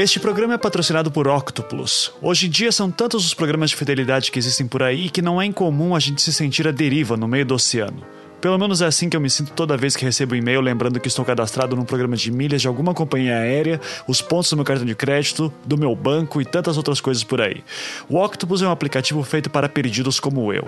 [0.00, 2.10] Este programa é patrocinado por Octopus.
[2.22, 5.42] Hoje em dia são tantos os programas de fidelidade que existem por aí que não
[5.42, 8.02] é incomum a gente se sentir à deriva no meio do oceano.
[8.40, 10.98] Pelo menos é assim que eu me sinto toda vez que recebo um e-mail lembrando
[10.98, 14.64] que estou cadastrado num programa de milhas de alguma companhia aérea, os pontos do meu
[14.64, 17.62] cartão de crédito, do meu banco e tantas outras coisas por aí.
[18.08, 20.66] O Octopus é um aplicativo feito para perdidos como eu.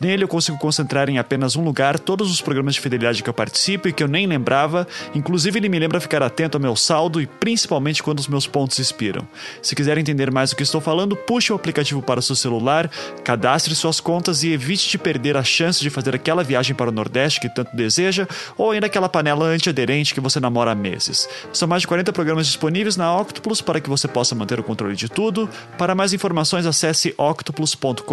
[0.00, 3.34] Nele eu consigo concentrar em apenas um lugar todos os programas de fidelidade que eu
[3.34, 7.20] participo e que eu nem lembrava, inclusive ele me lembra ficar atento ao meu saldo
[7.20, 9.28] e principalmente quando os meus pontos expiram.
[9.60, 12.90] Se quiser entender mais do que estou falando, puxe o aplicativo para o seu celular,
[13.22, 16.92] cadastre suas contas e evite de perder a chance de fazer aquela viagem para o
[16.92, 21.28] Nordeste Nordeste que tanto deseja, ou ainda aquela panela antiaderente que você namora há meses.
[21.52, 24.94] São mais de 40 programas disponíveis na Octopus para que você possa manter o controle
[24.94, 25.50] de tudo.
[25.76, 28.04] Para mais informações, acesse octopus.com.br.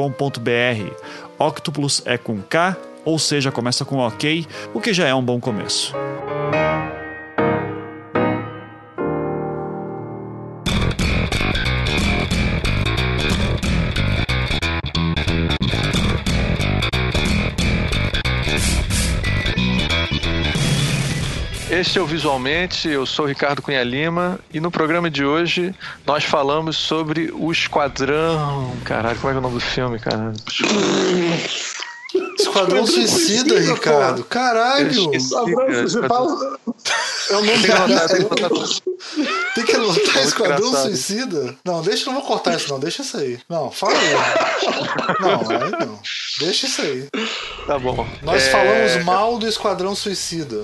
[1.38, 2.76] Octopus é com K,
[3.06, 5.94] ou seja, começa com OK, o que já é um bom começo.
[21.78, 25.76] Este é o Visualmente, eu sou Ricardo Cunha Lima e no programa de hoje
[26.08, 28.76] nós falamos sobre o Esquadrão.
[28.84, 30.34] Caralho, como é, é o nome do filme, cara?
[32.40, 34.24] Esquadrão Suicida, Ricardo.
[34.24, 35.12] Caralho!
[35.12, 36.58] Você fala.
[37.30, 38.08] É o nome da
[39.54, 41.56] Tem que anotar Esquadrão Suicida?
[41.66, 42.80] Não, deixa, não vou cortar isso, não.
[42.80, 43.40] Deixa isso aí.
[43.50, 44.14] Não, fala aí.
[45.20, 46.00] Não, aí não.
[46.40, 47.08] Deixa isso aí.
[47.66, 48.08] Tá bom.
[48.22, 48.52] Nós é...
[48.52, 50.64] falamos mal do Esquadrão Suicida.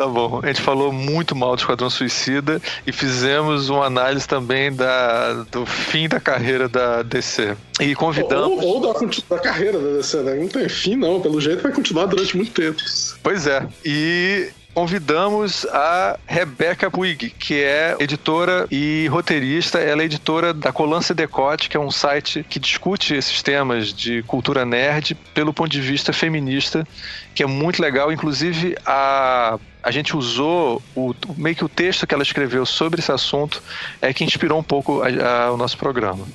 [0.00, 0.40] Tá bom.
[0.42, 5.66] A gente falou muito mal do Esquadrão Suicida e fizemos uma análise também da, do
[5.66, 7.54] fim da carreira da DC.
[7.78, 8.64] E convidamos.
[8.64, 8.98] Ou, ou da,
[9.28, 10.36] da carreira da DC, né?
[10.36, 11.20] Não tem fim, não.
[11.20, 12.78] Pelo jeito vai continuar durante muito tempo.
[13.22, 13.68] Pois é.
[13.84, 19.78] E convidamos a Rebecca Buig, que é editora e roteirista.
[19.78, 24.22] Ela é editora da Colância Decote, que é um site que discute esses temas de
[24.22, 26.86] cultura nerd pelo ponto de vista feminista,
[27.34, 28.12] que é muito legal.
[28.12, 33.10] Inclusive, a a gente usou o, meio que o texto que ela escreveu sobre esse
[33.10, 33.62] assunto
[34.00, 36.26] é que inspirou um pouco a, a, o nosso programa.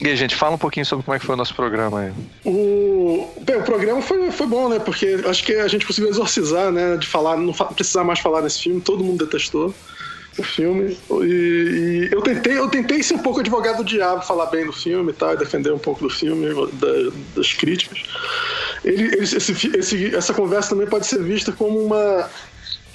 [0.00, 2.12] E aí, gente, fala um pouquinho sobre como é que foi o nosso programa aí.
[2.44, 4.78] O, bem, o programa foi, foi bom, né?
[4.78, 6.96] Porque acho que a gente conseguiu exorcizar, né?
[6.96, 9.74] De falar, não precisar mais falar nesse filme, todo mundo detestou
[10.38, 10.96] o filme.
[11.22, 14.72] E, e, eu tentei, eu tentei ser um pouco advogado do diabo, falar bem do
[14.72, 18.02] filme e tal, defender um pouco do filme, da, das críticas.
[18.82, 22.30] Ele, ele, esse, esse, essa conversa também pode ser vista como uma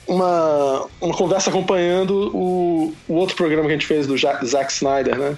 [0.07, 5.17] uma, uma conversa acompanhando o, o outro programa que a gente fez do Zack Snyder,
[5.17, 5.35] né?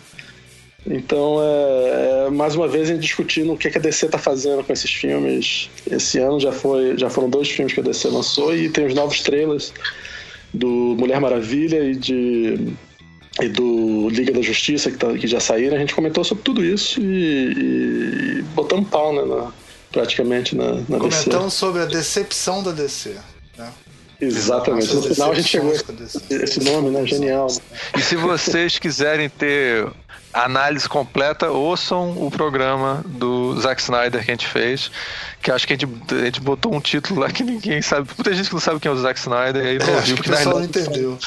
[0.90, 4.64] Então, é, é, mais uma vez, a gente discutindo o que, a DC está fazendo
[4.64, 5.70] com esses filmes.
[5.90, 8.94] Esse ano já, foi, já foram dois filmes que a DC lançou e tem os
[8.94, 9.74] novos trailers
[10.54, 12.74] do Mulher Maravilha e de
[13.40, 15.76] e do Liga da Justiça que, tá, que já saíram.
[15.76, 19.52] A gente comentou sobre tudo isso e, e botamos pau né, na,
[19.92, 21.58] praticamente na, na Comentamos DC.
[21.58, 23.16] sobre a decepção da DC.
[23.58, 23.72] Né?
[24.20, 24.92] Exatamente.
[24.94, 27.06] No final a gente chegou a esse nome, né?
[27.06, 27.48] Genial.
[27.96, 29.88] E se vocês quiserem ter
[30.44, 34.92] análise completa, ouçam o programa do Zack Snyder que a gente fez.
[35.42, 38.10] Que acho que a gente, a gente botou um título lá que ninguém sabe.
[38.18, 40.16] Muita gente que não sabe quem é o Zack Snyder e aí não é, ouviu.
[40.16, 41.18] Que o pessoal não entendeu.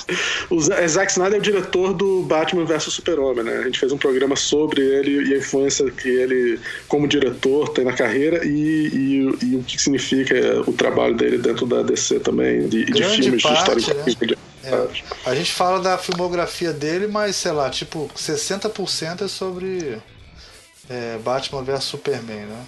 [0.50, 3.58] O Zack Snyder é o diretor do Batman vs Super-Homem, né?
[3.58, 7.84] A gente fez um programa sobre ele e a influência que ele, como diretor, tem
[7.84, 10.34] na carreira e, e, e o que significa
[10.66, 14.26] o trabalho dele dentro da DC também, de, de filmes parte, de história.
[14.26, 14.36] Né?
[14.62, 19.98] É, a gente fala da filmografia dele, mas sei lá, tipo, 60% é sobre
[20.88, 22.66] é, Batman vs Superman, né?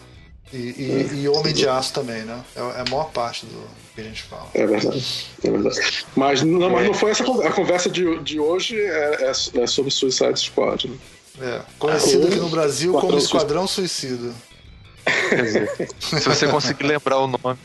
[0.53, 1.15] E, e, é.
[1.15, 2.43] e, Homem de Aço também, né?
[2.55, 4.49] É, é a maior parte do que a gente fala.
[4.55, 5.27] É verdade.
[5.43, 6.07] É verdade.
[6.15, 7.49] Mas não, mas não foi essa conversa.
[7.49, 10.89] A conversa de, de hoje é, é, é sobre Suicide Squad.
[10.89, 10.97] Né?
[11.41, 14.33] É, conhecido aqui no Brasil como Esquadrão Suicida.
[15.99, 17.59] Se você conseguir lembrar o nome.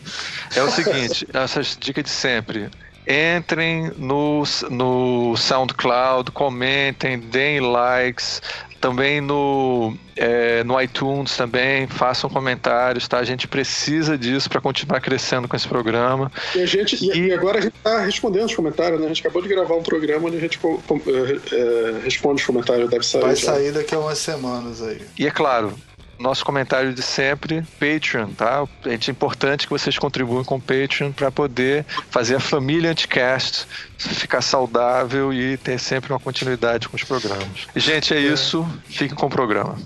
[0.56, 2.70] É o seguinte, essas dicas de sempre
[3.07, 8.42] entrem no, no SoundCloud, comentem, deem likes,
[8.81, 13.18] também no, é, no iTunes também, façam comentários, tá?
[13.19, 16.31] A gente precisa disso para continuar crescendo com esse programa.
[16.56, 17.27] E, a gente, e...
[17.27, 19.06] e agora a gente está respondendo os comentários, né?
[19.06, 22.89] A gente acabou de gravar um programa onde a gente é, é, responde os comentários,
[22.89, 23.21] deve sair.
[23.21, 23.53] Vai já.
[23.53, 25.01] sair daqui a umas semanas aí.
[25.18, 25.74] E é claro,
[26.19, 28.66] nosso comentário de sempre, Patreon, tá?
[28.86, 33.68] É importante que vocês contribuam com o Patreon para poder fazer a família Anticast
[33.98, 37.68] ficar saudável e ter sempre uma continuidade com os programas.
[37.75, 38.22] Gente, é, é.
[38.22, 38.68] isso.
[38.86, 39.78] Fiquem com o programa.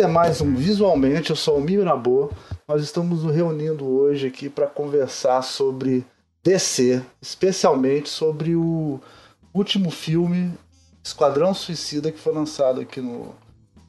[0.00, 1.28] Esse é mais um Visualmente.
[1.28, 2.30] Eu sou o Mirabô.
[2.66, 6.06] Nós estamos nos reunindo hoje aqui para conversar sobre
[6.42, 8.98] DC, especialmente sobre o
[9.52, 10.54] último filme
[11.04, 13.34] Esquadrão Suicida que foi lançado aqui no,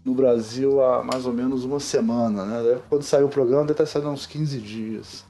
[0.03, 2.81] no Brasil há mais ou menos uma semana, né?
[2.89, 5.23] Quando saiu o programa, deve ter saído há uns 15 dias.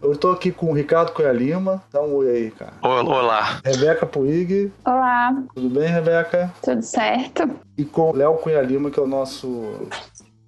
[0.00, 1.82] Eu estou aqui com o Ricardo Cunha Lima.
[1.92, 2.74] Dá um oi aí, cara.
[2.80, 3.60] Olá.
[3.64, 4.72] Rebeca Puig.
[4.84, 5.42] Olá.
[5.52, 6.54] Tudo bem, Rebeca?
[6.62, 7.50] Tudo certo.
[7.76, 9.88] E com o Léo Cunha Lima, que é o nosso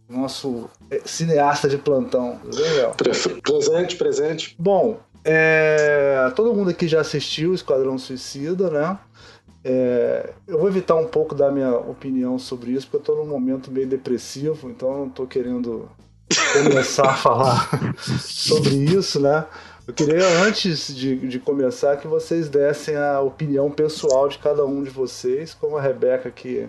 [0.09, 2.39] nosso é, cineasta de plantão.
[2.43, 2.93] Tudo bem, Léo?
[3.43, 4.57] Presente, presente.
[4.59, 6.31] Bom, é...
[6.35, 8.99] todo mundo aqui já assistiu Esquadrão Suicida, né?
[9.65, 10.31] É...
[10.47, 13.71] eu vou evitar um pouco da minha opinião sobre isso, porque eu estou num momento
[13.71, 15.89] meio depressivo, então eu não estou querendo
[16.53, 19.47] começar a falar sobre isso, né?
[19.87, 24.85] Eu queria, antes de, de começar, que vocês dessem a opinião pessoal de cada um
[24.85, 26.69] de vocês, como a Rebeca, que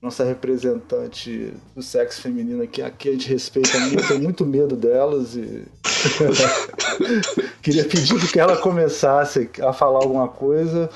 [0.00, 5.34] nossa representante do sexo feminino aqui, aqui a gente respeita muito, tem muito medo delas
[5.34, 5.64] e
[7.60, 10.88] queria pedir que ela começasse a falar alguma coisa,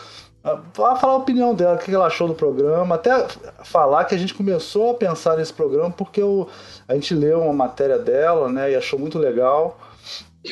[0.42, 3.28] a falar a opinião dela, o que ela achou do programa, até
[3.62, 6.48] falar que a gente começou a pensar nesse programa porque eu,
[6.88, 9.78] a gente leu uma matéria dela, né, e achou muito legal.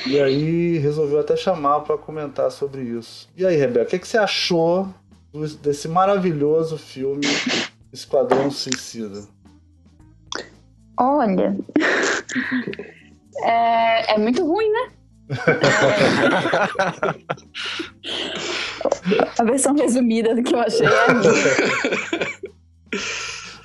[0.06, 3.26] E aí resolveu até chamar para comentar sobre isso.
[3.34, 4.86] E aí, Rebeca, o que, que você achou
[5.62, 7.26] desse maravilhoso filme
[7.90, 9.22] Esquadrão Suicida?
[11.00, 11.56] Olha,
[13.42, 14.90] é, é muito ruim, né?
[19.38, 20.86] a versão resumida do que eu achei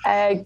[0.05, 0.45] é, é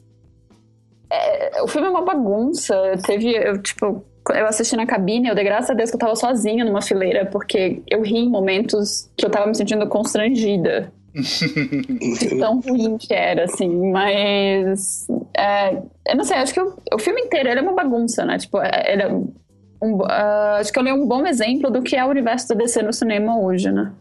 [1.10, 2.76] é, o filme é uma bagunça.
[3.06, 4.04] Teve, eu, tipo,
[4.34, 7.26] eu assisti na cabine, eu dei graças a Deus que eu tava sozinha numa fileira,
[7.26, 10.92] porque eu ri em momentos que eu tava me sentindo constrangida.
[11.18, 17.00] de tão ruim que era, assim, mas é, eu não sei, acho que o, o
[17.00, 18.38] filme inteiro é uma bagunça, né?
[18.38, 21.96] Tipo, é, ele é um, uh, acho que ele é um bom exemplo do que
[21.96, 23.92] é o universo do DC no cinema hoje, né?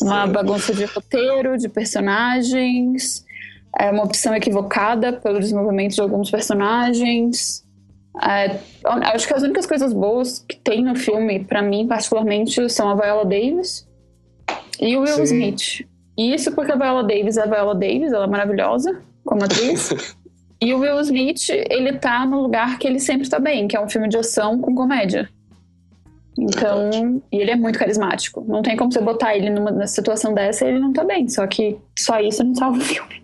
[0.00, 3.24] Uma bagunça de roteiro, de personagens,
[3.78, 7.64] é uma opção equivocada pelo desenvolvimento de alguns personagens.
[8.22, 8.58] É,
[9.14, 12.94] acho que as únicas coisas boas que tem no filme, para mim particularmente, são a
[12.94, 13.88] Viola Davis
[14.80, 15.22] e o Will Sim.
[15.22, 15.86] Smith.
[16.18, 19.90] E isso porque a Viola Davis é a Viola Davis, ela é maravilhosa como atriz.
[20.60, 23.80] e o Will Smith, ele tá no lugar que ele sempre tá bem, que é
[23.80, 25.28] um filme de ação com comédia.
[26.38, 28.44] Então, e ele é muito carismático.
[28.46, 31.28] Não tem como você botar ele numa situação dessa e ele não tá bem.
[31.28, 33.22] Só que só isso não salva o filme.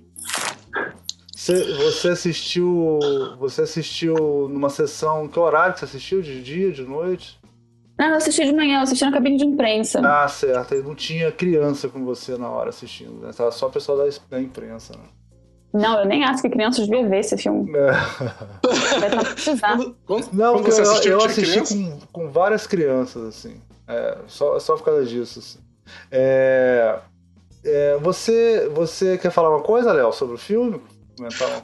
[1.34, 2.98] Você, você assistiu.
[3.38, 5.28] Você assistiu numa sessão.
[5.28, 6.20] Que horário que você assistiu?
[6.20, 7.38] De dia, de noite?
[7.98, 10.00] Não, eu assisti de manhã, eu assisti na cabine de imprensa.
[10.04, 10.74] Ah, certo.
[10.74, 13.30] E não tinha criança com você na hora assistindo, né?
[13.34, 15.04] Tava só o pessoal da, da imprensa, né?
[15.76, 17.70] Não, eu nem acho que crianças deviam ver esse filme.
[17.76, 17.90] É.
[19.00, 19.76] Vai precisar.
[20.32, 23.60] Não, porque eu, assistiu, eu assisti com, com várias crianças, assim.
[23.88, 25.58] É, só, só por causa disso, assim.
[26.10, 26.98] É,
[27.64, 30.80] é, você, você quer falar uma coisa, Léo, sobre o filme?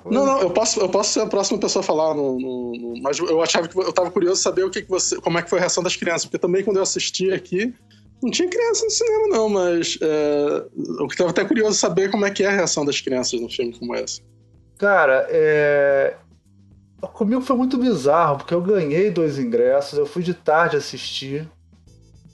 [0.07, 3.03] Não, não, eu posso, eu posso ser a próxima pessoa a falar, no, no, no,
[3.03, 5.51] mas eu achava que eu tava curioso saber o que, que você, como é que
[5.51, 7.75] foi a reação das crianças, porque também quando eu assisti aqui,
[8.23, 10.65] não tinha criança no cinema, não, mas é,
[11.01, 13.77] eu estava até curioso saber como é que é a reação das crianças no filme
[13.77, 14.23] como esse.
[14.79, 16.15] Cara, é...
[17.13, 21.49] comigo foi muito bizarro, porque eu ganhei dois ingressos, eu fui de tarde assistir.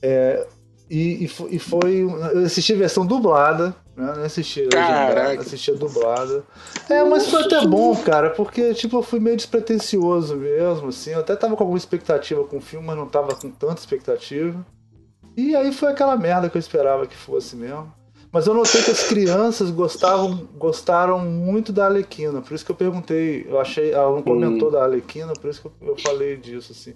[0.03, 0.47] É...
[0.91, 2.03] E, e, e foi.
[2.03, 4.15] Eu assisti a versão dublada, né?
[4.17, 5.41] Não assisti, Caraca.
[5.41, 6.45] assisti a dublada.
[6.89, 11.11] É, mas foi até bom, cara, porque tipo, eu fui meio despretensioso mesmo, assim.
[11.11, 14.65] Eu até tava com alguma expectativa com o filme, mas não tava com tanta expectativa.
[15.39, 17.93] E aí foi aquela merda que eu esperava que fosse mesmo.
[18.33, 22.77] Mas eu notei que as crianças gostavam, gostaram muito da Alequina, por isso que eu
[22.77, 24.73] perguntei, eu achei, ela não comentou hum.
[24.73, 26.93] da Alequina, por isso que eu, eu falei disso, assim.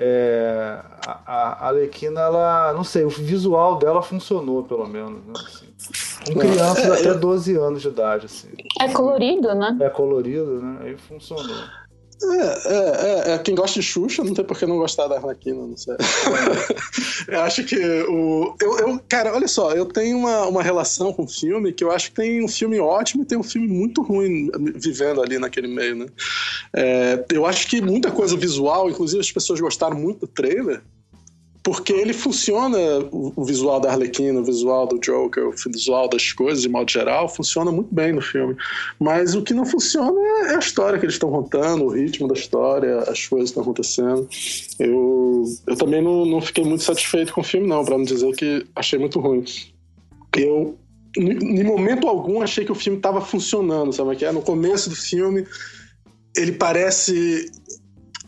[0.00, 5.66] É, a, a Alequina, ela, não sei, o visual dela funcionou, pelo menos, né, assim.
[6.26, 8.48] Com crianças é, até 12 anos de idade, assim.
[8.80, 9.76] É colorido, né?
[9.80, 11.62] É colorido, né, aí funcionou.
[12.24, 15.16] É, é, é, é, quem gosta de Xuxa não tem por que não gostar da
[15.16, 15.96] Arlequina, não sei.
[17.28, 17.76] eu acho que
[18.08, 18.54] o.
[18.60, 21.90] Eu, eu, cara, olha só, eu tenho uma, uma relação com o filme que eu
[21.90, 25.68] acho que tem um filme ótimo e tem um filme muito ruim vivendo ali naquele
[25.68, 26.06] meio, né?
[26.74, 30.82] É, eu acho que muita coisa visual, inclusive as pessoas gostaram muito do trailer
[31.62, 32.76] porque ele funciona,
[33.12, 37.28] o visual da Arlequina, o visual do Joker, o visual das coisas, de modo geral,
[37.28, 38.56] funciona muito bem no filme.
[38.98, 42.34] Mas o que não funciona é a história que eles estão contando, o ritmo da
[42.34, 44.28] história, as coisas que estão acontecendo.
[44.80, 48.34] Eu, eu também não, não fiquei muito satisfeito com o filme, não, para não dizer
[48.34, 49.44] que achei muito ruim.
[50.36, 50.76] Eu,
[51.16, 54.16] em momento algum, achei que o filme estava funcionando, sabe?
[54.16, 55.46] Que é no começo do filme
[56.36, 57.50] ele parece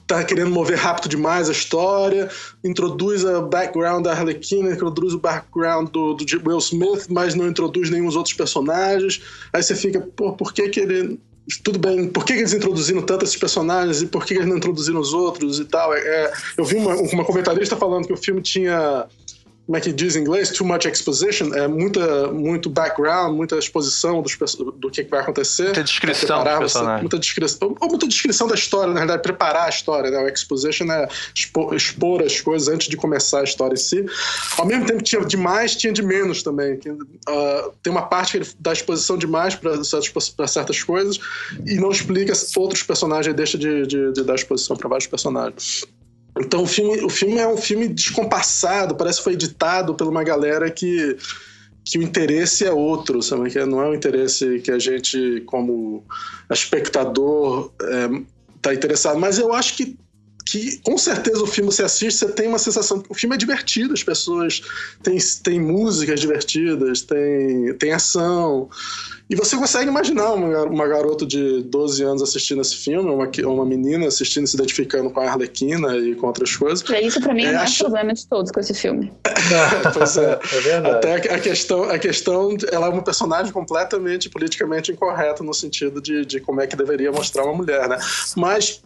[0.06, 2.28] tá querendo mover rápido demais a história,
[2.62, 7.90] introduz o background da Arlequina, introduz o background do, do Will Smith, mas não introduz
[7.90, 9.22] nenhum dos outros personagens.
[9.52, 11.18] Aí você fica, pô, por que que ele
[11.62, 14.98] tudo bem, por que, eles introduziram tanto esses personagens e por que eles não introduziram
[14.98, 15.92] os outros e tal?
[15.92, 19.06] É, é eu vi uma, uma comentarista falando que o filme tinha
[19.66, 24.20] como é que diz em inglês, too much exposition, é muita, muito background, muita exposição
[24.20, 24.36] dos,
[24.76, 25.64] do que, vai acontecer.
[25.64, 27.00] Muita descrição do personagem.
[27.00, 30.10] Muita descrição, ou muita descrição da história, na verdade, preparar a história.
[30.10, 30.18] Né?
[30.18, 34.04] O exposition é expor, expor, as coisas antes de começar a história em si.
[34.58, 36.74] Ao mesmo tempo que tinha de mais, tinha de menos também.
[36.74, 39.82] Uh, tem uma parte que ele dá exposição demais para
[40.46, 41.18] certas coisas
[41.66, 45.84] e não explica outros personagens deixa de, de, de dar exposição para vários personagens.
[46.38, 50.24] Então o filme, o filme é um filme descompassado, parece que foi editado por uma
[50.24, 51.16] galera que,
[51.84, 53.50] que o interesse é outro, sabe?
[53.50, 56.04] Que não é um interesse que a gente, como
[56.50, 57.70] espectador,
[58.56, 59.18] está é, interessado.
[59.18, 59.96] Mas eu acho que,
[60.44, 63.38] que, com certeza, o filme você assiste, você tem uma sensação que o filme é
[63.38, 64.62] divertido, as pessoas
[65.02, 68.68] têm, têm músicas divertidas, tem, tem ação.
[69.28, 73.64] E você consegue imaginar uma, uma garota de 12 anos assistindo esse filme, uma, uma
[73.64, 76.88] menina assistindo, se identificando com a Arlequina e com outras coisas.
[76.90, 79.10] É isso, para mim, é, o mais problema de todos com esse filme.
[79.94, 80.38] pois é.
[80.52, 80.96] é verdade.
[80.96, 86.26] Até a questão, a questão, ela é uma personagem completamente politicamente incorreta no sentido de,
[86.26, 87.98] de como é que deveria mostrar uma mulher, né?
[88.36, 88.82] Mas,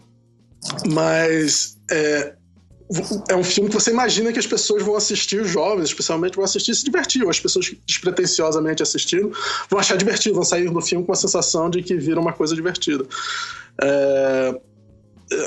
[0.90, 2.34] mas é,
[3.28, 6.44] é um filme que você imagina que as pessoas vão assistir, os jovens especialmente, vão
[6.44, 7.22] assistir e se divertir.
[7.22, 9.32] Ou as pessoas despretensiosamente assistindo
[9.68, 12.54] vão achar divertido, vão sair do filme com a sensação de que viram uma coisa
[12.54, 13.04] divertida.
[13.80, 14.60] É,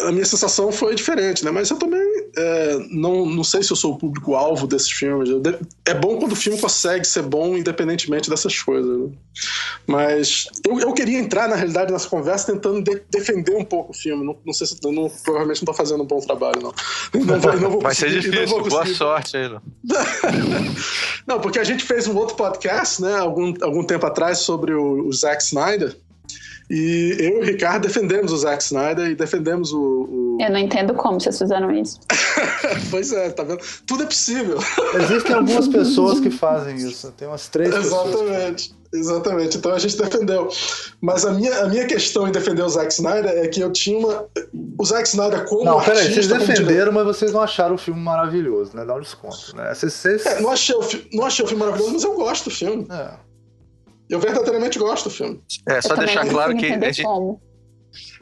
[0.08, 1.50] a minha sensação foi diferente, né?
[1.50, 5.30] Mas eu também é, não, não sei se eu sou o público-alvo desses filmes.
[5.86, 9.00] É bom quando o filme consegue ser bom independentemente dessas coisas.
[9.00, 9.10] Né?
[9.88, 13.96] Mas eu, eu queria entrar, na realidade, nessa conversa tentando de, defender um pouco o
[13.96, 14.26] filme.
[14.26, 16.74] Não, não sei se não, provavelmente não estou fazendo um bom trabalho, não.
[17.22, 19.50] não, vou, não Vai ser difícil, boa sorte aí,
[21.28, 25.08] Não, porque a gente fez um outro podcast, né, algum, algum tempo atrás, sobre o,
[25.08, 25.96] o Zack Snyder.
[26.74, 30.08] E eu e o Ricardo defendemos o Zack Snyder e defendemos o.
[30.10, 30.38] o...
[30.40, 32.00] Eu não entendo como vocês fizeram isso.
[32.90, 33.60] pois é, tá vendo?
[33.86, 34.58] Tudo é possível.
[34.96, 37.12] Existem algumas pessoas que fazem isso.
[37.18, 38.70] Tem umas três Exatamente.
[38.70, 38.82] Pessoas.
[38.94, 40.50] Exatamente, então a gente defendeu.
[41.00, 43.98] Mas a minha, a minha questão em defender o Zack Snyder é que eu tinha
[43.98, 44.26] uma.
[44.78, 45.66] O Zack Snyder como.
[45.66, 48.86] Não, peraí, vocês defenderam, mas vocês não acharam o filme maravilhoso, né?
[48.86, 49.74] Dá um desconto, né?
[49.74, 50.26] Vocês, vocês...
[50.26, 51.08] É, não, achei o fi...
[51.14, 52.86] não achei o filme maravilhoso, mas eu gosto do filme.
[52.90, 53.31] É.
[54.12, 55.42] Eu verdadeiramente gosto do filme.
[55.68, 56.66] É, só deixar claro que.
[56.66, 57.04] A gente,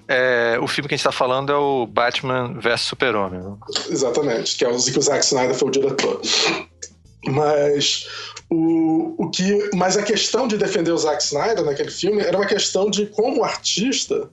[0.07, 3.41] é, o filme que a gente está falando é o Batman vs Super-Homem.
[3.41, 3.57] Né?
[3.89, 6.21] Exatamente, que é o que o Zack Snyder foi o diretor.
[7.27, 8.07] Mas
[8.49, 12.45] o, o que, mas a questão de defender o Zack Snyder naquele filme era uma
[12.45, 14.29] questão de como artista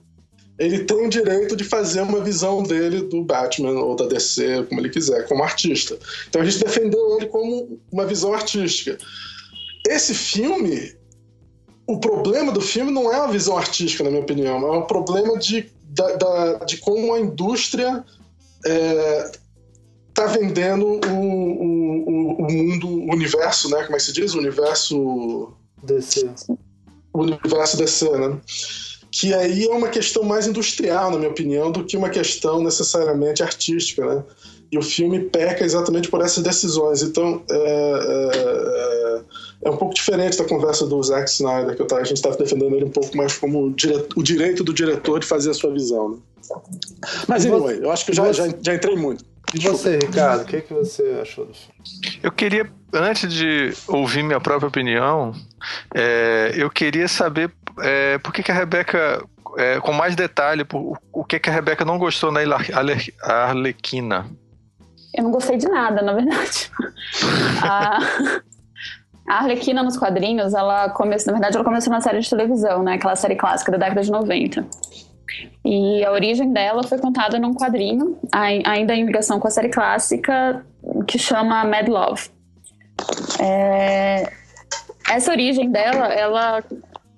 [0.59, 4.81] ele tem o direito de fazer uma visão dele do Batman ou da DC, como
[4.81, 5.97] ele quiser, como artista.
[6.27, 8.97] Então a gente defendeu ele como uma visão artística.
[9.87, 10.95] Esse filme,
[11.87, 15.37] o problema do filme não é a visão artística, na minha opinião, é um problema
[15.39, 18.03] de, da, da, de como a indústria
[18.65, 19.31] é,
[20.13, 23.83] tá vendendo o, o, o, mundo, o universo, né?
[23.83, 24.33] Como é que se diz?
[24.33, 25.53] O universo.
[25.83, 26.29] DC.
[27.13, 28.37] O universo DC, né?
[29.09, 33.41] Que aí é uma questão mais industrial, na minha opinião, do que uma questão necessariamente
[33.41, 34.23] artística, né?
[34.71, 37.01] E o filme peca exatamente por essas decisões.
[37.01, 39.21] Então, é, é,
[39.63, 42.85] é um pouco diferente da conversa do Zack Snyder, que a gente estava defendendo ele
[42.85, 43.73] um pouco mais como
[44.15, 46.09] o direito do diretor de fazer a sua visão.
[46.09, 46.17] Né?
[47.27, 49.23] Mas, anyway, eu acho que já, já, já entrei muito.
[49.53, 52.19] E você, Ricardo, o que, que você achou do filme?
[52.21, 55.33] Eu queria, antes de ouvir minha própria opinião,
[55.95, 59.23] é, eu queria saber é, por que, que a Rebeca
[59.57, 62.41] é, com mais detalhe, por, o que, que a Rebeca não gostou na
[63.21, 64.29] Arlequina.
[65.17, 66.71] Eu não gostei de nada, na verdade.
[67.63, 67.99] a,
[69.27, 72.93] a Arlequina nos quadrinhos, ela começou, na verdade, ela começou na série de televisão, né?
[72.93, 74.63] Aquela série clássica da década de 90.
[75.65, 80.63] E a origem dela foi contada num quadrinho, ainda em ligação com a série clássica,
[81.07, 82.29] que chama Mad Love.
[83.41, 84.31] É...
[85.09, 86.63] Essa origem dela, ela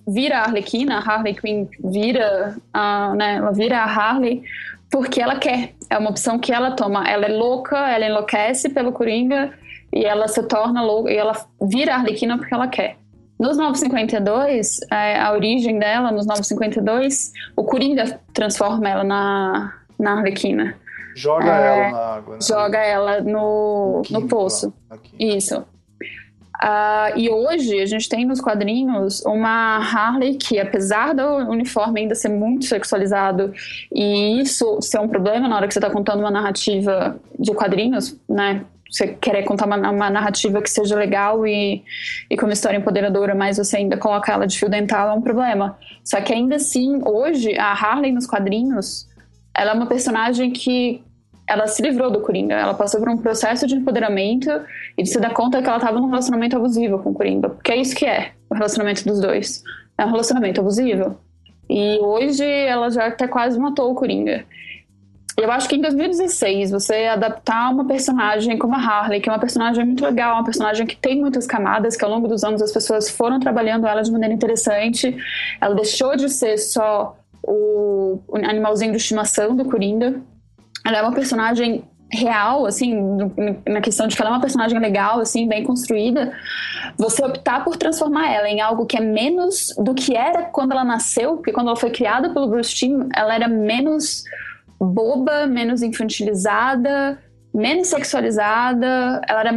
[0.07, 4.43] vira a Arlequina, a Harley Quinn vira a, né, ela vira a Harley
[4.89, 5.73] porque ela quer.
[5.89, 7.07] É uma opção que ela toma.
[7.07, 9.53] Ela é louca, ela enlouquece pelo Coringa
[9.93, 12.97] e ela se torna louca e ela vira a Arlequina porque ela quer.
[13.39, 20.75] Nos 952, é, a origem dela, nos 952, o Coringa transforma ela na, na Arlequina.
[21.15, 22.33] Joga é, ela na água.
[22.35, 22.41] Né?
[22.41, 24.73] Joga ela no, no, no poço.
[25.17, 25.65] Isso.
[26.61, 32.15] Uh, e hoje a gente tem nos quadrinhos uma Harley que, apesar do uniforme ainda
[32.15, 33.53] ser muito sexualizado
[33.93, 38.17] e isso ser um problema na hora que você está contando uma narrativa de quadrinhos,
[38.27, 38.65] né?
[38.91, 41.83] Você querer contar uma, uma, narrativa que seja legal e,
[42.29, 45.21] e com uma história empoderadora, mas você ainda coloca ela de fio dental, é um
[45.21, 45.77] problema.
[46.03, 49.07] Só que ainda assim, hoje, a Harley nos quadrinhos,
[49.55, 51.03] ela é uma personagem que
[51.49, 52.55] ela se livrou do Coringa.
[52.55, 54.49] Ela passou por um processo de empoderamento
[54.99, 57.49] e de se dar conta que ela estava num relacionamento abusivo com o Coringa.
[57.49, 59.63] Porque é isso que é o relacionamento dos dois.
[59.97, 61.17] É um relacionamento abusivo.
[61.69, 64.43] E hoje ela já até quase matou o Coringa.
[65.37, 69.39] Eu acho que em 2016 você adaptar uma personagem como a Harley, que é uma
[69.39, 72.73] personagem muito legal, uma personagem que tem muitas camadas, que ao longo dos anos as
[72.73, 75.15] pessoas foram trabalhando ela de maneira interessante.
[75.61, 80.21] Ela deixou de ser só o animalzinho de estimação do Coringa
[80.85, 82.95] ela é uma personagem real, assim,
[83.67, 86.33] na questão de que ela é uma personagem legal, assim, bem construída,
[86.97, 90.83] você optar por transformar ela em algo que é menos do que era quando ela
[90.83, 94.23] nasceu, porque quando ela foi criada pelo Bruce Timm, ela era menos
[94.79, 97.19] boba, menos infantilizada,
[97.53, 99.53] menos sexualizada, ela era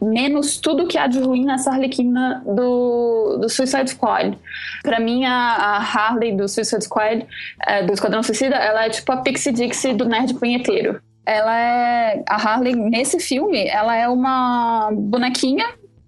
[0.00, 4.38] menos tudo que há de ruim nessa Arlequina do, do Suicide Squad.
[4.82, 7.26] Para mim, a, a, Harley do Suicide Squad,
[7.66, 11.00] é, do Esquadrão Suicida, ela é tipo a Pixie Dixie do nerd punheteiro.
[11.28, 12.24] Ela é...
[12.26, 15.66] A Harley, nesse filme, ela é uma bonequinha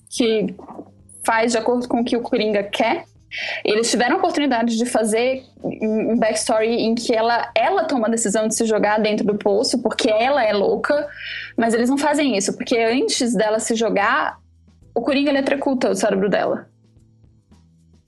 [0.08, 0.54] que
[1.24, 3.04] faz de acordo com o que o Coringa quer.
[3.62, 8.48] Eles tiveram a oportunidade de fazer um backstory em que ela, ela toma a decisão
[8.48, 11.06] de se jogar dentro do poço porque ela é louca,
[11.56, 14.38] mas eles não fazem isso, porque antes dela se jogar,
[14.94, 16.66] o Coringa eletrocuta o cérebro dela.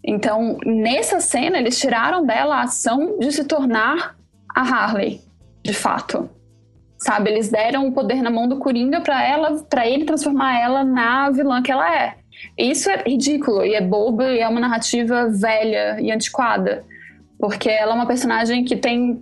[0.02, 4.16] Então, nessa cena, eles tiraram dela a ação de se tornar
[4.52, 5.20] a Harley,
[5.62, 6.28] de fato.
[7.02, 10.84] Sabe, eles deram o poder na mão do Coringa para ela, para ele transformar ela
[10.84, 12.14] na vilã que ela é.
[12.56, 16.84] Isso é ridículo e é bobo e é uma narrativa velha e antiquada.
[17.40, 19.20] Porque ela é uma personagem que tem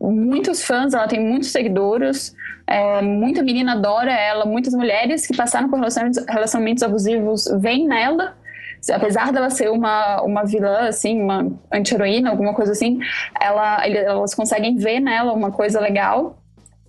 [0.00, 2.34] muitos fãs, ela tem muitos seguidores,
[2.66, 8.34] é, muita menina adora ela, muitas mulheres que passaram por relacionamentos, relacionamentos abusivos veem nela.
[8.92, 12.98] Apesar dela ser uma, uma vilã, assim, uma anti-heroína, alguma coisa assim,
[13.40, 16.39] ela, elas conseguem ver nela uma coisa legal.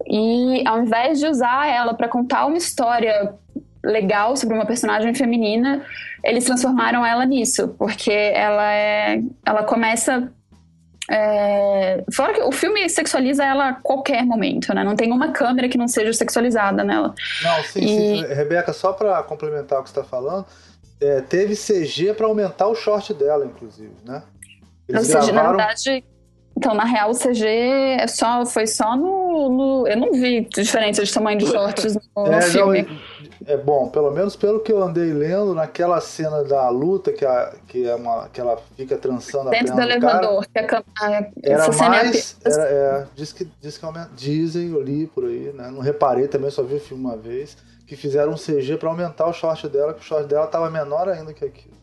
[0.08, 3.34] E ao invés de usar ela para contar uma história
[3.84, 5.84] legal sobre uma personagem feminina,
[6.24, 10.32] eles transformaram ela nisso, porque ela é, ela começa
[11.10, 14.84] é, fora que o filme sexualiza ela a qualquer momento, né?
[14.84, 17.14] Não tem uma câmera que não seja sexualizada nela.
[17.44, 17.88] Não, sim, e...
[17.88, 18.34] sim.
[18.34, 20.46] Rebeca, só para complementar o que você está falando,
[21.02, 24.24] é, teve CG para aumentar o short dela, inclusive, né?
[24.88, 25.58] Eles Ou seja, gravaram...
[25.58, 26.04] na verdade,
[26.58, 31.04] então, na real, o CG é só, foi só no, no, Eu não vi diferença
[31.04, 32.82] de tamanho de shorts no, é, no filme.
[32.84, 37.26] Não, é bom, pelo menos pelo que eu andei lendo, naquela cena da luta que,
[37.26, 40.76] a, que, é uma, que ela fica trançando Dentro a perna do elevador, cara, que
[40.76, 41.12] a, a,
[41.44, 42.38] era é mais.
[42.46, 42.52] É...
[42.52, 43.86] Era, é, diz que, diz que
[44.16, 45.72] dizem, eu li por aí, né?
[45.72, 49.26] Não reparei também, só vi o filme uma vez, que fizeram um CG para aumentar
[49.26, 51.81] o short dela, que o short dela tava menor ainda que aquilo.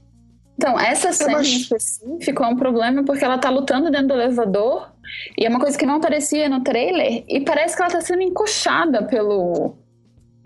[0.58, 2.42] Então, essa cena em específico.
[2.42, 4.90] é um problema porque ela tá lutando dentro do elevador
[5.38, 8.22] e é uma coisa que não aparecia no trailer e parece que ela tá sendo
[8.22, 9.76] encoxada pelo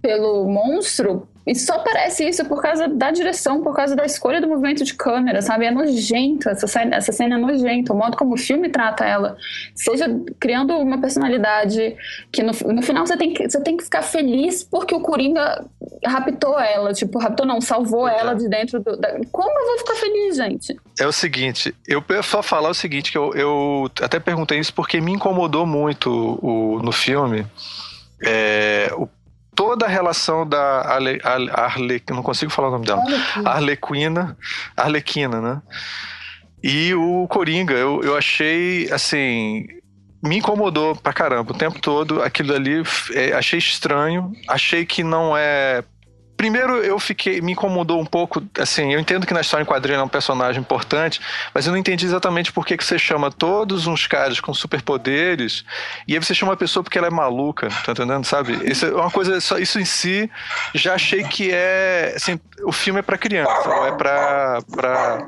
[0.03, 4.48] pelo monstro e só parece isso por causa da direção, por causa da escolha do
[4.48, 5.66] movimento de câmera, sabe?
[5.66, 9.37] É nojento, essa cena, essa cena é nojenta, o modo como o filme trata ela.
[9.74, 10.07] Seja
[10.38, 11.96] criando uma personalidade
[12.31, 15.64] que no, no final você tem, que, você tem que ficar feliz porque o Coringa
[16.05, 18.18] raptou ela, tipo, raptou não, salvou é.
[18.18, 18.96] ela de dentro do...
[18.96, 19.09] Da...
[19.31, 20.76] Como eu vou ficar feliz, gente?
[20.98, 25.00] É o seguinte, eu só falar o seguinte, que eu, eu até perguntei isso porque
[25.00, 27.46] me incomodou muito o, no filme
[28.24, 29.09] é, o
[29.55, 31.21] toda a relação da Arle,
[31.53, 33.03] Arle, não consigo falar o nome dela,
[33.45, 34.37] Arlequina,
[34.77, 35.62] Arlequina, né?
[36.62, 39.67] E o Coringa, eu, eu achei, assim,
[40.23, 42.23] me incomodou pra caramba o tempo todo.
[42.23, 42.83] Aquilo ali,
[43.15, 45.83] é, achei estranho, achei que não é
[46.42, 50.00] primeiro eu fiquei, me incomodou um pouco, assim, eu entendo que na história em quadrinho
[50.00, 51.20] é um personagem importante,
[51.55, 55.64] mas eu não entendi exatamente por que, que você chama todos uns caras com superpoderes
[56.09, 58.59] e aí você chama a pessoa porque ela é maluca, tá entendendo, sabe?
[58.68, 60.28] Isso é uma coisa, isso em si,
[60.74, 63.52] já achei que é, assim, o filme é para criança,
[63.87, 65.24] é para pra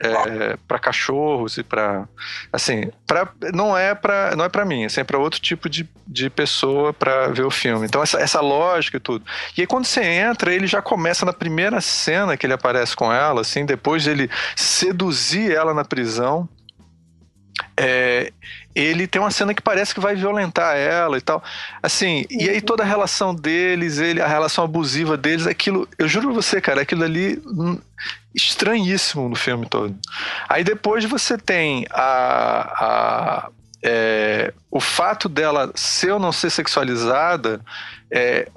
[0.00, 2.06] é, para cachorros e para
[2.52, 5.88] assim para não é para não é para mim assim, é para outro tipo de,
[6.06, 7.86] de pessoa para ver o filme.
[7.86, 9.24] Então essa, essa lógica e tudo.
[9.56, 13.12] E aí quando você entra ele já começa na primeira cena que ele aparece com
[13.12, 16.48] ela assim depois de ele seduzir ela na prisão
[17.76, 18.32] é,
[18.80, 21.42] ele tem uma cena que parece que vai violentar ela e tal.
[21.82, 26.28] Assim, e aí toda a relação deles, ele, a relação abusiva deles, aquilo, eu juro
[26.28, 27.78] pra você, cara, aquilo ali hum,
[28.34, 29.96] estranhíssimo no filme todo.
[30.48, 33.50] Aí depois você tem a, a
[33.82, 37.60] é, o fato dela ser ou não ser sexualizada
[38.10, 38.48] é,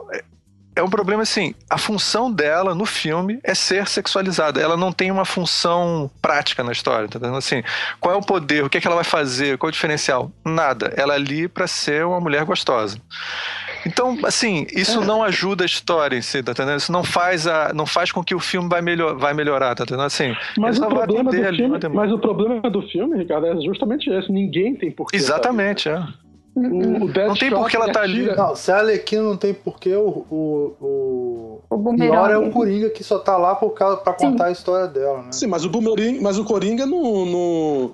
[0.75, 1.53] é um problema assim.
[1.69, 4.61] A função dela no filme é ser sexualizada.
[4.61, 7.37] Ela não tem uma função prática na história, tá entendendo?
[7.37, 7.61] Assim,
[7.99, 8.63] qual é o poder?
[8.63, 9.57] O que, é que ela vai fazer?
[9.57, 10.31] Qual é o diferencial?
[10.45, 10.93] Nada.
[10.95, 12.97] Ela é ali para ser uma mulher gostosa.
[13.85, 15.05] Então, assim, isso é.
[15.05, 16.77] não ajuda a história em si, tá entendendo?
[16.77, 19.83] Isso não faz, a, não faz com que o filme vai, melhor, vai melhorar, tá
[19.83, 20.05] entendendo?
[20.05, 24.31] Assim, mas, o problema do filme, mas o problema do filme, Ricardo, é justamente esse.
[24.31, 25.15] Ninguém tem porquê.
[25.15, 26.03] Exatamente, é.
[26.53, 28.25] O, o não tem por que ela tá ali.
[28.35, 33.03] Não, se a Alequina não tem porquê, o, o, o, o é o Coringa que
[33.03, 34.49] só tá lá por causa, pra contar Sim.
[34.49, 35.31] a história dela, né?
[35.31, 37.93] Sim, mas o Boomerang, mas o Coringa não, não,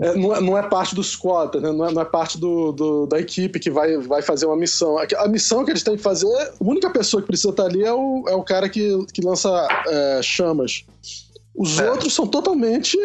[0.00, 1.70] é, não, é, não é parte do squad, né?
[1.70, 4.96] não, é, não é parte do, do, da equipe que vai, vai fazer uma missão.
[4.98, 7.92] A missão que eles têm que fazer, a única pessoa que precisa estar ali é
[7.92, 9.48] o, é o cara que, que lança
[9.86, 10.84] é, chamas.
[11.54, 11.88] Os é.
[11.88, 12.98] outros são totalmente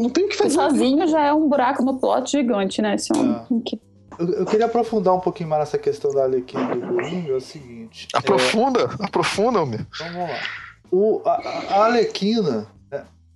[0.00, 0.54] não tem o que fazer.
[0.54, 2.94] sozinho já é um buraco no plot gigante, né?
[2.94, 3.36] Esse homem.
[3.36, 3.90] É.
[4.18, 7.40] Eu, eu, queria aprofundar um pouquinho mais nessa questão da Arlequina do Coringa, é o
[7.40, 8.08] seguinte.
[8.14, 9.04] Aprofunda, é...
[9.06, 9.80] aprofunda, homem.
[9.94, 10.38] Então vamos lá.
[10.90, 11.30] O, a,
[11.70, 12.66] a Arlequina,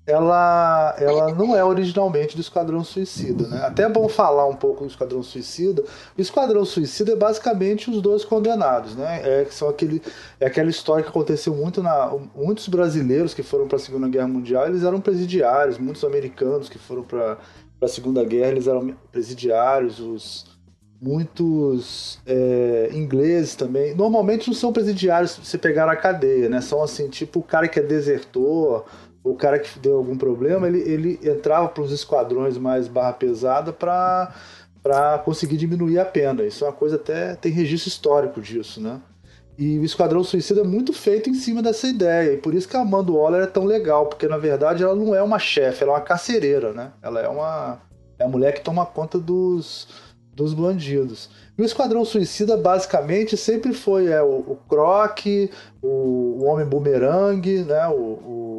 [0.06, 3.62] ela, ela não é originalmente do Esquadrão Suicida, né?
[3.64, 5.82] Até é bom falar um pouco do Esquadrão Suicida.
[6.16, 9.22] O Esquadrão Suicida é basicamente os dois condenados, né?
[9.24, 10.02] É, são aquele,
[10.38, 12.12] é aquela história que aconteceu muito na...
[12.36, 15.78] Muitos brasileiros que foram para a Segunda Guerra Mundial, eles eram presidiários.
[15.78, 17.38] Muitos americanos que foram para
[17.80, 20.00] a Segunda Guerra, eles eram presidiários.
[20.00, 20.54] Os,
[21.00, 23.94] muitos é, ingleses também.
[23.94, 26.60] Normalmente não são presidiários se pegar a cadeia, né?
[26.62, 28.84] São assim, tipo o cara que é desertor
[29.24, 33.72] o cara que deu algum problema, ele, ele entrava para os esquadrões mais barra pesada
[33.72, 34.34] para
[34.82, 36.42] para conseguir diminuir a pena.
[36.42, 39.00] Isso é uma coisa até tem registro histórico disso, né?
[39.56, 42.34] E o Esquadrão Suicida é muito feito em cima dessa ideia.
[42.34, 45.14] E por isso que a Amanda Waller é tão legal, porque na verdade ela não
[45.14, 46.92] é uma chefe, ela é uma carcereira, né?
[47.02, 47.80] Ela é uma
[48.18, 49.88] é a mulher que toma conta dos,
[50.34, 51.30] dos bandidos.
[51.56, 55.20] E o Esquadrão Suicida basicamente sempre foi é, o, o Croc,
[55.80, 57.86] o, o Homem Boomerang, né?
[57.88, 58.54] O, o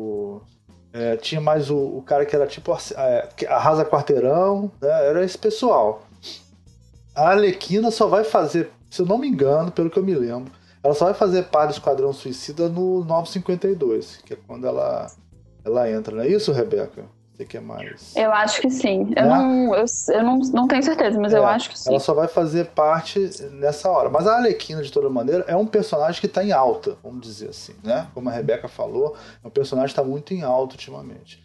[0.95, 4.89] é, tinha mais o, o, cara que era tipo é, arrasa quarteirão, né?
[5.10, 6.03] era esse pessoal.
[7.13, 10.53] A Alequina só vai fazer, se eu não me engano, pelo que eu me lembro,
[10.81, 15.12] ela só vai fazer parte do Esquadrão Suicida no 952, que é quando ela,
[15.65, 17.03] ela entra, não é isso, Rebeca?
[17.35, 18.15] Você quer mais?
[18.15, 19.11] Eu acho que sim.
[19.13, 19.27] Eu, é?
[19.27, 21.89] não, eu, eu não, não tenho certeza, mas é, eu acho que sim.
[21.89, 23.19] Ela só vai fazer parte
[23.51, 24.09] nessa hora.
[24.09, 27.49] Mas a Alequina, de toda maneira, é um personagem que está em alta, vamos dizer
[27.49, 28.07] assim, né?
[28.13, 31.43] Como a Rebeca falou, é um personagem que está muito em alta ultimamente.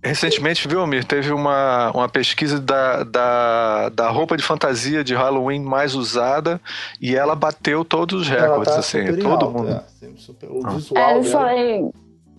[0.00, 5.60] Recentemente, viu, Amir, teve uma, uma pesquisa da, da, da roupa de fantasia de Halloween
[5.60, 6.60] mais usada
[7.00, 9.70] e ela bateu todos os recordes, tá assim, todo alta, mundo.
[9.70, 9.82] É,
[10.16, 10.70] super, o ah.
[10.70, 11.90] visual é, eu falei,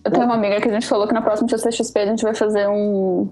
[0.04, 2.34] eu tenho uma amiga que a gente falou que na próxima CCXP a gente vai
[2.34, 3.28] fazer um,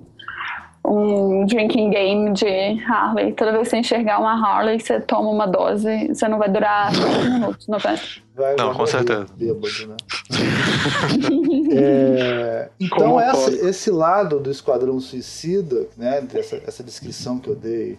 [0.84, 3.32] um drinking game de Harley.
[3.32, 6.94] Toda vez que você enxergar uma Harley, você toma uma dose, você não vai durar
[6.94, 8.00] 5 minutos no pé.
[8.34, 9.26] Vai, não, com certeza.
[9.34, 9.96] Bêbado, né?
[11.72, 17.98] é, então, essa, esse lado do Esquadrão Suicida, né, dessa, essa descrição que eu dei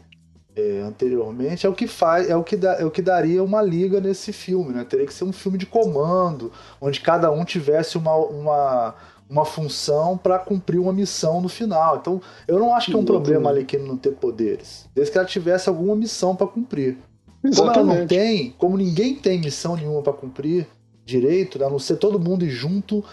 [0.58, 3.62] é, anteriormente é o que faz é o que, dá, é o que daria uma
[3.62, 7.98] liga nesse filme né teria que ser um filme de comando onde cada um tivesse
[7.98, 8.96] uma, uma,
[9.30, 13.06] uma função para cumprir uma missão no final então eu não acho que é um
[13.06, 16.98] problema ali que não ter poderes desde que ela tivesse alguma missão para cumprir
[17.44, 17.78] Exatamente.
[17.78, 20.68] como ela não tem como ninguém tem missão nenhuma para cumprir
[21.08, 21.66] direito, né?
[21.66, 23.04] a não ser todo mundo ir junto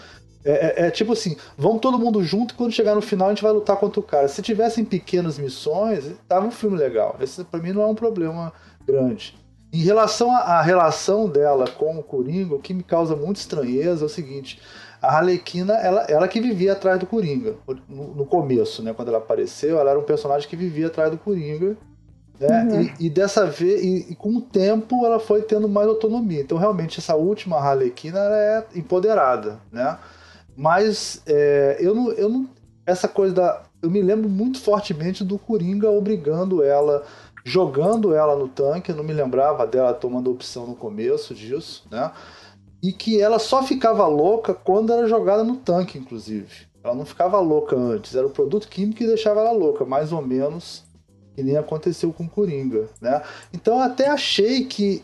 [0.45, 3.31] é, é, é, tipo assim, vamos todo mundo junto e quando chegar no final a
[3.31, 4.27] gente vai lutar contra o cara.
[4.27, 7.17] Se tivessem pequenas missões, tava um filme legal.
[7.19, 8.53] Esse para mim não é um problema
[8.85, 9.35] grande.
[9.73, 14.05] Em relação à relação dela com o Coringa, o que me causa muita estranheza é
[14.05, 14.61] o seguinte:
[15.01, 17.55] a Arlequina, ela, ela que vivia atrás do Coringa.
[17.89, 18.93] No, no, começo, né?
[18.93, 21.75] Quando ela apareceu, ela era um personagem que vivia atrás do Coringa.
[22.39, 22.63] Né?
[22.63, 22.81] Uhum.
[22.81, 26.41] E, e, dessa vez, e, e, com o tempo, ela foi tendo mais autonomia.
[26.41, 29.97] Então, realmente, essa última Arlequina é empoderada, né?
[30.55, 32.49] Mas é, eu, não, eu não.
[32.85, 33.63] Essa coisa da.
[33.81, 37.03] Eu me lembro muito fortemente do Coringa obrigando ela,
[37.43, 38.91] jogando ela no tanque.
[38.91, 42.11] Eu não me lembrava dela tomando opção no começo disso, né?
[42.81, 46.67] E que ela só ficava louca quando era jogada no tanque, inclusive.
[46.83, 50.21] Ela não ficava louca antes, era o produto químico que deixava ela louca, mais ou
[50.21, 50.83] menos
[51.35, 53.21] que nem aconteceu com Coringa, né?
[53.53, 55.03] Então eu até achei que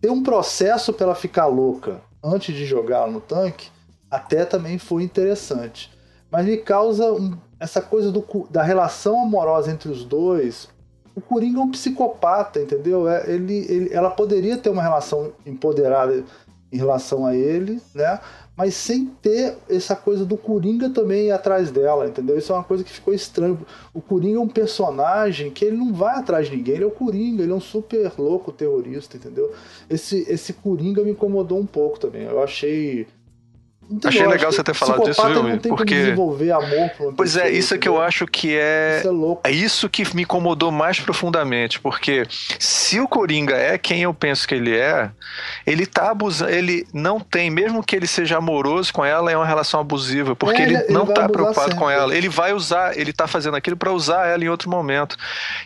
[0.00, 3.70] ter um processo para ela ficar louca antes de jogar no tanque
[4.12, 5.90] até também foi interessante.
[6.30, 10.68] mas me causa um, essa coisa do, da relação amorosa entre os dois.
[11.14, 13.08] O Coringa é um psicopata, entendeu?
[13.08, 16.24] É, ele, ele, ela poderia ter uma relação empoderada
[16.70, 18.18] em relação a ele, né?
[18.56, 22.36] Mas sem ter essa coisa do Coringa também ir atrás dela, entendeu?
[22.36, 23.58] Isso é uma coisa que ficou estranho.
[23.94, 26.90] O Coringa é um personagem que ele não vai atrás de ninguém, ele é o
[26.90, 29.52] Coringa, ele é um super louco terrorista, entendeu?
[29.88, 32.24] Esse, esse Coringa me incomodou um pouco também.
[32.24, 33.06] Eu achei
[34.04, 35.58] Achei legal você ter falado disso, viu?
[35.76, 39.10] Porque desenvolver amor por Pois é, isso é que eu acho que é isso é,
[39.10, 39.40] louco.
[39.44, 42.24] é isso que me incomodou mais profundamente, porque
[42.58, 45.10] se o Coringa é quem eu penso que ele é,
[45.66, 49.46] ele tá abusando, ele não tem, mesmo que ele seja amoroso com ela, é uma
[49.46, 51.78] relação abusiva, porque é, ele, ele, não ele tá preocupado sempre.
[51.78, 55.16] com ela, ele vai usar, ele tá fazendo aquilo para usar ela em outro momento.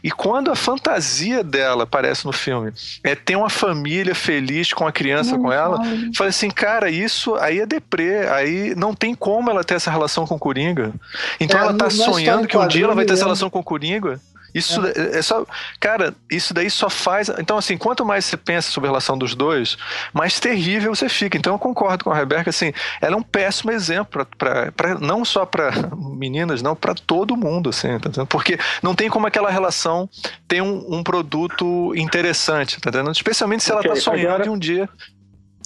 [0.03, 2.73] E quando a fantasia dela aparece no filme,
[3.05, 5.79] é ter uma família feliz com a criança não, com ela,
[6.15, 10.27] fala assim, cara, isso aí é deprê aí não tem como ela ter essa relação
[10.27, 10.93] com o Coringa.
[11.41, 13.65] Então é, ela tá sonhando que um dia ela vai ter essa relação com o
[13.65, 14.21] Coringa.
[14.57, 15.19] Isso é.
[15.19, 15.23] é.
[15.23, 15.45] só.
[15.79, 17.29] Cara, isso daí só faz.
[17.39, 19.77] Então, assim, quanto mais você pensa sobre a relação dos dois,
[20.15, 21.37] mais terrível você fica.
[21.37, 25.27] Então, eu concordo com a Rebeca, assim, ela é um péssimo exemplo, pra, pra, não
[25.27, 25.73] só para
[26.17, 28.27] meninas, não, para todo mundo, assim, tá entendendo?
[28.27, 30.09] Porque não tem como aquela relação
[30.49, 33.13] ter um, um produto interessante, tá entendendo?
[33.13, 34.51] Especialmente se ela okay, tá sonhando agora...
[34.51, 34.89] um dia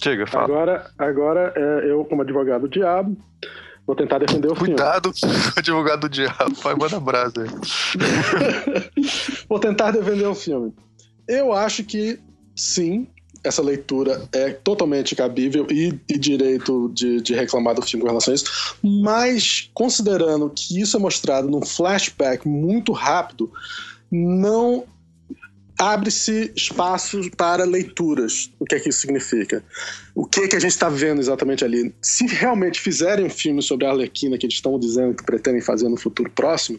[0.03, 0.45] Chega, fala.
[0.45, 3.17] Agora, agora é, eu, como advogado do diabo,
[3.87, 5.35] vou tentar defender o Cuidado, filme.
[5.35, 6.55] Cuidado, advogado do diabo.
[6.63, 7.49] Vai, manda brasa aí.
[9.49, 10.73] vou tentar defender o filme.
[11.29, 12.19] Eu acho que,
[12.57, 13.07] sim,
[13.45, 18.33] essa leitura é totalmente cabível e, e direito de, de, reclamar do filme com relação
[18.33, 23.51] a isso, mas considerando que isso é mostrado num flashback muito rápido,
[24.11, 24.85] não
[25.81, 28.51] abre-se espaços para leituras.
[28.59, 29.65] O que é que isso significa?
[30.15, 31.95] O que é que a gente está vendo exatamente ali?
[32.03, 35.89] Se realmente fizerem um filme sobre a Arlequina que eles estão dizendo que pretendem fazer
[35.89, 36.79] no futuro próximo,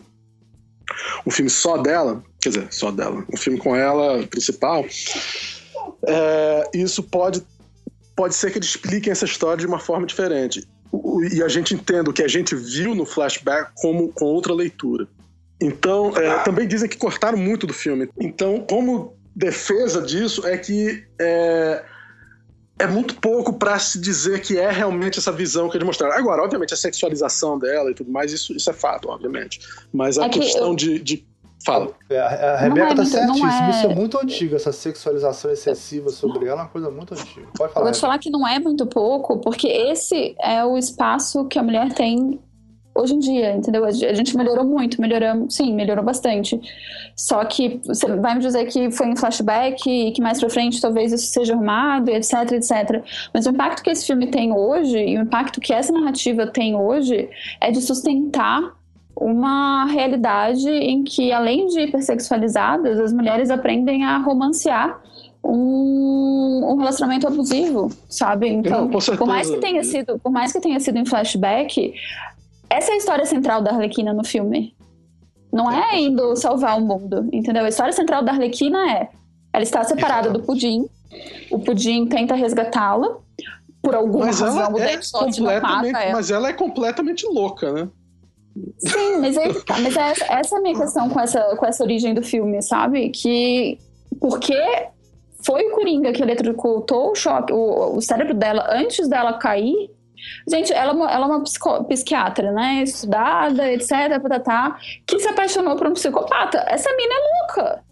[1.26, 4.86] um filme só dela, quer dizer, só dela, um filme com ela principal,
[6.08, 7.42] é, isso pode,
[8.16, 10.68] pode ser que eles expliquem essa história de uma forma diferente.
[11.34, 15.08] E a gente entenda o que a gente viu no flashback como com outra leitura.
[15.62, 18.10] Então, é, também dizem que cortaram muito do filme.
[18.20, 21.84] Então, como defesa disso, é que é,
[22.80, 26.16] é muito pouco para se dizer que é realmente essa visão que eles mostraram.
[26.16, 29.60] Agora, obviamente, a sexualização dela e tudo mais, isso, isso é fato, obviamente.
[29.94, 30.76] Mas a é questão eu...
[30.76, 31.32] de, de
[31.64, 31.92] Fala.
[32.10, 33.68] É, a, Rebeca é tá certíssima.
[33.68, 33.70] É...
[33.70, 37.48] Isso é muito antigo, essa sexualização excessiva sobre ela é uma coisa muito antiga.
[37.56, 37.86] Pode falar.
[37.86, 41.60] Eu vou te falar que não é muito pouco, porque esse é o espaço que
[41.60, 42.40] a mulher tem
[42.94, 43.86] hoje em dia, entendeu?
[43.86, 46.60] A gente melhorou muito, melhoramos, sim, melhorou bastante.
[47.16, 50.82] Só que você vai me dizer que foi em flashback e que mais pra frente
[50.82, 53.04] talvez isso seja arrumado, etc, etc.
[53.34, 56.76] Mas o impacto que esse filme tem hoje e o impacto que essa narrativa tem
[56.76, 58.74] hoje é de sustentar
[59.16, 65.00] uma realidade em que, além de hipersexualizadas, as mulheres aprendem a romancear
[65.44, 68.48] um, um, relacionamento abusivo, sabe?
[68.48, 71.94] Então, por mais que tenha sido, por mais que tenha sido em flashback,
[72.72, 74.76] essa é a história central da Arlequina no filme.
[75.52, 77.66] Não é indo salvar o mundo, entendeu?
[77.66, 79.10] A história central da Arlequina é:
[79.54, 80.88] ela está separada do Pudim,
[81.52, 83.18] o Pudim tenta resgatá-la,
[83.82, 86.12] por alguma mas razão o é completamente, ela.
[86.14, 87.90] Mas ela é completamente louca, né?
[88.78, 89.48] Sim, mas, é,
[89.82, 92.62] mas é essa, essa é a minha questão com essa, com essa origem do filme,
[92.62, 93.10] sabe?
[93.10, 93.78] Que.
[94.20, 94.56] Porque
[95.44, 99.90] foi o Coringa que eletrocutou o choque, o, o cérebro dela antes dela cair
[100.48, 101.44] Gente, ela, é ela é uma
[101.88, 102.84] psiquiatra, né?
[102.84, 103.92] Estudada, etc,
[104.44, 106.64] tá, que se apaixonou por um psicopata.
[106.68, 107.84] Essa mina é louca.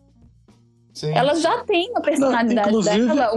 [0.93, 1.13] Sim.
[1.13, 3.35] Ela já tem a personalidade Não, dela,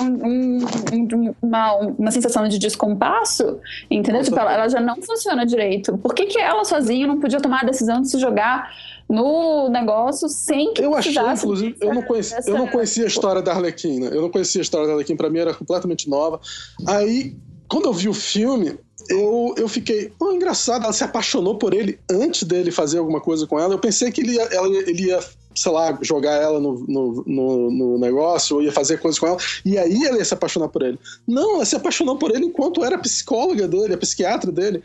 [0.00, 0.58] um,
[0.92, 4.22] um, uma, uma sensação de descompasso, entendeu?
[4.22, 5.96] Tipo, ela, ela, já não funciona direito.
[5.98, 8.70] Por que, que ela sozinha não podia tomar a decisão de se jogar
[9.08, 13.42] no negócio sem que eu achei, inclusive, eu não, conheci, eu não conhecia a história
[13.42, 14.06] da Arlequina.
[14.06, 16.40] Eu não conhecia a história da Arlequina, pra mim era completamente nova.
[16.86, 17.36] Aí
[17.74, 21.98] quando eu vi o filme, eu, eu fiquei, oh, engraçado, ela se apaixonou por ele
[22.08, 23.74] antes dele fazer alguma coisa com ela.
[23.74, 25.18] Eu pensei que ele ia, ela, ele ia
[25.56, 29.38] sei lá, jogar ela no, no, no, no, negócio, ou ia fazer coisas com ela,
[29.64, 31.00] e aí ela ia se apaixonar por ele.
[31.26, 34.80] Não, ela se apaixonou por ele enquanto era a psicóloga dele, a psiquiatra dele.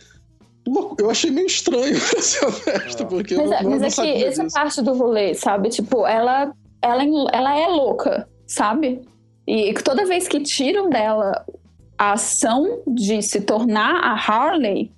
[0.98, 4.24] Eu achei meio estranho, pra ser honesto, porque mas, eu não, mas não é que
[4.24, 4.56] essa disso.
[4.56, 5.70] parte do rolê, sabe?
[5.70, 9.08] Tipo, ela, ela, ela é louca, sabe?
[9.46, 11.46] E toda vez que tiram dela
[12.00, 14.90] a ação de se tornar a Harley,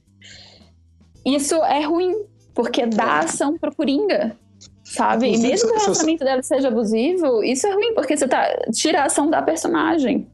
[1.26, 4.38] isso é ruim, porque dá ação pro Coringa,
[4.84, 5.34] sabe?
[5.34, 9.02] E mesmo que o relacionamento dela seja abusivo, isso é ruim, porque você tá, tira
[9.02, 10.28] a ação da personagem.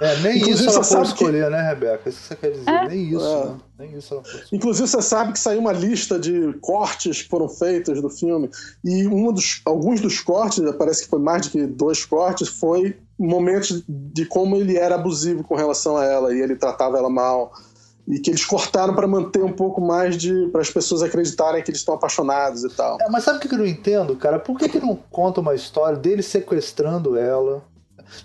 [0.00, 1.50] É, nem Inclusive, isso ela pode escolher, que...
[1.50, 2.08] né, Rebeca?
[2.08, 2.70] Isso que você quer dizer.
[2.70, 2.88] É?
[2.88, 3.44] Nem isso, é.
[3.44, 3.56] né?
[3.80, 7.48] Nem isso ela pode Inclusive, você sabe que saiu uma lista de cortes que foram
[7.48, 8.48] feitos do filme.
[8.84, 12.96] E um dos, alguns dos cortes, parece que foi mais de que dois cortes, foi
[13.22, 17.52] momentos de como ele era abusivo com relação a ela e ele tratava ela mal
[18.06, 21.70] e que eles cortaram para manter um pouco mais de para as pessoas acreditarem que
[21.70, 22.98] eles estão apaixonados e tal.
[23.00, 24.38] É, mas sabe o que eu não entendo, cara?
[24.38, 27.64] Por que, que não conta uma história dele sequestrando ela?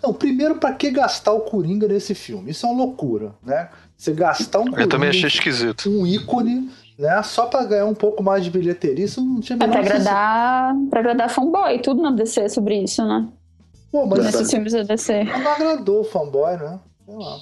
[0.01, 2.51] Não, primeiro, para que gastar o Coringa nesse filme?
[2.51, 3.69] Isso é uma loucura, né?
[3.95, 5.89] Você gastar um Coringa, Eu também achei esquisito.
[5.89, 7.21] Um ícone, né?
[7.23, 10.99] Só para ganhar um pouco mais de bilheteria, isso não tinha é pra agradar, pra
[10.99, 13.27] agradar fanboy, tudo na DC é sobre isso, né?
[13.91, 15.23] Pô, mas Nesses filmes da DC.
[15.23, 16.79] Não agradou o fanboy, né?
[17.05, 17.37] Sei lá.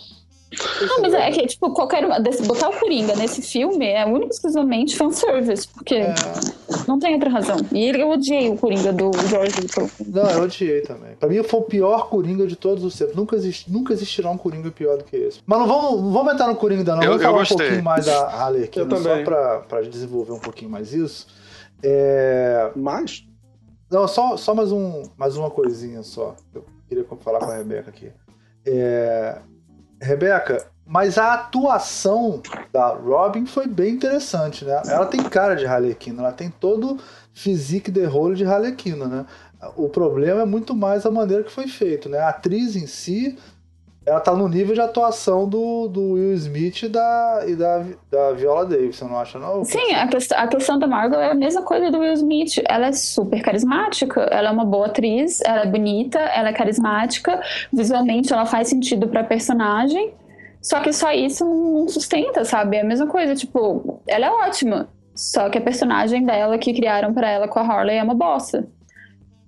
[0.88, 2.20] Não, mas é que, tipo, qualquer uma.
[2.20, 6.16] Botar o Coringa nesse filme é único exclusivamente fanservice, porque é.
[6.88, 7.58] não tem outra razão.
[7.74, 9.92] E eu odiei o Coringa do George Lucas.
[10.08, 11.16] Não, eu odiei também.
[11.16, 13.16] Pra mim foi o pior Coringa de todos os tempos.
[13.16, 15.40] Nunca, exist, nunca existirá um Coringa pior do que esse.
[15.46, 17.04] Mas não vamos, não vamos entrar no Coringa ainda, não.
[17.04, 20.40] Eu, vamos falar um pouquinho mais da Harley aqui, eu só pra, pra desenvolver um
[20.40, 21.28] pouquinho mais isso.
[21.84, 22.72] É...
[22.76, 23.26] Mais?
[23.90, 26.36] Não, só, só mais, um, mais uma coisinha só.
[26.54, 28.12] Eu queria falar com a Rebeca aqui.
[28.66, 29.40] É,
[30.02, 34.82] Rebeca, mas a atuação da Robin foi bem interessante, né?
[34.88, 37.00] Ela tem cara de Harlequina, ela tem todo
[37.34, 39.26] physique de rolo de Harlequina, né?
[39.76, 42.20] O problema é muito mais a maneira que foi feito, né?
[42.20, 43.38] A atriz em si,
[44.06, 48.34] ela tá no nível de atuação do, do Will Smith e da, e da, da
[48.34, 49.64] Viola Davis, você não acha, não?
[49.64, 52.62] Sim, a, a questão da Margot é a mesma coisa do Will Smith.
[52.70, 57.42] Ela é super carismática, ela é uma boa atriz, ela é bonita, ela é carismática,
[57.74, 60.14] visualmente ela faz sentido pra personagem,
[60.62, 62.78] só que só isso não sustenta, sabe?
[62.78, 67.12] É a mesma coisa, tipo, ela é ótima, só que a personagem dela que criaram
[67.12, 68.68] para ela com a Harley é uma bosta.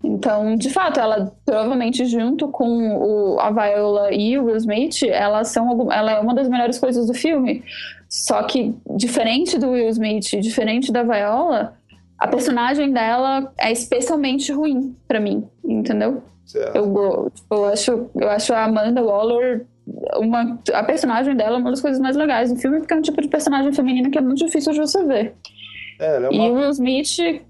[0.03, 5.49] Então, de fato, ela provavelmente junto com o, a Viola e o Will Smith, elas
[5.49, 7.63] são, ela é uma das melhores coisas do filme.
[8.07, 11.73] Só que, diferente do Will Smith, diferente da Viola,
[12.17, 16.23] a personagem dela é especialmente ruim para mim, entendeu?
[16.73, 19.65] Eu, eu, acho, eu acho a Amanda Waller
[20.17, 23.01] uma, a personagem dela é uma das coisas mais legais do filme, porque é um
[23.01, 25.33] tipo de personagem feminina que é muito difícil de você ver.
[25.99, 26.33] É, é uma...
[26.33, 27.41] E o Will Smith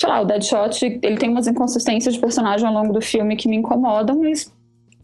[0.00, 3.48] sei lá, o Deadshot, ele tem umas inconsistências de personagem ao longo do filme que
[3.48, 4.52] me incomodam, mas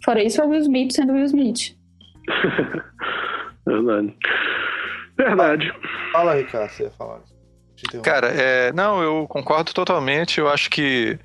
[0.04, 1.76] fora isso é o Will Smith sendo Will Smith.
[3.66, 4.16] Verdade.
[5.16, 5.72] Verdade.
[6.12, 7.20] Fala, Ricardo, você ia falar.
[8.02, 10.38] Cara, é, não, eu concordo totalmente.
[10.38, 11.18] Eu acho que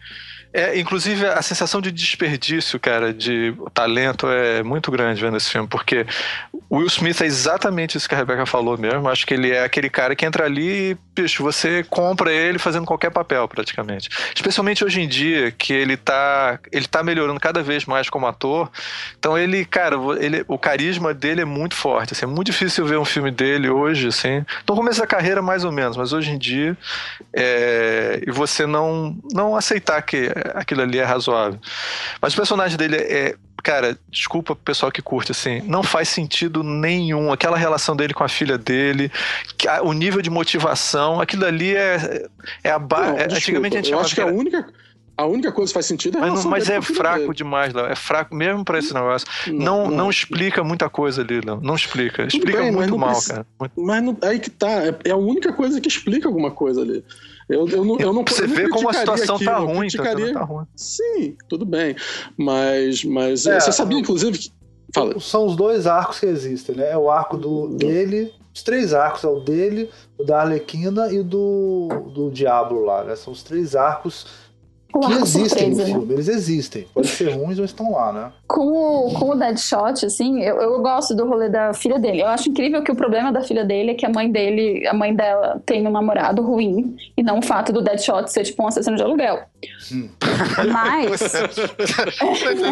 [0.54, 5.68] é, inclusive, a sensação de desperdício, cara, de talento é muito grande vendo esse filme,
[5.68, 6.06] porque
[6.70, 9.10] o Will Smith é exatamente isso que a Rebecca falou mesmo.
[9.10, 12.86] Acho que ele é aquele cara que entra ali e, bicho, você compra ele fazendo
[12.86, 14.10] qualquer papel, praticamente.
[14.36, 18.72] Especialmente hoje em dia, que ele tá, ele tá melhorando cada vez mais como ator.
[19.18, 22.14] Então, ele, cara, ele, o carisma dele é muito forte.
[22.14, 24.46] Assim, é muito difícil ver um filme dele hoje, assim.
[24.68, 26.78] No começo da carreira, mais ou menos, mas hoje em dia,
[27.34, 31.60] é, e você não, não aceitar que aquilo ali é razoável.
[32.22, 36.62] Mas o personagem dele é, cara, desculpa pro pessoal que curte, assim, não faz sentido
[36.64, 37.32] nenhum.
[37.32, 39.12] Aquela relação dele com a filha dele,
[39.84, 42.28] o nível de motivação, aquilo ali é,
[42.64, 43.20] é a base.
[43.20, 44.68] É, antigamente a gente Eu acho que a única.
[45.16, 47.34] A única coisa que faz sentido é Mas, mas é fraco dele.
[47.36, 47.86] demais, Léo.
[47.86, 49.28] É fraco mesmo para esse negócio.
[49.46, 51.60] Não, não, não, explica muita coisa ali, Léo.
[51.62, 52.24] Não explica.
[52.24, 53.48] Explica bem, muito mal, precisa, cara.
[53.60, 53.80] Muito...
[53.80, 54.72] Mas não, aí que tá.
[54.72, 57.06] É, é a única coisa que explica alguma coisa ali.
[57.50, 60.34] Eu, eu, não, eu não Você vê como a situação aquilo, tá ruim, criticaria...
[60.34, 60.66] tá ruim.
[60.76, 61.96] Sim, tudo bem.
[62.38, 64.38] Mas, mas é, você sabia, inclusive.
[64.38, 64.52] Que...
[64.94, 65.20] Fala.
[65.20, 66.92] São os dois arcos que existem, né?
[66.92, 71.24] É o arco do, dele, os três arcos, é o dele, o da Arlequina e
[71.24, 73.16] do, do Diablo lá, né?
[73.16, 74.28] São os três arcos
[75.00, 75.86] que existem surpresa, no né?
[75.86, 76.14] filme, né?
[76.14, 76.88] eles existem.
[76.94, 78.32] Pode ser ruins, mas estão lá, né?
[78.48, 82.22] Com o, com o Deadshot, assim, eu, eu gosto do rolê da filha dele.
[82.22, 84.94] Eu acho incrível que o problema da filha dele é que a mãe dele, a
[84.94, 88.68] mãe dela tem um namorado ruim, e não o fato do Deadshot ser tipo um
[88.68, 89.42] assassino de aluguel.
[89.92, 90.10] Hum.
[90.72, 91.34] Mas.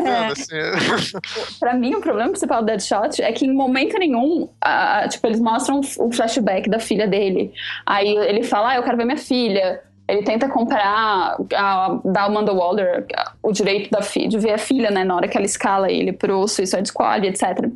[0.06, 1.18] é, assim.
[1.60, 5.40] pra mim, o problema principal do Deadshot é que em momento nenhum, a, tipo, eles
[5.40, 7.52] mostram o flashback da filha dele.
[7.86, 9.82] Aí ele fala, ah, eu quero ver minha filha
[10.12, 13.06] ele tenta comprar, a, da Amanda Waller,
[13.42, 16.46] o direito da de ver a filha, né, na hora que ela escala ele pro
[16.48, 17.70] Suicide Squad, etc.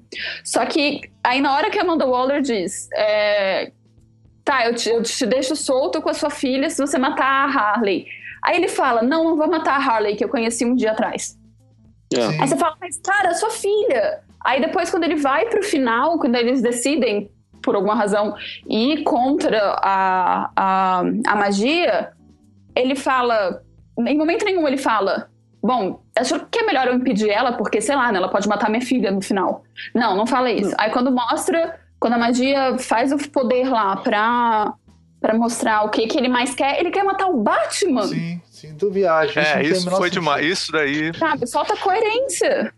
[0.43, 3.71] Só que aí na hora que a Amanda Waller diz, é,
[4.43, 7.45] tá, eu te, eu te deixo solto com a sua filha se você matar a
[7.45, 8.05] Harley.
[8.43, 11.39] Aí ele fala, não, não vou matar a Harley, que eu conheci um dia atrás.
[12.13, 12.41] Yeah.
[12.41, 14.19] Aí você fala, mas cara, sua filha.
[14.43, 17.31] Aí depois, quando ele vai pro final, quando eles decidem,
[17.63, 18.36] por alguma razão,
[18.69, 22.11] ir contra a, a, a magia,
[22.76, 23.61] ele fala.
[23.99, 25.30] Em momento nenhum ele fala.
[25.63, 28.69] Bom, Achou que é melhor eu impedir ela, porque, sei lá, né, ela pode matar
[28.69, 29.63] minha filha no final.
[29.93, 30.69] Não, não fala isso.
[30.69, 30.78] Não.
[30.80, 34.73] Aí quando mostra, quando a magia faz o poder lá pra,
[35.19, 38.03] pra mostrar o que, que ele mais quer, ele quer matar o Batman.
[38.03, 39.43] Sim, sim, do viagem.
[39.43, 40.45] É, isso, isso foi demais.
[40.45, 41.13] Isso daí.
[41.13, 42.73] Sabe, falta coerência.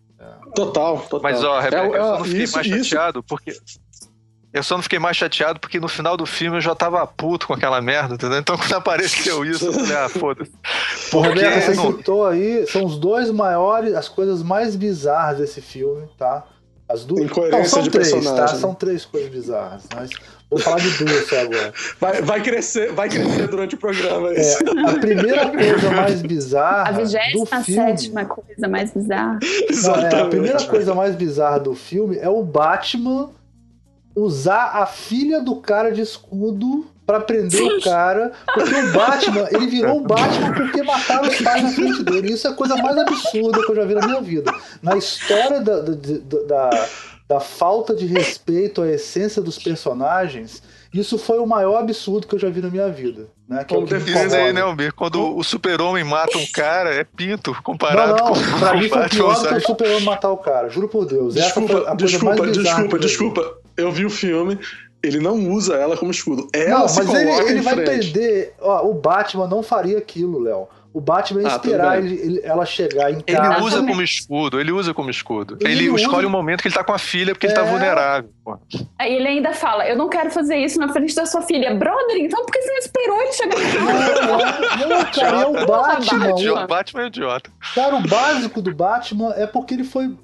[0.56, 1.22] Total, total.
[1.22, 3.28] Mas, ó, Rebeca, é, é, eu não fiquei isso, mais chateado isso.
[3.28, 3.52] porque
[4.58, 7.48] eu só não fiquei mais chateado porque no final do filme eu já tava puto
[7.48, 8.40] com aquela merda, entendeu?
[8.40, 10.52] Então quando apareceu isso, eu falei, ah, foda-se.
[11.12, 11.98] Porque você não...
[11.98, 16.44] citou aí, são os dois maiores, as coisas mais bizarras desse filme, tá?
[16.90, 17.30] As duas.
[17.52, 18.46] Não, são de três, personagem.
[18.46, 18.48] tá?
[18.48, 20.10] São três coisas bizarras, mas
[20.50, 21.74] vou falar de duas só agora.
[22.00, 24.32] Vai, vai, crescer, vai crescer durante o programa.
[24.34, 24.54] É,
[24.88, 26.88] a primeira coisa mais bizarra.
[26.88, 29.40] A vigésima sétima coisa mais bizarra.
[29.84, 33.32] Não, é, a primeira coisa mais bizarra do filme é o Batman
[34.18, 37.78] usar a filha do cara de escudo para prender Sim.
[37.78, 42.04] o cara, porque o Batman, ele virou o Batman porque mataram os pais na frente
[42.04, 42.34] dele.
[42.34, 44.54] Isso é a coisa mais absurda que eu já vi na minha vida.
[44.82, 45.94] Na história da, da,
[46.46, 46.88] da,
[47.30, 50.62] da falta de respeito à essência dos personagens,
[50.94, 53.28] isso foi o maior absurdo que eu já vi na minha vida.
[53.48, 53.64] Né?
[53.64, 54.94] Que Como é defesa aí, né, Almir?
[54.94, 59.08] Quando o super-homem mata um cara, é pinto comparado não, não, com pra mim foi
[59.08, 61.36] pior do que o super-homem matar o cara, juro por Deus.
[61.36, 63.67] Desculpa, desculpa, desculpa, desculpa.
[63.78, 64.60] Eu vi o filme,
[65.02, 66.48] ele não usa ela como escudo.
[66.52, 68.54] Ela não, mas ele, ele vai perder.
[68.60, 70.68] Ó, o Batman não faria aquilo, Léo.
[70.98, 73.54] O Batman ia ah, esperar ele, ele, ela chegar em casa.
[73.54, 75.56] Ele usa como escudo, ele usa como escudo.
[75.62, 77.50] Ele, ele escolhe o um momento que ele tá com a filha porque é...
[77.52, 77.70] ele tá é.
[77.70, 78.32] vulnerável.
[78.98, 81.76] Aí ele ainda fala: Eu não quero fazer isso na frente da sua filha.
[81.76, 84.78] Brother, então por que você não esperou ele chegar em casa?
[84.80, 86.64] Não, não, cara, é o Batman.
[86.64, 87.52] O Batman é idiota.
[87.76, 90.18] Cara, o básico do Batman é porque ele foi.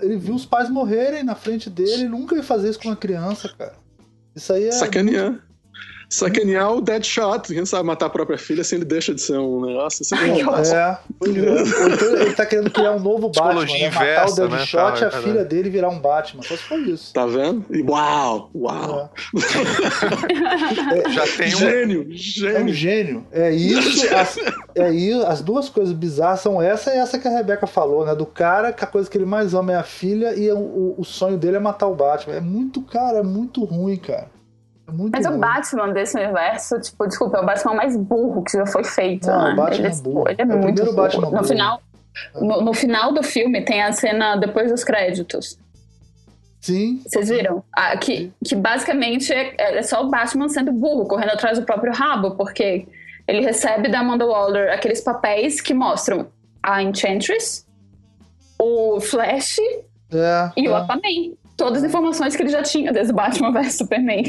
[0.00, 1.94] Ele viu os pais morrerem na frente dele.
[1.94, 3.74] Ele nunca ia fazer isso com uma criança, cara.
[4.36, 4.70] Isso aí é.
[4.70, 5.49] Sacanear
[6.10, 7.46] sacanear o Deadshot.
[7.46, 10.16] Quem sabe matar a própria filha assim ele deixa de ser um negócio assim.
[10.16, 10.40] É,
[10.76, 10.98] é.
[11.92, 13.64] Então ele tá querendo criar um novo Batman.
[13.64, 13.90] Né?
[13.90, 14.48] Matar o né?
[14.48, 15.00] Deadshot né?
[15.00, 16.42] e a é filha dele virar um Batman.
[16.42, 17.14] Só se for isso.
[17.14, 17.64] Tá vendo?
[17.70, 18.50] E uau!
[18.54, 19.12] Uau!
[21.06, 21.10] É.
[21.14, 21.58] Já tem um.
[21.58, 22.06] Gênio!
[22.10, 22.56] Gênio!
[22.56, 23.26] É um gênio.
[23.30, 24.06] É isso.
[24.14, 24.36] As,
[24.74, 25.26] é isso.
[25.26, 28.14] As duas coisas bizarras são essa e essa que a Rebeca falou, né?
[28.14, 31.04] Do cara que a coisa que ele mais ama é a filha e o, o
[31.04, 32.34] sonho dele é matar o Batman.
[32.34, 34.28] É muito, cara, é muito ruim, cara.
[34.90, 38.66] Muito Mas o Batman desse universo, tipo, desculpa, é o Batman mais burro que já
[38.66, 39.26] foi feito.
[39.26, 39.52] Não, né?
[39.52, 40.28] o Batman ele, é burro.
[40.28, 40.96] Ele é, é muito burro.
[40.96, 41.82] Batman no final,
[42.34, 45.58] no, no, final do filme tem a cena depois dos créditos.
[46.60, 47.02] Sim.
[47.06, 47.64] Vocês viram?
[47.72, 51.92] Ah, que, que basicamente é, é só o Batman sendo burro, correndo atrás do próprio
[51.92, 52.86] rabo, porque
[53.26, 56.26] ele recebe da Amanda Waller aqueles papéis que mostram
[56.62, 57.64] a Enchantress,
[58.58, 59.58] o Flash
[60.12, 60.70] é, e é.
[60.70, 64.22] o Aquaman todas as informações que ele já tinha desde Batman vs Superman.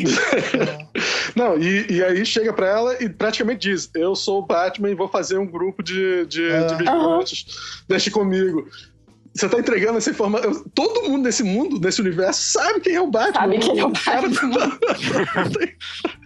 [1.34, 4.96] Não, e, e aí chega pra ela e praticamente diz: Eu sou o Batman e
[4.96, 6.66] vou fazer um grupo de, de, é.
[6.66, 7.46] de vigilantes.
[7.48, 7.86] Uhum.
[7.88, 8.68] Deixe comigo.
[9.34, 10.66] Você tá entregando essa informação.
[10.76, 13.40] Todo mundo nesse mundo, nesse universo, sabe quem é o Batman.
[13.40, 14.78] Sabe quem é o Batman.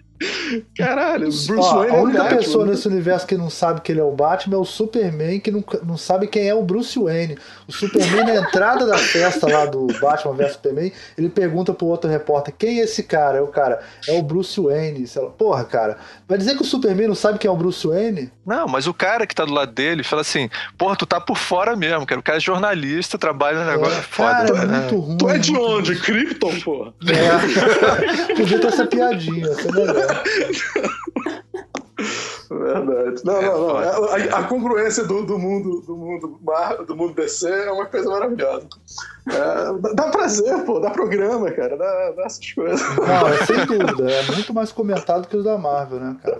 [0.77, 3.99] Caralho, Bruce Ó, Wayne A única é pessoa nesse universo que não sabe que ele
[3.99, 7.37] é o Batman é o Superman, que não, não sabe quem é o Bruce Wayne.
[7.67, 12.09] O Superman, na entrada da festa lá do Batman vs Superman, ele pergunta pro outro
[12.09, 13.39] repórter: quem é esse cara?
[13.39, 15.05] É o cara, é o Bruce Wayne.
[15.37, 15.97] Porra, cara,
[16.27, 18.31] vai dizer que o Superman não sabe quem é o Bruce Wayne?
[18.45, 21.37] Não, mas o cara que tá do lado dele fala assim: porra, tu tá por
[21.37, 22.19] fora mesmo, cara.
[22.19, 23.97] O cara é jornalista, trabalha no negócio.
[23.97, 25.17] É, foda, cara, é muito ruim.
[25.17, 25.95] Tu é de onde?
[25.99, 26.93] Krypton, porra.
[27.07, 28.35] É.
[28.35, 30.04] Podia ter essa piadinha, essa é melhor.
[32.49, 33.21] Verdade.
[33.23, 33.81] Não, não, não.
[33.81, 36.39] É, a, a congruência do, do, mundo do mundo
[36.85, 38.67] do mundo DC é uma coisa maravilhosa.
[39.27, 42.81] É, dá prazer, pô, dá programa, cara, dá, dá essas coisas.
[42.97, 44.11] Não, é sem dúvida.
[44.11, 46.39] É muito mais comentado que os da Marvel, né, cara?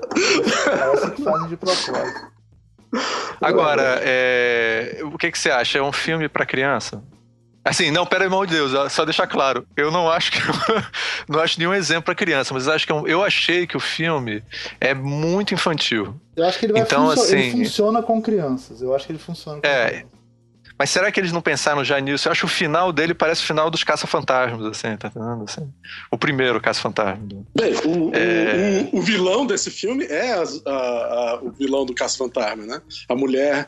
[0.66, 2.36] Parece que fazem de propósito.
[3.41, 5.80] Agora, é, o que, que você acha?
[5.80, 7.03] É um filme para criança?
[7.66, 9.66] Assim, não, pera aí, de Deus, só deixar claro.
[9.76, 10.38] Eu não acho que.
[11.28, 14.43] não acho nenhum exemplo para criança, mas acho que é eu achei que o filme
[14.80, 16.16] é muito infantil.
[16.36, 18.84] Eu acho que ele vai então, funcio assim, ele funciona com crianças.
[18.84, 20.16] Eu acho que ele funciona com é, crianças.
[20.78, 22.28] Mas será que eles não pensaram já nisso?
[22.28, 25.45] Eu acho que o final dele parece o final dos Caça-Fantasmas, assim, tá entendendo?
[25.47, 25.68] Assim,
[26.11, 27.26] o primeiro Caça-Fantasma.
[27.55, 28.89] Bem, o, é...
[28.91, 32.82] o, o, vilão desse filme é a, a, a, o vilão do Caça-Fantasma, né?
[33.09, 33.68] A mulher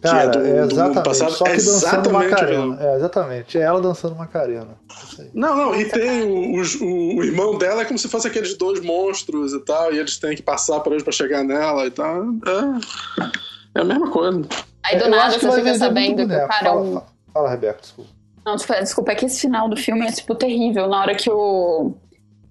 [0.00, 1.04] Cara, é do, é exatamente.
[1.04, 1.32] passado.
[1.32, 2.78] Só que é dançando Macarena.
[2.80, 3.58] É, exatamente.
[3.58, 4.78] É ela dançando Macarena.
[5.34, 5.74] Não, não.
[5.74, 9.60] E tem o, o, o, irmão dela é como se fosse aqueles dois monstros e
[9.60, 9.92] tal.
[9.92, 12.24] E eles têm que passar por eles pra chegar nela e tal.
[12.46, 14.42] É, é a mesma coisa.
[14.84, 16.48] Aí do nada você fica sabendo que o cara.
[16.48, 18.10] Fala, fala, fala, Rebeca, desculpa.
[18.44, 20.86] Não, desculpa, é que esse final do filme é, tipo, terrível.
[20.86, 21.94] Na hora que o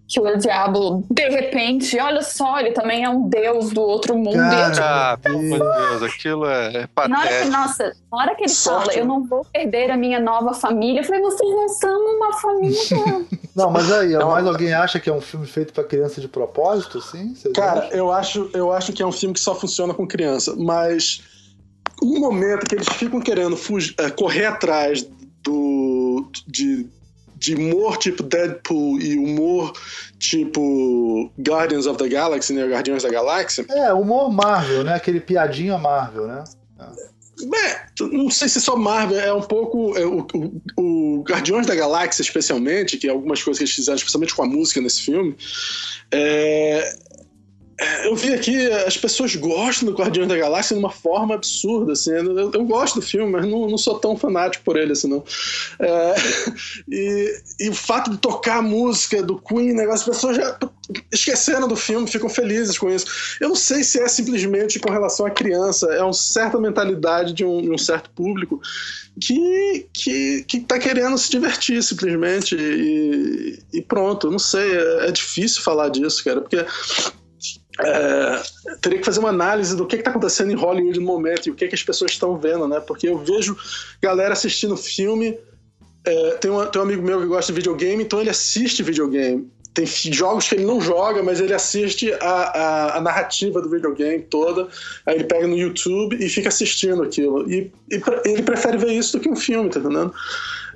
[0.08, 4.38] que o Diabo, de repente, olha só, ele também é um deus do outro mundo.
[4.38, 7.10] Cara, ah, pelo amor de Deus, aquilo é, patético.
[7.10, 8.86] Na hora que, nossa, na hora que ele Sorte.
[8.86, 12.34] fala, eu não vou perder a minha nova família, eu falei, vocês não são uma
[12.34, 13.26] família.
[13.56, 16.28] não, mas aí, não, mais alguém acha que é um filme feito para criança de
[16.28, 17.34] propósito, sim?
[17.56, 21.24] Cara, eu acho, eu acho que é um filme que só funciona com criança, mas
[22.03, 25.08] um momento que eles ficam querendo fugir, é, correr atrás
[25.41, 26.88] do, de
[27.45, 29.73] de humor tipo Deadpool e humor
[30.17, 32.65] tipo Guardians of the Galaxy, né?
[32.65, 33.65] Guardiões da Galáxia.
[33.69, 34.95] É, humor Marvel, né?
[34.95, 36.43] Aquele piadinha Marvel, né?
[37.53, 39.95] É, não sei se só Marvel, é um pouco.
[39.97, 43.97] É, o, o, o, Guardiões da Galáxia, especialmente, que é algumas coisas que eles fizeram,
[43.97, 45.35] especialmente com a música nesse filme,
[46.11, 46.97] é,
[48.05, 52.11] eu vi aqui, as pessoas gostam do Guardiões da Galáxia de uma forma absurda, assim.
[52.11, 55.23] Eu, eu gosto do filme, mas não, não, sou tão fanático por ele, assim, não.
[55.80, 56.15] É,
[56.89, 60.57] e, e, o fato de tocar a música do Queen, negócio, as pessoas já
[61.11, 63.38] esqueceram do filme, ficam felizes com isso.
[63.41, 67.43] Eu não sei se é simplesmente com relação à criança, é uma certa mentalidade de
[67.43, 68.61] um, de um certo público
[69.19, 75.11] que, que, que tá querendo se divertir simplesmente e, e pronto, não sei, é, é
[75.11, 76.65] difícil falar disso, cara, porque
[77.80, 78.41] é,
[78.82, 81.55] teria que fazer uma análise do que está acontecendo em Hollywood no momento e o
[81.55, 82.80] que, que as pessoas estão vendo, né?
[82.80, 83.57] Porque eu vejo
[84.01, 85.38] galera assistindo filme.
[86.05, 89.49] É, tem, um, tem um amigo meu que gosta de videogame, então ele assiste videogame.
[89.73, 94.21] Tem jogos que ele não joga, mas ele assiste a, a, a narrativa do videogame
[94.23, 94.69] toda.
[95.05, 97.51] Aí ele pega no YouTube e fica assistindo aquilo.
[97.51, 100.13] E, e ele prefere ver isso do que um filme, tá entendendo?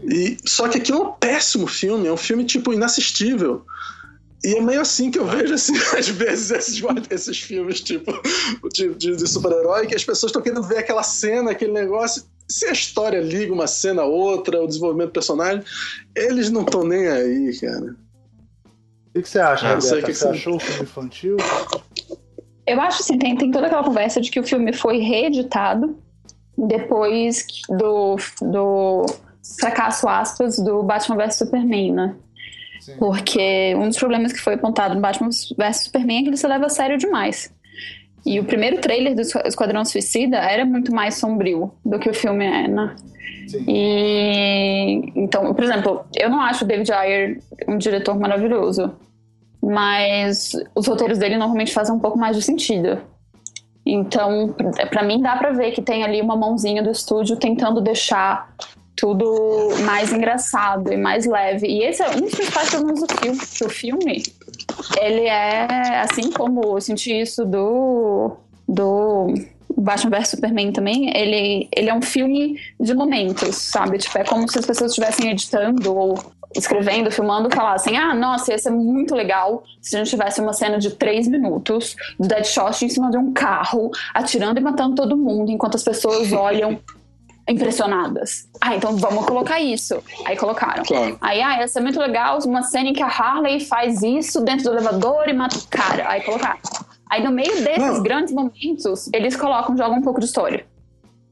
[0.03, 3.65] E, só que aquilo é um péssimo filme, é um filme tipo inassistível.
[4.43, 8.11] E é meio assim que eu vejo, assim, às vezes, esses, esses filmes, tipo,
[8.73, 12.23] de, de, de super-herói, que as pessoas estão querendo ver aquela cena, aquele negócio.
[12.47, 15.63] Se a história liga uma cena a outra, o desenvolvimento do personagem,
[16.15, 17.95] eles não estão nem aí, cara.
[19.15, 20.07] O que, você acha, ah, Rebeca?
[20.07, 21.37] Que você, você achou o filme infantil?
[22.65, 25.97] Eu acho assim, tem, tem toda aquela conversa de que o filme foi reeditado
[26.57, 29.05] depois do, do
[29.59, 32.15] fracasso, aspas, do Batman vs Superman, né?
[32.97, 36.47] Porque um dos problemas que foi apontado no Batman vs Superman é que ele se
[36.47, 37.53] leva a sério demais.
[38.25, 42.45] E o primeiro trailer do Esquadrão Suicida era muito mais sombrio do que o filme
[42.45, 42.95] é, né?
[43.47, 43.65] Sim.
[43.67, 48.93] E então, por exemplo, eu não acho o David Ayer um diretor maravilhoso,
[49.61, 52.99] mas os roteiros dele normalmente fazem um pouco mais de sentido.
[53.85, 54.55] Então,
[54.89, 58.53] para mim dá para ver que tem ali uma mãozinha do estúdio tentando deixar
[58.99, 61.67] tudo mais engraçado e mais leve.
[61.67, 63.39] E esse é um dos principais problemas do filme.
[63.39, 64.23] Que o filme,
[65.01, 68.35] ele é, assim como eu senti isso do,
[68.67, 69.33] do
[69.77, 73.97] Batman vs Superman também, ele, ele é um filme de momentos, sabe?
[73.97, 76.15] Tipo, é como se as pessoas estivessem editando ou
[76.55, 80.77] escrevendo, filmando, falassem: ah, nossa, ia ser muito legal se a gente tivesse uma cena
[80.77, 85.51] de três minutos do Deadshot em cima de um carro, atirando e matando todo mundo,
[85.51, 86.79] enquanto as pessoas olham
[87.49, 88.47] impressionadas.
[88.61, 90.01] Ah, então vamos colocar isso.
[90.25, 90.83] Aí colocaram.
[90.83, 91.17] Claro.
[91.19, 94.65] Aí, ah, ia ser muito legal uma cena em que a Harley faz isso dentro
[94.65, 96.09] do elevador e mata o cara.
[96.09, 96.59] Aí colocaram.
[97.09, 98.03] Aí no meio desses Não.
[98.03, 100.65] grandes momentos, eles colocam, jogam um pouco de história.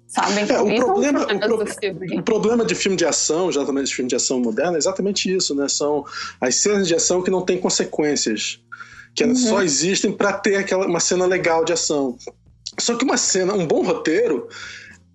[0.07, 0.39] Sabe?
[0.39, 4.15] É, o, problema, o, pro, o, problema de filme de ação, exatamente de filme de
[4.15, 5.67] ação moderno, é exatamente isso, né?
[5.67, 6.05] São
[6.39, 8.59] as cenas de ação que não têm consequências.
[9.13, 9.35] Que uhum.
[9.35, 12.17] só existem para ter aquela, uma cena legal de ação.
[12.79, 14.47] Só que uma cena, um bom roteiro,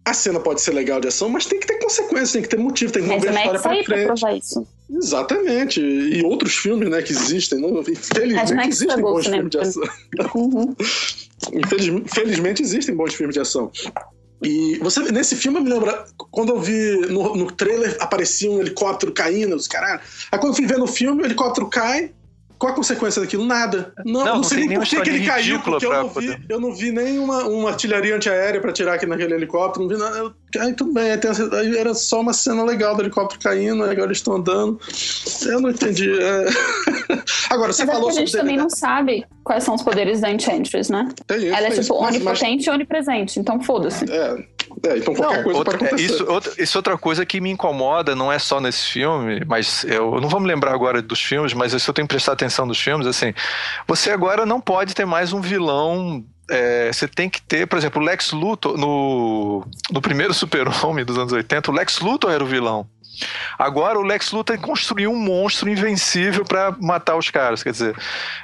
[0.05, 2.59] a cena pode ser legal de ação, mas tem que ter consequências, tem que ter
[2.59, 4.21] motivo, tem que mover a história pra frente.
[4.21, 4.67] Pra isso.
[4.91, 5.81] Exatamente.
[5.81, 7.61] E outros filmes, né, que existem.
[7.61, 9.83] Não, infelizmente existem bons filmes de ação.
[10.35, 10.75] Uhum.
[11.53, 13.71] Infelizmente existem bons filmes de ação.
[14.45, 18.61] E você, nesse filme, eu me lembra, quando eu vi no, no trailer, aparecia um
[18.61, 20.01] helicóptero caindo, os caralho.
[20.33, 22.11] Aí quando eu fui ver no filme, o helicóptero cai,
[22.63, 23.45] qual a consequência daquilo?
[23.45, 23.93] Nada.
[24.05, 26.73] Não, não, não sei nem por que ele caiu, porque eu não, vi, eu não
[26.73, 30.17] vi nem uma, uma artilharia antiaérea para tirar aqui naquele helicóptero, não vi nada.
[30.17, 34.19] Eu, aí tudo bem, aí, era só uma cena legal do helicóptero caindo, agora eles
[34.19, 34.79] estão andando.
[35.45, 36.09] Eu não entendi.
[36.21, 36.47] É...
[37.51, 38.23] Agora, você mas é falou sobre.
[38.23, 41.09] A gente também não sabe quais são os poderes da Enchantress, né?
[41.27, 42.67] Tem isso, Ela é tipo onipotente mas...
[42.67, 44.05] e onipresente, então foda-se.
[44.11, 44.53] É.
[44.87, 46.15] É, então qualquer não, coisa outra, pode acontecer.
[46.15, 49.85] Isso, outra, isso é outra coisa que me incomoda, não é só nesse filme, mas
[49.85, 52.33] eu, eu não vou me lembrar agora dos filmes, mas se eu tenho que prestar
[52.33, 53.35] atenção nos filmes, assim,
[53.87, 58.03] você agora não pode ter mais um vilão é, você tem que ter, por exemplo,
[58.03, 62.47] o Lex Luthor no, no primeiro Super-Homem dos anos 80, o Lex Luthor era o
[62.47, 62.87] vilão.
[63.59, 67.63] Agora o Lex Luthor construiu um monstro invencível para matar os caras.
[67.63, 67.97] Quer dizer,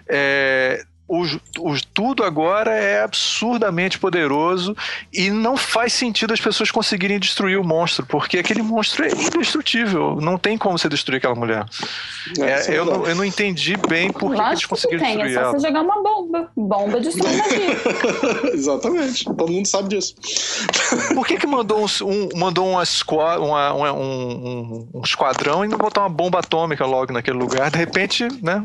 [0.08, 1.24] é, o,
[1.58, 4.76] o, tudo agora é absurdamente poderoso
[5.12, 10.16] e não faz sentido as pessoas conseguirem destruir o monstro, porque aquele monstro é indestrutível.
[10.20, 11.64] Não tem como você destruir aquela mulher.
[12.38, 15.30] É, é, eu, não, eu não entendi bem por que, eles conseguiram que tem, destruir
[15.30, 15.52] é só ela.
[15.52, 16.50] você jogar uma bomba.
[16.54, 18.52] Bomba destrói magia.
[18.52, 19.24] Exatamente.
[19.24, 20.14] Todo mundo sabe disso.
[21.14, 22.82] Por que, que mandou, um, um mandou uma
[23.38, 27.70] uma, uma, um, um, esquadrão e não botar uma bomba atômica logo naquele lugar?
[27.70, 28.62] De repente, né?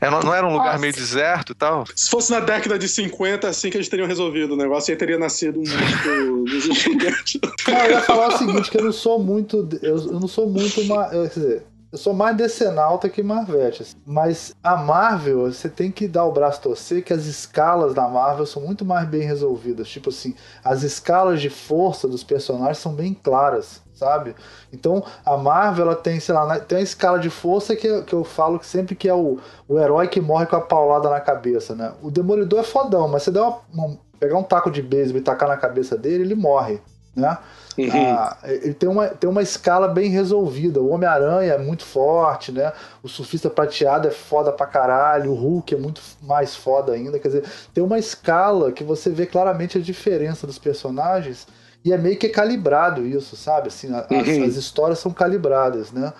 [0.00, 0.78] É, não era um lugar Nossa.
[0.78, 1.84] meio deserto tal.
[1.94, 5.18] Se fosse na década de 50, assim que eles teriam resolvido o negócio, aí teria
[5.18, 6.44] nascido um monstro
[7.68, 9.68] Não, eu ia falar o seguinte, que eu não sou muito.
[9.82, 11.06] Eu, eu não sou muito uma.
[11.06, 13.82] Eu, quer dizer, eu sou mais decenalta que Marvete.
[13.82, 13.96] Assim.
[14.06, 18.08] Mas a Marvel, você tem que dar o braço a torcer que as escalas da
[18.08, 19.88] Marvel são muito mais bem resolvidas.
[19.88, 24.34] Tipo assim, as escalas de força dos personagens são bem claras sabe?
[24.72, 28.24] Então a Marvel ela tem, sei lá, tem a escala de força que, que eu
[28.24, 31.74] falo que sempre que é o, o herói que morre com a paulada na cabeça,
[31.74, 31.92] né?
[32.02, 35.24] O Demolidor é fodão, mas você dá uma, uma, pegar um taco de beisebol e
[35.24, 36.80] tacar na cabeça dele, ele morre,
[37.14, 37.38] né?
[37.76, 37.90] Uhum.
[37.92, 40.80] Ah, ele tem uma, tem uma escala bem resolvida.
[40.80, 42.72] O Homem-Aranha é muito forte, né?
[43.04, 45.30] O Surfista Prateado é foda pra caralho.
[45.30, 47.20] O Hulk é muito mais foda ainda.
[47.20, 51.46] Quer dizer, tem uma escala que você vê claramente a diferença dos personagens
[51.84, 53.68] e é meio que calibrado isso, sabe?
[53.68, 54.20] Assim, a, uhum.
[54.20, 56.12] as, as, histórias são calibradas, né?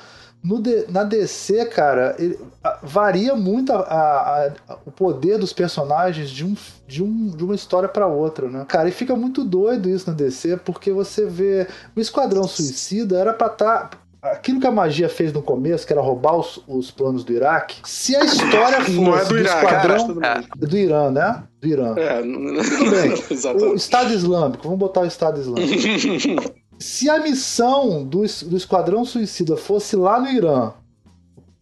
[0.42, 4.52] No de, na DC, cara, ele, a, varia muito a,
[4.86, 6.56] o poder dos personagens de, um,
[6.86, 8.64] de, um, de uma história para outra, né?
[8.68, 11.66] Cara, e fica muito doido isso na DC, porque você vê.
[11.96, 13.88] O Esquadrão Suicida era pra estar.
[13.88, 17.32] Tá, aquilo que a magia fez no começo, que era roubar os, os planos do
[17.32, 21.42] Iraque, se a história fosse Não é do, do Iraque, esquadrão é do Irã, né?
[21.60, 21.94] Do Irã.
[21.96, 23.70] É, Tudo bem.
[23.70, 26.54] o Estado Islâmico, vamos botar o Estado Islâmico.
[26.78, 30.72] se a missão do, do Esquadrão Suicida fosse lá no Irã,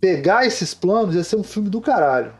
[0.00, 2.32] pegar esses planos, ia ser um filme do caralho.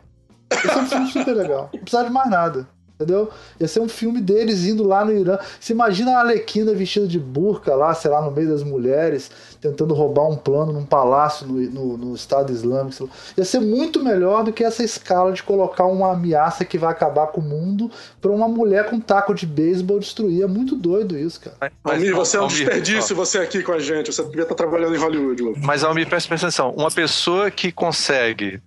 [0.51, 1.69] Ia ser um filme super legal.
[1.73, 3.29] Não precisava de mais nada entendeu?
[3.59, 5.37] Ia ser um filme deles indo lá no Irã.
[5.59, 9.29] Você imagina a Alequina vestida de burca lá, sei lá, no meio das mulheres,
[9.59, 13.09] tentando roubar um plano num palácio no, no, no Estado Islâmico.
[13.37, 17.27] Ia ser muito melhor do que essa escala de colocar uma ameaça que vai acabar
[17.27, 17.91] com o mundo
[18.21, 20.43] pra uma mulher com um taco de beisebol destruir.
[20.43, 21.71] É muito doido isso, cara.
[21.83, 24.13] Mas, Almir, você é um desperdício você aqui com a gente.
[24.13, 25.59] Você devia estar trabalhando em Hollywood.
[25.63, 26.71] Mas, Almir, presta atenção.
[26.71, 28.61] Uma pessoa que consegue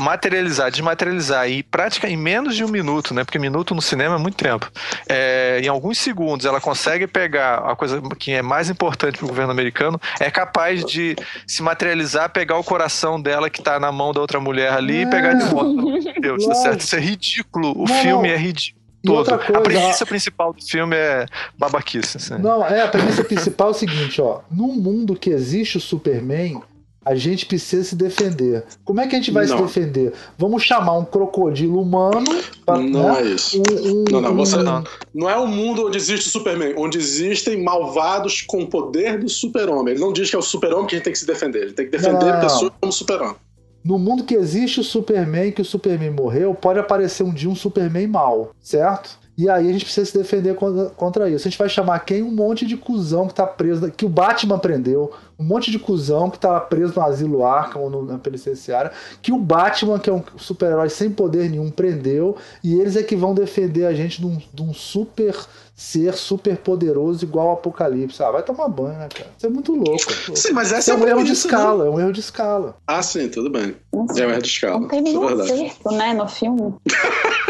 [0.00, 3.24] materializar, desmaterializar e prática em menos de um minuto, né?
[3.24, 4.70] Porque minuto no cinema é muito tempo.
[5.08, 9.28] É, em alguns segundos ela consegue pegar a coisa que é mais importante para o
[9.28, 9.83] governo americano,
[10.20, 11.16] é capaz de
[11.46, 15.02] se materializar, pegar o coração dela que está na mão da outra mulher ali é.
[15.02, 16.20] e pegar de volta.
[16.20, 16.80] Deus, tá certo?
[16.80, 17.72] Isso é ridículo.
[17.76, 18.84] O não, filme é ridículo.
[19.04, 19.38] Todo.
[19.38, 21.26] Coisa, a premissa principal do filme é
[21.58, 22.16] babaquice.
[22.16, 22.38] Assim.
[22.38, 24.40] Não, é, a premissa principal é o seguinte, ó.
[24.50, 26.62] Num mundo que existe o Superman,
[27.04, 28.64] a gente precisa se defender.
[28.84, 29.56] Como é que a gente vai não.
[29.56, 30.12] se defender?
[30.38, 32.24] Vamos chamar um crocodilo humano.
[32.64, 33.20] Pra, não né?
[33.20, 33.58] é isso.
[33.58, 34.84] Um, um, não, não, você, não.
[35.12, 39.28] Não é um mundo onde existe o Superman, onde existem malvados com o poder do
[39.28, 39.94] super-homem.
[39.94, 41.58] Ele não diz que é o super-homem que a gente tem que se defender.
[41.58, 43.36] A gente tem que defender não, pessoas como super-homem.
[43.84, 47.54] No mundo que existe o Superman, que o Superman morreu, pode aparecer um dia um
[47.54, 49.18] Superman mal, certo?
[49.36, 51.46] E aí a gente precisa se defender contra, contra, isso.
[51.46, 52.22] A gente vai chamar quem?
[52.22, 56.30] Um monte de cuzão que tá preso, que o Batman prendeu, um monte de cuzão
[56.30, 60.12] que tá preso no asilo Arkham ou no, na penitenciária, que o Batman, que é
[60.12, 64.26] um super-herói sem poder nenhum, prendeu, e eles é que vão defender a gente de
[64.26, 65.34] um, de um super
[65.74, 68.22] ser super poderoso igual ao Apocalipse.
[68.22, 69.30] Ah, vai tomar banho, né, cara?
[69.36, 69.90] Isso é muito louco.
[69.90, 70.36] louco.
[70.36, 71.90] Sim, mas essa é, é um erro de escala, né?
[71.90, 72.76] é um erro de escala.
[72.86, 73.74] Ah, sim, tudo bem.
[73.92, 74.78] Nossa, é um erro de escala.
[74.78, 76.74] Não tem nenhum é acerto, né, no filme.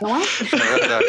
[0.00, 0.22] Não é?
[0.22, 1.06] É verdade.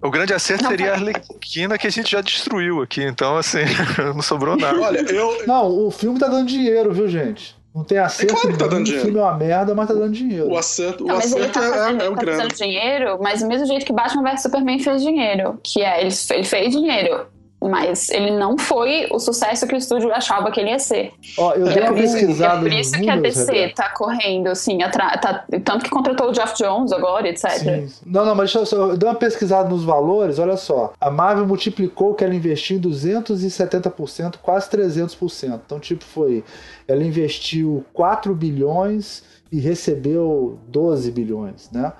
[0.00, 3.58] O grande acerto não, seria a Arlequina que a gente já destruiu aqui, então assim,
[4.14, 4.80] não sobrou nada.
[4.80, 5.46] Olha, eu.
[5.46, 7.56] Não, o filme tá dando dinheiro, viu, gente?
[7.74, 8.32] Não tem acerto.
[8.32, 9.02] É claro que tá dando dinheiro.
[9.02, 10.48] O filme é uma merda, mas tá dando dinheiro.
[10.48, 12.54] O acerto, o não, acerto tá fazendo, é, é o tá grande.
[12.54, 16.44] dinheiro, mas do mesmo jeito que Batman vs Superman fez dinheiro, que é, ele, ele
[16.44, 17.26] fez dinheiro
[17.60, 21.12] mas ele não foi o sucesso que o estúdio achava que ele ia ser.
[21.36, 22.58] Ó, eu dei uma pesquisada.
[22.58, 23.74] É por isso que a DC Rebeca.
[23.74, 27.50] tá correndo, assim, tá, tanto que contratou o Jeff Jones agora, etc.
[27.50, 27.88] Sim.
[28.06, 30.92] Não, não, mas deixa eu, eu dei uma pesquisada nos valores, olha só.
[31.00, 35.60] A Marvel multiplicou o que ela investiu em 270%, quase 300%.
[35.66, 36.44] Então, tipo, foi.
[36.86, 41.92] Ela investiu 4 bilhões e recebeu 12 bilhões, né?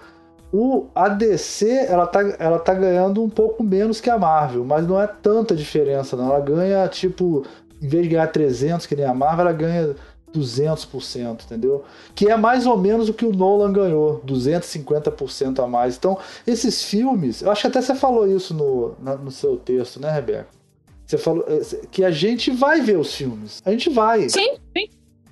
[0.53, 4.87] O, a DC ela tá, ela tá ganhando um pouco menos que a Marvel, mas
[4.87, 6.27] não é tanta diferença, não.
[6.27, 7.45] Ela ganha, tipo,
[7.83, 9.95] em vez de ganhar 300, que nem a Marvel, ela ganha
[10.35, 11.85] 200%, entendeu?
[12.15, 15.97] Que é mais ou menos o que o Nolan ganhou, 250% a mais.
[15.97, 20.11] Então, esses filmes, eu acho que até você falou isso no, no seu texto, né,
[20.11, 20.49] Rebeca?
[21.07, 23.63] Você falou eh, que a gente vai ver os filmes.
[23.65, 24.29] A gente vai.
[24.29, 24.89] Sim, sim.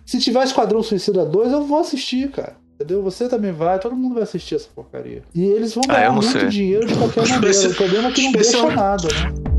[0.07, 2.57] Se tiver Esquadrão Suicida 2, eu vou assistir, cara.
[2.79, 3.03] Entendeu?
[3.03, 5.23] Você também vai, todo mundo vai assistir essa porcaria.
[5.35, 6.47] E eles vão ganhar ah, muito sei.
[6.49, 7.69] dinheiro de qualquer maneira.
[7.71, 9.57] O problema é que não deixa nada, né?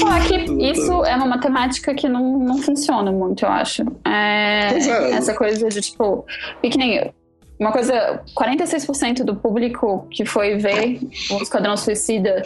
[0.00, 3.82] Falar que isso é uma matemática que não, não funciona muito, eu acho.
[4.04, 5.10] É, é.
[5.12, 6.26] Essa coisa de tipo.
[6.60, 7.12] Que nem
[7.60, 8.20] uma coisa.
[8.36, 10.98] 46% do público que foi ver
[11.30, 12.42] o Esquadrão Suicida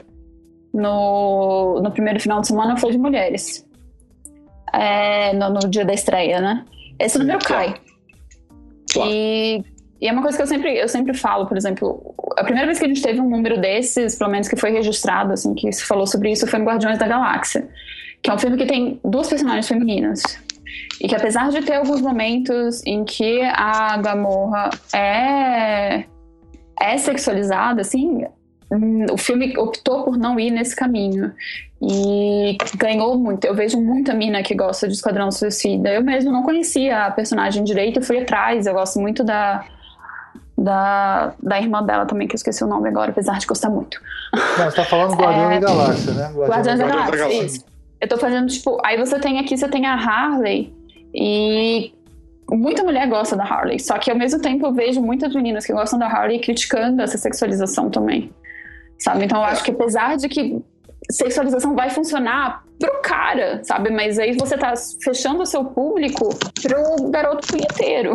[0.75, 3.66] no, no primeiro final de semana foi de mulheres
[4.77, 6.65] é, no, no, dia da estreia, né?
[6.99, 7.75] Esse número cai.
[8.93, 9.11] Claro.
[9.11, 9.65] E,
[10.01, 12.79] e, é uma coisa que eu sempre, eu sempre falo, por exemplo, a primeira vez
[12.79, 15.85] que a gente teve um número desses, pelo menos que foi registrado, assim, que se
[15.85, 17.69] falou sobre isso, foi no Guardiões da Galáxia,
[18.23, 20.23] que é um filme que tem duas personagens femininas.
[21.01, 26.05] E que apesar de ter alguns momentos em que a Gamorra é,
[26.81, 28.25] é sexualizada, assim,
[29.11, 31.33] o filme optou por não ir nesse caminho.
[31.81, 33.45] E ganhou muito.
[33.47, 35.91] Eu vejo muita mina que gosta de Esquadrão Suicida.
[35.91, 38.67] Eu mesmo não conhecia a personagem direito e fui atrás.
[38.67, 39.65] Eu gosto muito da,
[40.57, 44.01] da, da irmã dela também, que eu esqueci o nome agora, apesar de gostar muito.
[44.59, 45.61] Não, você tá falando Guardião é...
[45.61, 46.33] da Galáxia, né?
[46.35, 47.65] Guardiões da Galáxia, Galáxia, isso.
[48.01, 50.75] Eu tô fazendo, tipo, aí você tem aqui, você tem a Harley
[51.15, 51.93] e
[52.51, 55.73] muita mulher gosta da Harley, só que ao mesmo tempo eu vejo muitas meninas que
[55.73, 58.31] gostam da Harley criticando essa sexualização também.
[58.99, 59.25] Sabe?
[59.25, 60.61] Então eu acho que apesar de que
[61.11, 63.91] sexualização vai funcionar pro cara, sabe?
[63.91, 66.29] Mas aí você tá fechando o seu público
[66.63, 68.15] pro garoto punheteiro.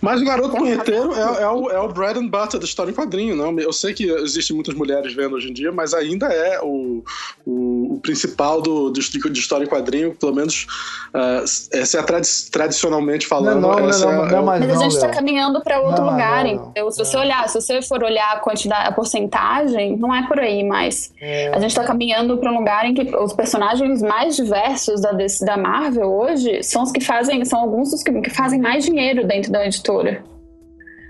[0.00, 2.94] Mas o garoto punheteiro é, é, o, é o bread and butter da história em
[2.94, 3.58] quadrinho, não?
[3.58, 7.02] Eu sei que existem muitas mulheres vendo hoje em dia, mas ainda é o,
[7.46, 10.66] o, o principal do, do, de história em quadrinho, pelo menos
[11.14, 13.60] uh, essa é a tradi tradicionalmente falando.
[13.60, 16.44] Não, não, essa não, é, não, mas, mas a gente tá caminhando para outro lugar,
[16.46, 20.38] então se você olhar, se você for olhar a quantidade, a porcentagem, não é por
[20.38, 21.54] aí, mas é.
[21.54, 25.56] a gente tá caminhando para um lugar em que os personagens mais diversos da, da
[25.56, 29.50] Marvel hoje são os que fazem, são alguns dos que, que fazem mais dinheiro dentro
[29.50, 30.22] da editora.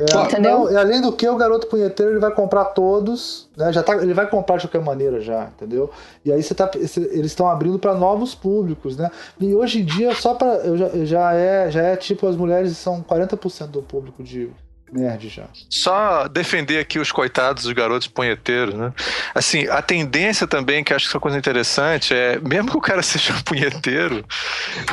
[0.00, 0.60] É, Entendeu?
[0.60, 3.72] Não, e além do que, o garoto punheteiro ele vai comprar todos, né?
[3.72, 5.90] Já tá, ele vai comprar de qualquer maneira já, entendeu?
[6.24, 9.10] E aí você tá, eles estão abrindo para novos públicos, né?
[9.38, 13.02] E hoje em dia só para já, já é já é tipo as mulheres são
[13.02, 14.50] 40% do público de
[14.92, 15.44] nerd já.
[15.70, 18.92] Só defender aqui os coitados dos garotos punheteiros, né?
[19.34, 22.80] Assim, a tendência também, que acho que é uma coisa interessante, é, mesmo que o
[22.80, 24.24] cara seja punheteiro,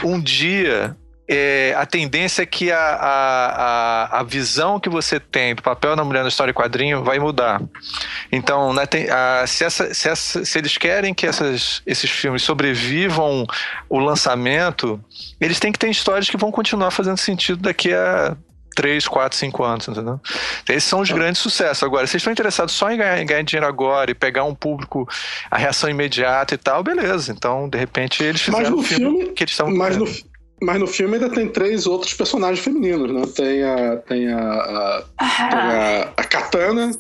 [0.04, 0.96] um dia
[1.32, 6.04] é, a tendência é que a, a, a, visão que você tem do papel da
[6.04, 7.62] mulher na história e quadrinho vai mudar.
[8.32, 12.42] Então, né, tem, a, se, essa, se, essa, se, eles querem que essas, esses filmes
[12.42, 13.46] sobrevivam
[13.88, 15.00] o lançamento,
[15.40, 18.36] eles têm que ter histórias que vão continuar fazendo sentido daqui a
[18.76, 20.20] 3, 4, 5 anos, entendeu?
[20.68, 21.84] Esses são os grandes sucessos.
[21.84, 24.56] Agora, se vocês estão interessados só em ganhar, em ganhar, dinheiro agora e pegar um
[24.56, 25.08] público,
[25.50, 27.32] a reação imediata e tal, beleza.
[27.32, 30.06] Então, de repente, eles fizeram mas no filme, filme que eles estavam Mas no,
[30.62, 33.22] mas no filme ainda tem três outros personagens femininos, né?
[33.34, 33.98] Tem a.
[33.98, 34.38] Tem a.
[34.38, 36.92] a, tem a, a Katana,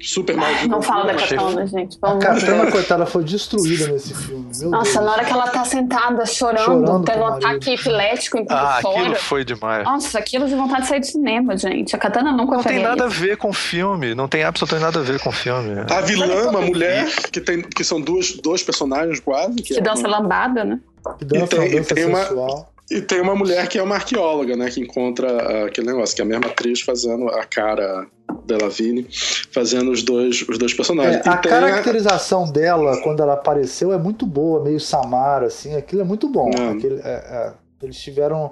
[0.00, 0.66] super mais.
[0.66, 1.98] Não fala da Katana, gente.
[2.00, 4.48] a Katana, coitada, foi destruída nesse filme.
[4.60, 5.04] Meu Nossa, Deus.
[5.04, 9.00] na hora que ela tá sentada chorando, chorando tendo um ataque epilético em ah, fora.
[9.00, 9.84] Aquilo foi demais.
[9.84, 11.96] Nossa, aquilo de vontade de sair do cinema, gente.
[11.96, 13.16] A Katana nunca Não tem nada isso.
[13.16, 14.14] a ver com o filme.
[14.14, 15.74] Não tem absolutamente nada a ver com o filme.
[15.90, 19.56] A vilã, uma mulher, que, tem, que são duas, dois personagens quase.
[19.56, 20.18] Que, que é dança uma...
[20.18, 20.78] lambada, né?
[21.18, 24.56] Que dança, e tem, dança tem uma, e tem uma mulher que é uma arqueóloga,
[24.56, 24.70] né?
[24.70, 28.06] Que encontra uh, aquele negócio, que é a mesma atriz fazendo a cara
[28.44, 29.06] dela Vini,
[29.52, 31.24] fazendo os dois, os dois personagens.
[31.24, 32.50] É, a caracterização a...
[32.50, 36.50] dela, quando ela apareceu, é muito boa, meio Samara, assim, aquilo é muito bom.
[36.50, 36.70] É.
[36.70, 38.50] Aquele, é, é, eles tiveram.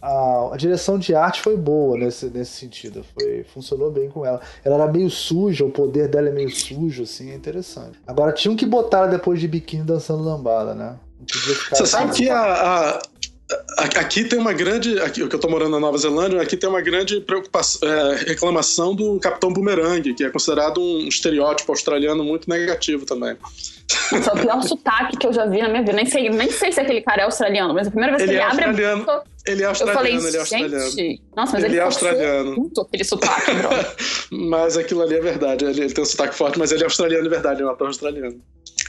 [0.00, 3.04] A, a, direção de arte foi boa nesse, nesse sentido.
[3.12, 4.40] Foi, funcionou bem com ela.
[4.64, 7.98] Ela era meio suja, o poder dela é meio sujo, assim, é interessante.
[8.06, 10.96] Agora tinham que botar depois de biquíni dançando lambada, né?
[11.70, 13.02] Você sabe que a, a,
[13.96, 15.00] Aqui tem uma grande.
[15.00, 18.94] Aqui, que eu estou morando na Nova Zelândia, aqui tem uma grande preocupação, é, reclamação
[18.94, 23.36] do Capitão Boomerang, que é considerado um estereótipo australiano muito negativo também.
[24.12, 25.92] Nossa, é o pior sotaque que eu já vi na minha vida.
[25.92, 28.44] Nem sei, nem sei se aquele cara é australiano, mas a primeira vez ele que
[28.44, 29.10] ele, é abre australiano.
[29.10, 30.90] a ele é australiano, eu falei, ele é australiano.
[30.90, 32.56] Gente, nossa, mas ele, ele é australiano.
[32.56, 33.50] Muito aquele sotaque,
[34.30, 35.64] mas aquilo ali é verdade.
[35.64, 37.88] Ele, ele, tem um sotaque forte, mas ele é australiano de verdade, é um ator
[37.88, 38.40] australiano.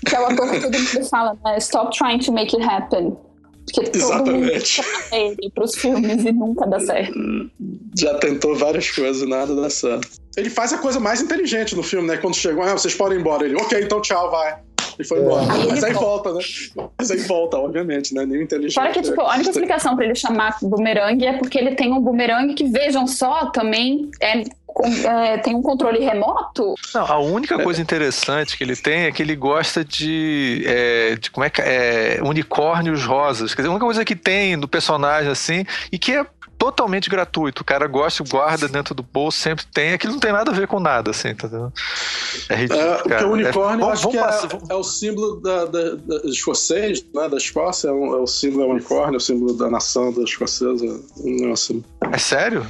[0.06, 1.58] Que é o ator que todo mundo fala, né?
[1.58, 3.18] Stop trying to make it happen.
[3.74, 4.82] Porque Exatamente.
[5.12, 7.14] ele pros filmes e nunca dá certo.
[7.98, 10.10] Já tentou várias coisas e nada dá certo.
[10.38, 12.18] Ele faz a coisa mais inteligente no filme, né?
[12.18, 13.46] Quando chegam, ah, vocês podem ir embora.
[13.46, 14.58] Ele, ok, então tchau, vai.
[15.02, 15.52] E foi embora.
[15.52, 16.40] Aí Mas aí volta, né?
[16.98, 18.26] Mas aí volta, obviamente, né?
[18.26, 18.76] Nem inteligente.
[18.76, 22.00] Fora que, tipo, a única explicação pra ele chamar bumerangue é porque ele tem um
[22.00, 24.44] bumerangue que, vejam só, também é
[24.74, 26.76] com, é, tem um controle remoto?
[26.94, 31.30] Não, a única coisa interessante que ele tem é que ele gosta de, é, de
[31.30, 33.54] como é que é, unicórnios rosas.
[33.54, 36.26] Quer dizer, a única coisa que tem do personagem assim e que é
[36.62, 37.64] totalmente gratuito.
[37.64, 39.94] O cara gosta, guarda dentro do bolso, sempre tem.
[39.94, 41.74] Aquilo não tem nada a ver com nada, assim, entendeu?
[42.48, 42.88] É ridículo.
[42.88, 47.04] É, porque o unicórnio, é, acho que é, é, o símbolo da, da, da escocês,
[47.16, 50.14] né, da Escócia, é, um, é o símbolo do unicórnio, é o símbolo da nação
[50.14, 50.86] da escocesa.
[51.26, 51.84] Um assim.
[52.14, 52.64] É sério?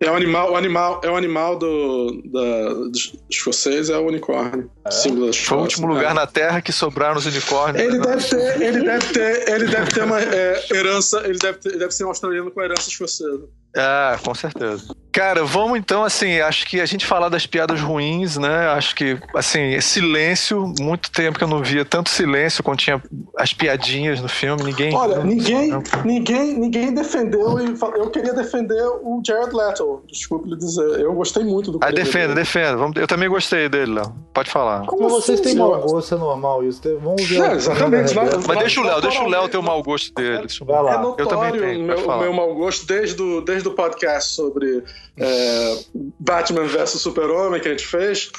[0.00, 2.92] É o animal, o animal, é o animal do, da, do
[3.30, 4.68] escocês, é o unicórnio.
[4.86, 5.32] É?
[5.32, 7.82] Foi o último lugar na Terra que sobraram os unicórnios.
[7.82, 8.06] Ele né?
[8.06, 11.78] deve ter, ele deve ter, ele deve ter uma é, herança, ele deve, ter, ele
[11.78, 13.48] deve ser um australiano com herança escocesa.
[13.76, 14.94] Ah, com certeza.
[15.12, 18.68] Cara, vamos então, assim, acho que a gente falar das piadas ruins, né?
[18.68, 23.02] Acho que, assim, silêncio, muito tempo que eu não via tanto silêncio quando tinha
[23.36, 24.94] as piadinhas no filme, ninguém...
[24.94, 25.72] Olha, ninguém,
[26.04, 31.44] ninguém, ninguém defendeu, e eu queria defender o Jared Leto, desculpe lhe dizer, eu gostei
[31.44, 34.75] muito do Ah, defenda, defenda, eu também gostei dele, Léo, pode falar.
[34.86, 37.40] Como Mas vocês assim, têm mau gosto, é normal isso, vamos ver...
[37.40, 38.14] É, exatamente.
[38.14, 40.46] Mas, mas deixa o Léo, deixa o Léo ter o mau gosto dele.
[40.64, 40.94] Vai lá.
[40.94, 44.34] É notório eu também tenho, o meu, meu mau gosto desde o, desde o podcast
[44.34, 44.82] sobre
[45.18, 45.78] é,
[46.18, 48.30] Batman vs Super-Homem que a gente fez,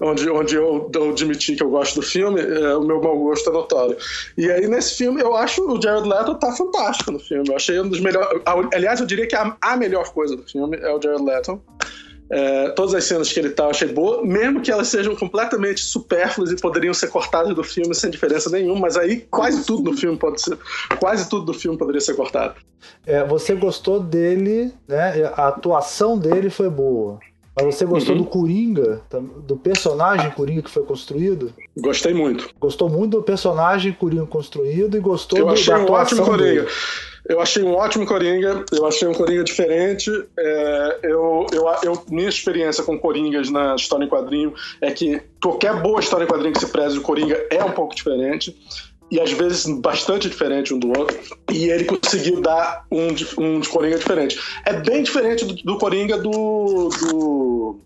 [0.00, 3.50] onde, onde eu, eu admiti que eu gosto do filme, é, o meu mau gosto
[3.50, 3.96] é notório.
[4.36, 7.48] E aí nesse filme eu acho o Jared Leto tá fantástico no filme.
[7.48, 8.40] Eu achei um dos melhores.
[8.72, 11.60] Aliás, eu diria que a, a melhor coisa do filme é o Jared Leto.
[12.30, 15.82] É, todas as cenas que ele tá eu achei boa, mesmo que elas sejam completamente
[15.82, 19.96] supérfluas e poderiam ser cortadas do filme sem diferença nenhuma, mas aí quase tudo do
[19.96, 20.58] filme pode ser,
[20.98, 22.54] quase tudo do filme poderia ser cortado.
[23.06, 25.32] É, você gostou dele, né?
[25.36, 27.18] A atuação dele foi boa.
[27.56, 28.22] Mas você gostou uhum.
[28.22, 29.02] do Coringa,
[29.46, 31.52] do personagem Coringa que foi construído?
[31.76, 32.50] Gostei muito.
[32.58, 36.62] Gostou muito do personagem Coringa construído e gostou eu do, achei da um ótimo Coringa.
[36.62, 36.68] Dele.
[37.26, 40.10] Eu achei um ótimo Coringa, eu achei um Coringa diferente.
[40.38, 45.80] É, eu, eu, eu, minha experiência com Coringas na história em quadrinho é que qualquer
[45.80, 48.54] boa história em quadrinho que se preze de Coringa é um pouco diferente.
[49.10, 51.18] E às vezes bastante diferente um do outro.
[51.50, 54.38] E ele conseguiu dar um de, um de Coringa diferente.
[54.66, 57.80] É bem diferente do, do Coringa do, do,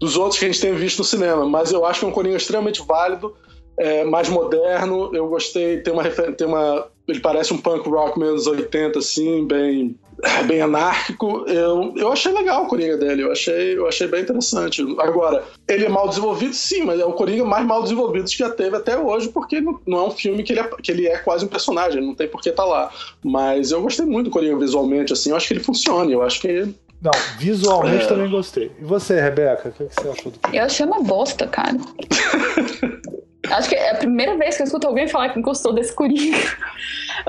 [0.00, 2.12] dos outros que a gente tem visto no cinema, mas eu acho que é um
[2.12, 3.34] Coringa extremamente válido
[3.78, 5.14] é, mais moderno.
[5.14, 6.86] Eu gostei, tem uma, tem uma.
[7.06, 9.96] Ele parece um punk rock menos 80, assim, bem,
[10.46, 11.44] bem anárquico.
[11.46, 14.82] Eu, eu achei legal o Coringa dele, eu achei, eu achei bem interessante.
[14.98, 18.50] Agora, ele é mal desenvolvido, sim, mas é o Coringa mais mal desenvolvido que já
[18.50, 21.16] teve até hoje, porque não, não é um filme que ele é, que ele é
[21.16, 22.90] quase um personagem, não tem por que estar tá lá.
[23.24, 26.40] Mas eu gostei muito do Coringa visualmente, assim, eu acho que ele funciona, eu acho
[26.40, 26.68] que
[27.00, 28.08] não, visualmente é.
[28.08, 28.72] também gostei.
[28.80, 30.58] E você, Rebeca, o que, você achou do filme?
[30.58, 31.78] Eu achei uma bosta, cara.
[33.50, 36.36] Acho que é a primeira vez que eu escuto alguém falar que gostou desse Coringa.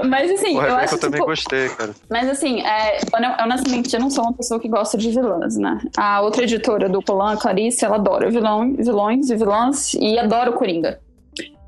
[0.05, 0.95] Mas assim, Porra, eu acho que.
[0.95, 1.93] Eu também gostei, cara.
[2.09, 2.99] Mas assim, é,
[3.43, 5.79] honestamente, eu não sou uma pessoa que gosta de vilãs, né?
[5.97, 10.49] A outra editora do Polan, a Clarice, ela adora vilão, vilões e vilãs e adora
[10.51, 10.99] o Coringa.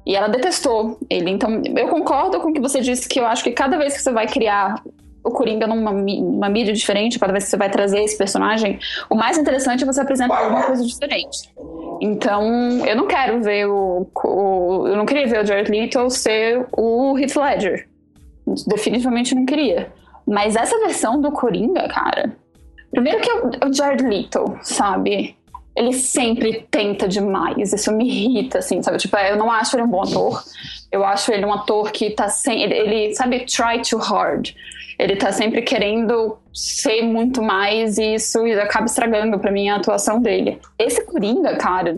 [0.06, 1.30] E ela detestou ele.
[1.30, 4.02] Então, eu concordo com o que você disse, que eu acho que cada vez que
[4.02, 4.82] você vai criar
[5.24, 9.16] o Coringa numa uma mídia diferente, cada vez que você vai trazer esse personagem, o
[9.16, 11.50] mais interessante é você apresentar alguma coisa diferente.
[12.02, 16.66] Então, eu não quero ver o, o eu não queria ver o Jared Leto ser
[16.72, 17.88] o Heath Ledger.
[18.68, 19.92] Definitivamente não queria.
[20.26, 22.36] Mas essa versão do Coringa, cara,
[22.90, 25.36] primeiro que é o Jared Leto, sabe?
[25.76, 28.98] Ele sempre tenta demais, isso me irrita, assim, sabe?
[28.98, 30.44] Tipo, eu não acho ele um bom ator.
[30.92, 32.62] Eu acho ele um ator que tá sem.
[32.64, 34.50] Ele, ele sabe, try too hard
[35.02, 40.22] ele tá sempre querendo ser muito mais e isso acaba estragando para mim a atuação
[40.22, 40.60] dele.
[40.78, 41.98] Esse Coringa, cara,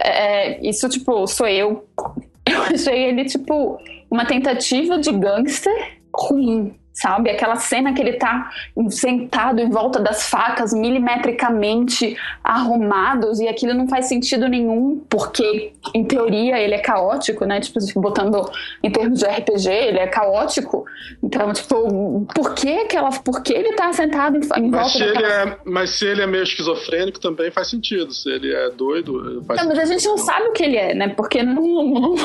[0.00, 1.86] é, isso, tipo, sou eu.
[2.50, 3.78] Eu achei ele, tipo,
[4.10, 7.30] uma tentativa de gangster ruim sabe?
[7.30, 8.50] Aquela cena que ele tá
[8.90, 16.04] sentado em volta das facas, milimetricamente arrumados, e aquilo não faz sentido nenhum, porque, em
[16.04, 17.60] teoria, ele é caótico, né?
[17.60, 18.50] Tipo, botando
[18.82, 20.84] em termos de RPG, ele é caótico.
[21.22, 23.10] Então, tipo, por que aquela.
[23.10, 25.42] Por que ele tá sentado em, em mas volta se daquela...
[25.42, 28.12] ele é, Mas se ele é meio esquizofrênico, também faz sentido.
[28.12, 30.94] Se ele é doido, faz não, Mas a gente não sabe o que ele é,
[30.94, 31.08] né?
[31.10, 31.64] Porque não.
[31.86, 32.16] não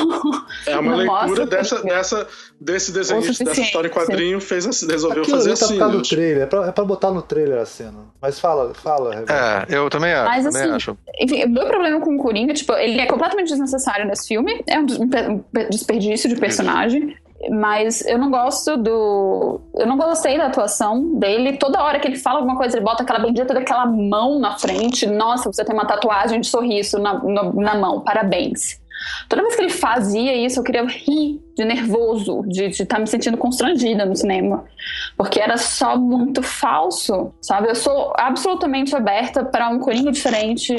[0.66, 2.26] é uma leitura dessa, dessa,
[2.64, 4.46] desse desenho, dessa história em quadrinho, sim.
[4.46, 5.78] fez fez, resolveu Aquilo fazer tá assim.
[5.78, 7.98] Do trailer, é pra, é pra botar no trailer a cena.
[8.20, 9.14] Mas fala, fala.
[9.14, 9.66] Rebeca.
[9.68, 10.30] É, eu também acho.
[10.30, 10.98] Mas também assim, acho.
[11.20, 14.62] enfim, o meu problema com o Coringa, tipo, ele é completamente desnecessário nesse filme.
[14.66, 14.86] É um
[15.70, 17.16] desperdício de personagem.
[17.50, 19.60] Mas eu não gosto do.
[19.74, 21.58] Eu não gostei da atuação dele.
[21.58, 25.06] Toda hora que ele fala alguma coisa, ele bota aquela bendita daquela mão na frente.
[25.06, 28.00] Nossa, você tem uma tatuagem de sorriso na, na, na mão.
[28.00, 28.82] Parabéns
[29.28, 33.06] Toda vez que ele fazia isso, eu queria rir de nervoso, de estar tá me
[33.06, 34.64] sentindo constrangida no cinema.
[35.16, 37.68] Porque era só muito falso, sabe?
[37.68, 40.74] Eu sou absolutamente aberta para um Coringa diferente,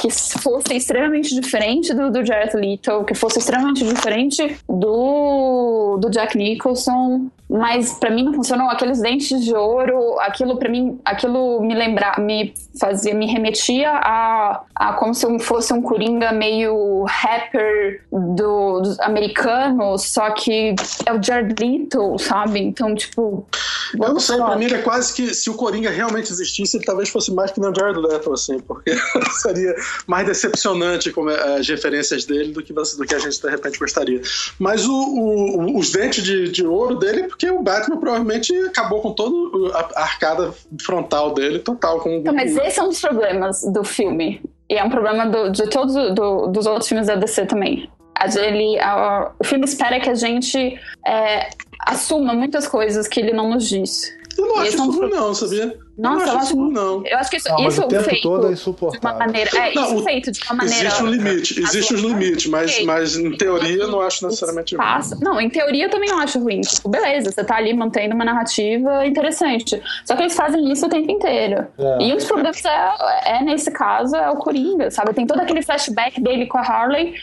[0.00, 6.36] que fosse extremamente diferente do, do Jared Leto, que fosse extremamente diferente do, do Jack
[6.36, 8.68] Nicholson, mas para mim não funcionou.
[8.68, 14.62] Aqueles dentes de ouro aquilo para mim aquilo me lembrar me fazia me remetia a,
[14.74, 20.74] a como se fosse um coringa meio rapper do, dos americanos só que
[21.04, 22.60] é o Jared Leto sabe?
[22.60, 23.46] Então tipo
[23.94, 27.08] eu não sei pra mim é quase que se o coringa realmente existisse ele talvez
[27.08, 28.96] fosse mais que o Jared Leto assim porque
[29.40, 29.74] seria
[30.06, 33.78] mais decepcionante como é, as referências dele do que do que a gente de repente
[33.78, 34.20] gostaria.
[34.58, 39.12] Mas o, o, os dentes de, de ouro dele porque o Batman provavelmente acabou com
[39.12, 42.00] toda a arcada frontal dele, total.
[42.00, 44.40] Com então, mas esse é um dos problemas do filme.
[44.70, 47.90] E é um problema do, de todos do, dos outros filmes da DC também.
[48.36, 51.50] Ele, a, o filme espera que a gente é,
[51.86, 54.16] assuma muitas coisas que ele não nos diz.
[54.38, 55.78] Eu não acho isso ruim, não, sabia?
[55.96, 57.06] Nossa, eu, acho, não.
[57.06, 59.00] Eu acho que isso, não, isso o tempo feito todo é insuportável.
[59.00, 59.50] de uma maneira.
[59.56, 60.86] É, não, isso feito de uma maneira.
[60.86, 65.14] Existe um limite, existe os limites, mas, mas em teoria eu não acho necessariamente passa,
[65.14, 65.24] ruim.
[65.24, 66.60] Não, em teoria eu também não acho ruim.
[66.60, 69.80] Tipo, beleza, você tá ali mantendo uma narrativa interessante.
[70.04, 71.66] Só que eles fazem isso o tempo inteiro.
[71.78, 75.14] É, e um dos problemas é, é, nesse caso, é o Coringa, sabe?
[75.14, 77.14] Tem todo aquele flashback dele com a Harley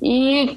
[0.00, 0.56] e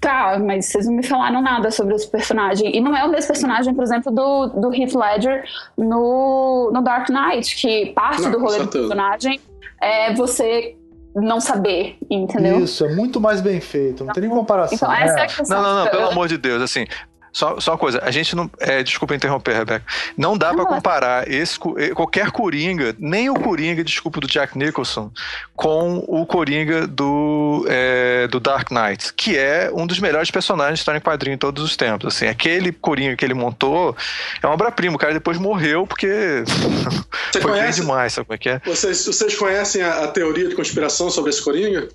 [0.00, 2.74] Tá, mas vocês não me falaram nada sobre esse personagem.
[2.74, 5.44] E não é o mesmo personagem, por exemplo, do, do Heath Ledger
[5.76, 9.38] no, no Dark Knight, que parte não, do rolê do personagem
[9.78, 10.74] é você
[11.14, 12.60] não saber, entendeu?
[12.60, 14.76] Isso, é muito mais bem feito, não tem nem comparação.
[14.76, 15.20] Então, essa é.
[15.20, 15.62] é a questão.
[15.62, 16.86] Não, não, não, pelo amor de Deus, assim,
[17.32, 18.50] só, só uma coisa, a gente não.
[18.58, 19.84] É, desculpa interromper, Rebeca.
[20.16, 21.58] Não dá para comparar esse,
[21.94, 25.10] qualquer Coringa, nem o Coringa, desculpa, do Jack Nicholson,
[25.54, 30.80] com o Coringa do, é, do Dark Knight, que é um dos melhores personagens de
[30.80, 32.14] história em quadrinho em todos os tempos.
[32.14, 33.96] Assim, aquele Coringa que ele montou
[34.42, 34.96] é uma obra-prima.
[34.96, 36.42] O cara depois morreu porque
[37.30, 38.60] Você foi conhece, demais, sabe como é que é?
[38.64, 41.88] Vocês, vocês conhecem a, a teoria de conspiração sobre esse Coringa?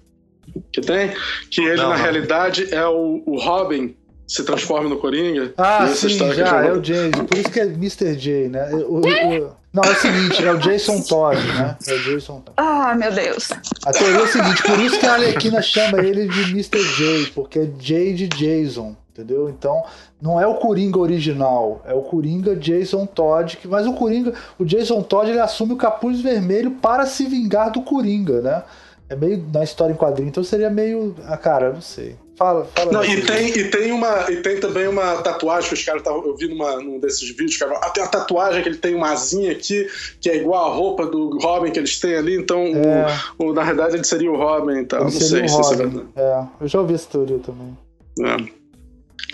[0.71, 1.13] Que tem?
[1.49, 2.03] Que ele, não, na não.
[2.03, 3.95] realidade, é o, o Robin
[4.28, 5.53] se transforma no Coringa.
[5.57, 7.15] Ah, sim, já, é o James.
[7.28, 8.15] Por isso que é Mr.
[8.15, 8.69] J, né?
[8.73, 11.78] O, o, não, é o seguinte, é o Jason Todd, né?
[11.86, 12.53] É o Jason Todd.
[12.55, 13.51] Ah, meu Deus.
[13.86, 16.82] A teoria é o seguinte, por isso que a Arlequina chama ele de Mr.
[16.82, 19.49] J, porque é J de Jason, entendeu?
[19.49, 19.84] Então,
[20.21, 24.63] não é o Coringa original, é o Coringa Jason Todd, que, mas o Coringa, o
[24.63, 28.63] Jason Todd, ele assume o capuz vermelho para se vingar do Coringa, né?
[29.07, 31.15] É meio na história em quadrinho, então seria meio.
[31.28, 32.15] Ah, cara, não sei.
[32.38, 32.91] Fala, fala.
[32.91, 36.25] Não, e tem, e, tem uma, e tem também uma tatuagem que os caras estavam.
[36.25, 37.79] Eu vi numa, num desses vídeos, cara.
[37.91, 39.88] Tem a tatuagem que ele tem uma asinha aqui,
[40.19, 43.05] que é igual a roupa do Robin que eles têm ali, então é.
[43.39, 44.99] o, o, na verdade ele seria o Robin e tal.
[44.99, 46.07] Ele não sei se isso é verdade.
[46.15, 47.77] É, eu já ouvi essa teoria também.
[48.21, 48.65] É.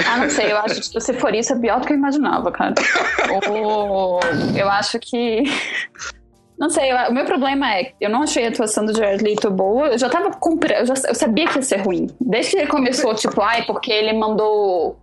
[0.05, 2.51] Ah, não sei, eu acho que se for isso é pior do que eu imaginava,
[2.51, 2.73] cara.
[3.49, 4.19] Ou
[4.57, 5.43] eu acho que
[6.61, 9.87] não sei, o meu problema é eu não achei a atuação do Jared Leto boa.
[9.87, 12.07] Eu já tava comprando, eu, já, eu sabia que ia ser ruim.
[12.21, 14.99] Desde que ele começou, tipo, ai, porque ele mandou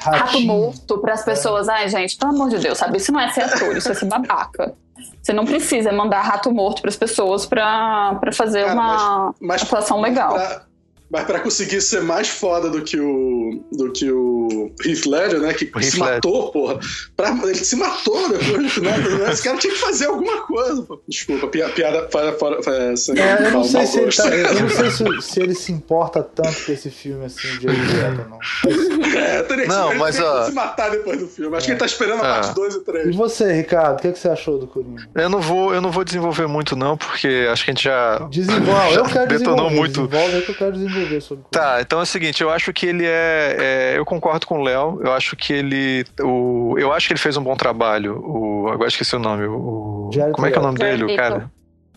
[0.00, 0.22] Ratinho.
[0.22, 1.68] rato morto para as pessoas.
[1.68, 2.98] Ai, gente, pelo amor de Deus, sabe?
[2.98, 4.76] Isso não é ser ator, isso é ser babaca.
[5.20, 9.62] Você não precisa mandar rato morto para as pessoas para fazer Cara, uma mas, mas,
[9.64, 10.34] atuação legal.
[10.34, 10.62] Pra,
[11.10, 15.54] mas para conseguir ser mais foda do que o do que o Heath Ledger, né,
[15.54, 16.78] que se matou, porra.
[17.16, 19.30] Pra, ele se matou depois final, né?
[19.32, 20.82] Esse cara tinha que fazer alguma coisa.
[20.82, 21.00] Pô.
[21.08, 24.68] Desculpa, piada fora, fora, fora assim, é, eu não sei, se ele, tá, eu não
[24.68, 28.38] sei se, se, ele se importa tanto com esse filme assim de direto, não.
[28.38, 29.14] Mas...
[29.14, 30.44] É, teria que não, mas, ó...
[30.44, 31.56] se matar depois do filme.
[31.56, 31.66] Acho é.
[31.66, 32.40] que ele tá esperando a é.
[32.40, 33.08] parte 2 e 3.
[33.08, 35.08] E você, Ricardo, o que, é que você achou do Coringa?
[35.14, 38.18] Eu não vou, eu não vou desenvolver muito não, porque acho que a gente já
[38.30, 38.94] desenvolve.
[38.94, 40.06] Já eu quero detonou muito.
[40.06, 42.86] Desenvolve é que eu quero desenvolver sobre Tá, então é o seguinte, eu acho que
[42.86, 47.06] ele é, é eu concordo com o Léo, eu acho que ele o, eu acho
[47.06, 48.18] que ele fez um bom trabalho.
[48.24, 51.50] O, agora esqueci o nome, o Como é que é o nome dele, o cara?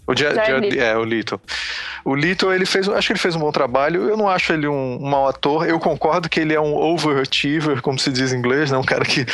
[0.08, 1.40] O Jared, Jared, é, o Lito.
[2.04, 4.10] O Lito, ele fez, acho que ele fez um bom trabalho.
[4.10, 5.68] Eu não acho ele um, um mau ator.
[5.68, 8.78] Eu concordo que ele é um overachiever, como se diz em inglês, né?
[8.78, 9.26] Um cara que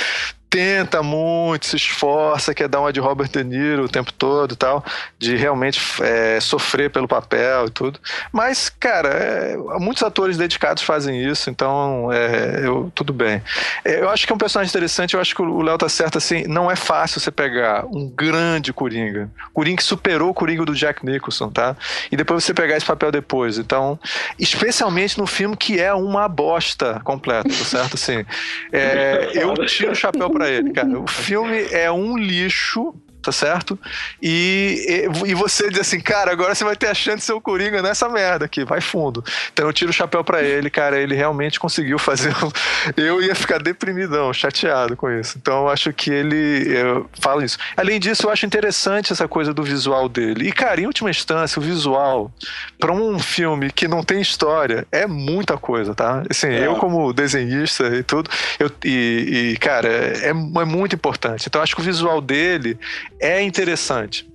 [0.50, 4.56] tenta muito, se esforça, quer dar uma de Robert De Niro o tempo todo e
[4.56, 4.84] tal,
[5.18, 8.00] de realmente é, sofrer pelo papel e tudo.
[8.32, 13.42] Mas, cara, é, muitos atores dedicados fazem isso, então é, eu, tudo bem.
[13.84, 16.18] É, eu acho que é um personagem interessante, eu acho que o Léo tá certo,
[16.18, 20.74] assim, não é fácil você pegar um grande Coringa, Coringa que superou o Coringa do
[20.74, 21.76] Jack Nicholson, tá?
[22.12, 23.58] E depois você pegar esse papel depois.
[23.58, 24.00] Então,
[24.40, 27.96] especialmente no filme que é uma bosta completa, tá certo?
[27.96, 28.26] Assim,
[28.72, 31.00] é, eu tiro o chapéu para ele, cara.
[31.00, 32.94] O filme é um lixo
[33.28, 33.78] tá certo?
[34.22, 37.34] E, e, e, você diz assim, cara, agora você vai ter a chance de ser
[37.34, 39.22] o Coringa nessa merda aqui, vai fundo.
[39.52, 42.34] Então eu tiro o chapéu para ele, cara, ele realmente conseguiu fazer.
[42.96, 45.38] Eu ia ficar deprimidão, chateado com isso.
[45.38, 47.58] Então eu acho que ele fala isso.
[47.76, 50.48] Além disso, eu acho interessante essa coisa do visual dele.
[50.48, 52.32] E, cara, em última instância, o visual,
[52.80, 56.24] para um filme que não tem história, é muita coisa, tá?
[56.30, 56.66] Assim, é.
[56.66, 61.48] eu, como desenhista e tudo, eu, e, e cara, é, é muito importante.
[61.48, 62.78] Então, eu acho que o visual dele
[63.20, 64.28] é interessante.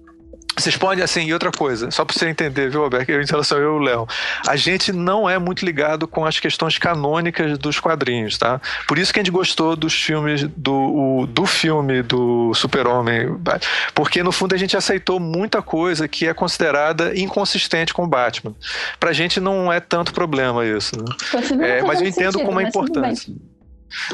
[0.56, 3.76] Vocês podem, assim, e outra coisa, só para você entender, viu, Roberto, em relação eu
[3.76, 4.06] e o Léo,
[4.46, 8.60] a gente não é muito ligado com as questões canônicas dos quadrinhos, tá?
[8.86, 13.34] Por isso que a gente gostou dos filmes, do, o, do filme do Super-Homem,
[13.94, 18.54] porque no fundo a gente aceitou muita coisa que é considerada inconsistente com o Batman.
[19.00, 21.66] Pra gente não é tanto problema isso, né?
[21.66, 23.34] É, mas eu entendo sentido, como é importante.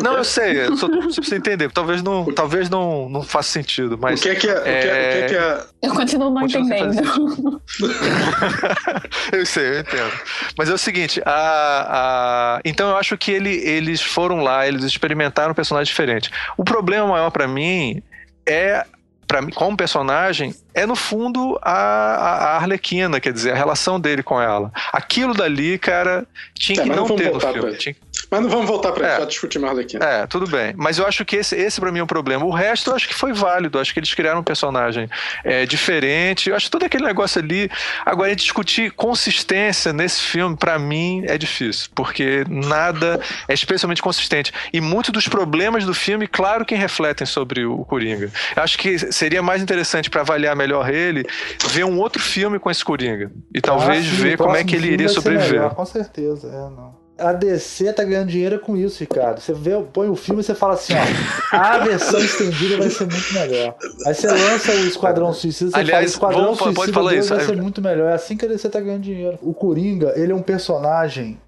[0.03, 1.71] Não, eu sei, eu só preciso entender.
[1.71, 4.21] Talvez não, talvez não, não faça sentido, mas.
[4.21, 4.53] O que é que é.
[4.53, 4.57] é...
[4.57, 5.65] O que é, o que é, que é...
[5.83, 7.63] Eu continuo não entendendo.
[9.33, 10.13] eu sei, eu entendo.
[10.57, 12.61] Mas é o seguinte, a, a...
[12.65, 16.31] então eu acho que ele, eles foram lá, eles experimentaram um personagem diferente.
[16.57, 18.03] O problema maior para mim
[18.47, 18.85] é
[19.29, 24.23] para mim, como personagem, é no fundo a, a, Arlequina, quer dizer, a relação dele
[24.23, 24.73] com ela.
[24.91, 27.77] Aquilo dali, cara, tinha é, que não, não ter no filme.
[27.77, 27.95] Tinha,
[28.31, 29.97] mas não vamos voltar para é, discutir mais daqui.
[29.97, 30.75] É, tudo bem.
[30.77, 32.45] Mas eu acho que esse, esse para mim é um problema.
[32.45, 33.79] O resto eu acho que foi válido.
[33.79, 35.09] Eu acho que eles criaram um personagem
[35.45, 36.51] é, diferente.
[36.51, 37.71] Eu acho que todo aquele negócio ali.
[38.05, 41.91] Agora, discutir consistência nesse filme, para mim, é difícil.
[41.95, 44.53] Porque nada é especialmente consistente.
[44.73, 48.31] E muitos dos problemas do filme, claro que refletem sobre o Coringa.
[48.57, 51.25] Eu acho que seria mais interessante para avaliar melhor ele,
[51.69, 53.31] ver um outro filme com esse Coringa.
[53.55, 55.53] E talvez ah, sim, ver como é que ele iria sobreviver.
[55.53, 59.41] Melhor, com certeza, é, não a DC tá ganhando dinheiro com isso, Ricardo.
[59.41, 63.07] Você vê, põe o filme e você fala assim, ó, a versão estendida vai ser
[63.07, 63.75] muito melhor.
[64.07, 67.35] Aí você lança o Esquadrão Suicida, você Aliás, fala, Esquadrão vamos, Suicida pode falar isso.
[67.35, 68.11] vai ser muito melhor.
[68.11, 69.39] É assim que a DC tá ganhando dinheiro.
[69.43, 71.41] O Coringa, ele é um personagem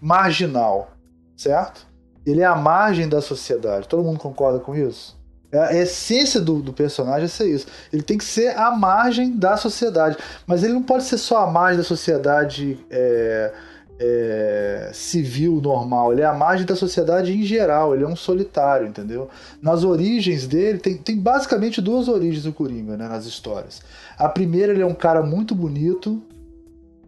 [0.00, 0.90] marginal,
[1.36, 1.86] certo?
[2.26, 3.86] Ele é a margem da sociedade.
[3.86, 5.20] Todo mundo concorda com isso?
[5.52, 7.66] É a essência do, do, personagem é ser isso.
[7.92, 10.16] Ele tem que ser a margem da sociedade.
[10.46, 13.52] Mas ele não pode ser só a margem da sociedade é,
[13.98, 18.86] é, civil normal, ele é a margem da sociedade em geral, ele é um solitário,
[18.86, 19.28] entendeu?
[19.60, 23.82] Nas origens dele, tem, tem basicamente duas origens do Coringa, né, nas histórias.
[24.18, 26.22] A primeira, ele é um cara muito bonito,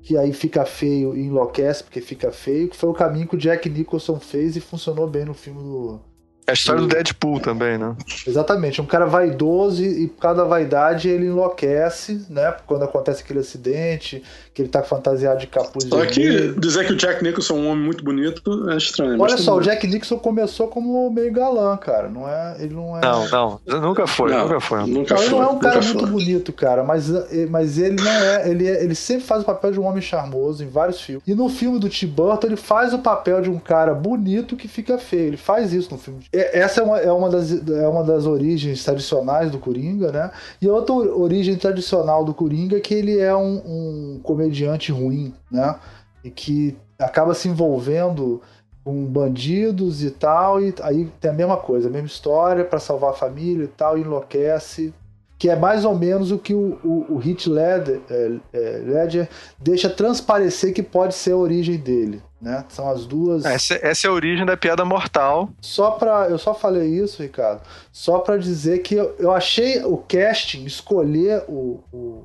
[0.03, 3.39] que aí fica feio e enlouquece porque fica feio, que foi o caminho que o
[3.39, 6.01] Jack Nicholson fez e funcionou bem no filme do,
[6.47, 7.97] é a história do Deadpool também, né?
[8.26, 12.55] Exatamente, um cara vaidoso e por causa da vaidade ele enlouquece, né?
[12.66, 14.22] Quando acontece aquele acidente,
[14.53, 17.68] que ele tá fantasiado de capuz Só que dizer que o Jack Nicholson é um
[17.70, 19.20] homem muito bonito é estranho.
[19.20, 22.09] Olha só, o Jack Nicholson começou como meio galã, cara.
[22.11, 23.01] Não é, ele não é.
[23.01, 24.86] Não, não, nunca foi, não, nunca foi.
[24.86, 25.95] Nunca não, foi, ele não é um cara foi.
[25.95, 27.09] muito bonito, cara, mas,
[27.49, 30.62] mas ele não é ele, é, ele sempre faz o papel de um homem charmoso
[30.62, 31.24] em vários filmes.
[31.26, 34.68] E no filme do Tim Burton ele faz o papel de um cara bonito que
[34.68, 35.28] fica feio.
[35.28, 36.20] Ele faz isso no filme.
[36.35, 40.30] Essa é uma, é uma, das, é uma das origens tradicionais do Coringa, né?
[40.61, 45.76] E outra origem tradicional do Coringa é que ele é um, um comediante ruim, né?
[46.24, 48.41] E que acaba se envolvendo
[48.85, 53.11] com bandidos e tal, e aí tem a mesma coisa, a mesma história para salvar
[53.11, 54.93] a família e tal, e enlouquece.
[55.37, 59.28] Que é mais ou menos o que o, o, o Ledger, é, é, Ledger
[59.59, 62.22] deixa transparecer que pode ser a origem dele.
[62.45, 62.62] Né?
[62.68, 63.42] São as duas.
[63.47, 65.49] Essa, essa, é a origem da piada mortal.
[65.62, 69.97] Só para eu só falei isso, Ricardo, só para dizer que eu, eu, achei o
[69.97, 72.24] casting escolher o, o,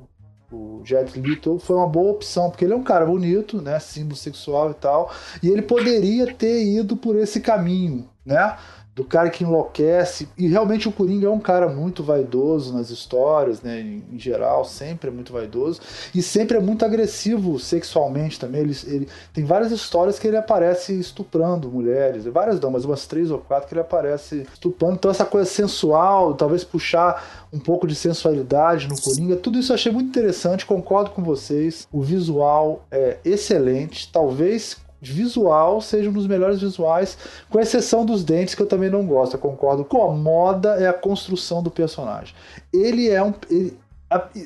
[0.52, 4.14] o Jared Leto foi uma boa opção, porque ele é um cara bonito, né, símbolo
[4.14, 5.10] sexual e tal,
[5.42, 8.58] e ele poderia ter ido por esse caminho, né?
[8.94, 10.28] Do cara que enlouquece.
[10.36, 13.80] E realmente o Coringa é um cara muito vaidoso nas histórias, né?
[13.80, 15.80] Em, geral, sempre é muito vaidoso.
[16.14, 18.62] E sempre é muito agressivo sexualmente também.
[18.62, 22.24] Ele, ele tem várias histórias que ele aparece estuprando mulheres.
[22.24, 24.94] Várias não, mas umas três ou quatro que ele aparece estuprando.
[24.94, 29.36] Então essa coisa sensual, talvez puxar um pouco de sensualidade no Coringa.
[29.36, 31.86] Tudo isso eu achei muito interessante, concordo com vocês.
[31.92, 34.10] O visual é excelente.
[34.12, 37.16] Talvez visual seja um dos melhores visuais,
[37.48, 39.34] com exceção dos dentes, que eu também não gosto.
[39.34, 42.34] Eu concordo com a moda é a construção do personagem.
[42.72, 43.32] Ele é um.
[43.50, 43.76] Ele,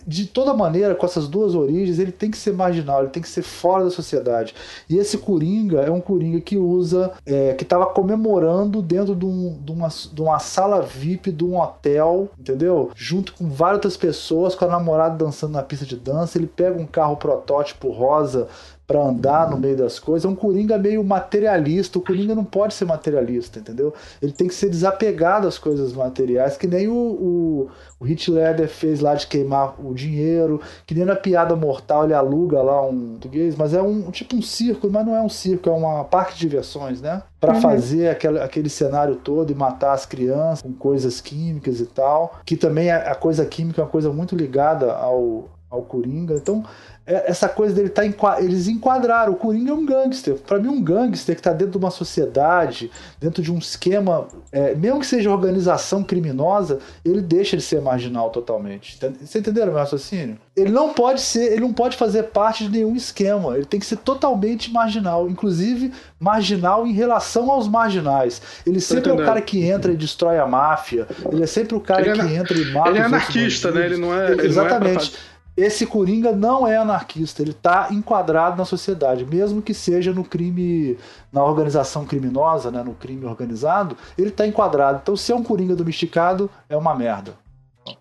[0.06, 3.28] de toda maneira, com essas duas origens, ele tem que ser marginal, ele tem que
[3.28, 4.54] ser fora da sociedade.
[4.90, 9.58] E esse Coringa é um Coringa que usa, é, que estava comemorando dentro de, um,
[9.58, 12.90] de, uma, de uma sala VIP de um hotel, entendeu?
[12.94, 16.36] Junto com várias outras pessoas, com a namorada dançando na pista de dança.
[16.36, 18.48] Ele pega um carro protótipo rosa
[18.86, 20.24] para andar no meio das coisas.
[20.24, 21.98] É um Coringa meio materialista.
[21.98, 23.92] O Coringa não pode ser materialista, entendeu?
[24.22, 28.68] Ele tem que ser desapegado às coisas materiais, que nem o, o, o Heath Ledger
[28.68, 33.18] fez lá de queimar o dinheiro, que nem na Piada Mortal ele aluga lá um
[33.24, 36.34] português, mas é um tipo um circo, mas não é um circo, é uma parque
[36.34, 37.22] de diversões, né?
[37.40, 37.60] Para uhum.
[37.60, 42.56] fazer aquele, aquele cenário todo e matar as crianças com coisas químicas e tal, que
[42.56, 46.34] também a, a coisa química é uma coisa muito ligada ao, ao Coringa.
[46.34, 48.02] Então, é, essa coisa dele tá
[48.38, 49.32] eles enquadraram.
[49.32, 50.36] O Coringa é um gangster.
[50.36, 52.90] Para mim um gangster que está dentro de uma sociedade
[53.20, 58.30] dentro de um esquema é, mesmo que seja organização criminosa ele deixa de ser marginal
[58.30, 58.98] totalmente.
[59.20, 60.38] Você entenderam meu raciocínio?
[60.56, 63.54] Ele não pode ser ele não pode fazer parte de nenhum esquema.
[63.54, 68.40] Ele tem que ser totalmente marginal inclusive marginal em relação aos marginais.
[68.66, 71.06] Ele sempre é o cara que entra e destrói a máfia.
[71.30, 73.70] Ele é sempre o cara ele é que é, entra e mata ele é anarquista
[73.70, 73.84] né?
[73.84, 78.56] ele não é ele exatamente não é esse Coringa não é anarquista, ele está enquadrado
[78.56, 80.98] na sociedade, mesmo que seja no crime,
[81.32, 85.00] na organização criminosa, né, no crime organizado, ele está enquadrado.
[85.02, 87.34] Então, se é um Coringa domesticado, é uma merda.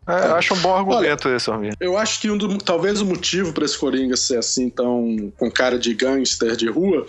[0.08, 1.76] É, eu acho um bom argumento Olha, esse, Almir.
[1.80, 5.52] Eu acho que um do, talvez o motivo para esse Coringa ser assim, tão com
[5.52, 7.06] cara de gangster de rua,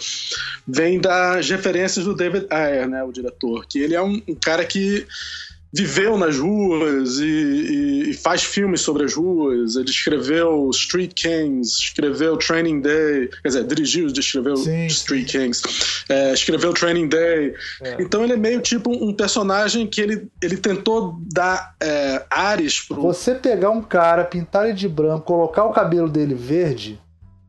[0.67, 4.65] vem das referências do David Ayer, né, o diretor, que ele é um, um cara
[4.65, 5.07] que
[5.75, 9.75] viveu nas ruas e, e, e, faz filmes sobre as ruas.
[9.75, 15.39] Ele escreveu Street Kings, escreveu Training Day, quer dizer, dirigiu, escreveu sim, Street sim.
[15.39, 15.63] Kings,
[16.09, 17.55] é, escreveu Training Day.
[17.83, 17.97] É.
[17.99, 23.03] Então ele é meio tipo um personagem que ele, ele tentou dar é, ares pro.
[23.03, 27.01] Você pegar um cara, pintar ele de branco, colocar o cabelo dele verde,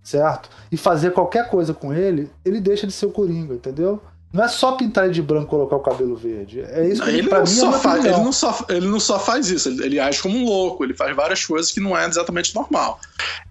[0.02, 0.50] certo?
[0.72, 4.02] E fazer qualquer coisa com ele, ele deixa de ser o Coringa, entendeu?
[4.34, 6.62] Não é só pintar ele de branco e colocar o cabelo verde.
[6.62, 9.50] É isso que ele, pra mim é faz, ele, não só, ele não só faz
[9.50, 12.54] isso, ele, ele, age como um louco, ele faz várias coisas que não é exatamente
[12.54, 13.00] normal.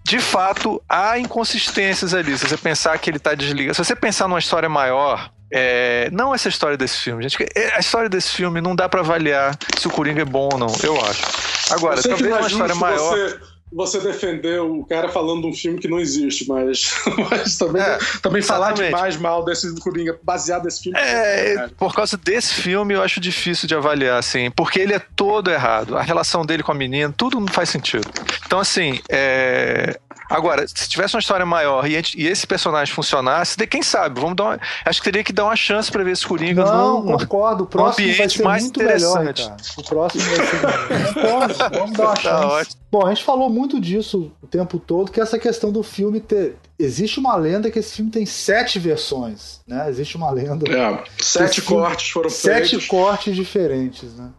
[0.03, 2.37] De fato, há inconsistências ali.
[2.37, 3.73] Se você pensar que ele está desligado.
[3.73, 7.37] Se você pensar numa história maior, é, não essa história desse filme, gente.
[7.75, 10.73] A história desse filme não dá para avaliar se o Coringa é bom ou não,
[10.83, 11.23] eu acho.
[11.71, 13.17] Agora, talvez uma é história maior.
[13.17, 16.93] Você você defendeu o cara falando de um filme que não existe, mas,
[17.29, 20.97] mas também, é, também falar demais mal desse Coringa, baseado nesse filme.
[20.97, 25.01] É, é por causa desse filme eu acho difícil de avaliar, assim, porque ele é
[25.15, 25.97] todo errado.
[25.97, 28.09] A relação dele com a menina, tudo não faz sentido.
[28.45, 29.99] Então, assim, é,
[30.29, 34.19] Agora, se tivesse uma história maior e, e, esse personagem funcionasse, de quem sabe?
[34.19, 37.03] Vamos dar uma, acho que teria que dar uma chance para ver esse Coringa Não,
[37.03, 37.63] num, concordo.
[37.63, 39.43] O próximo vai ser mais muito interessante.
[39.43, 41.13] Melhor, o próximo vai ser melhor.
[41.13, 42.75] Concordo, vamos dar uma tá chance.
[42.75, 46.19] Tá Bom, a gente falou muito disso o tempo todo, que essa questão do filme
[46.19, 46.55] ter.
[46.77, 49.89] Existe uma lenda que esse filme tem sete versões, né?
[49.89, 50.69] Existe uma lenda.
[50.69, 52.69] É, sete cortes foram feitos.
[52.69, 54.29] Sete cortes diferentes, né?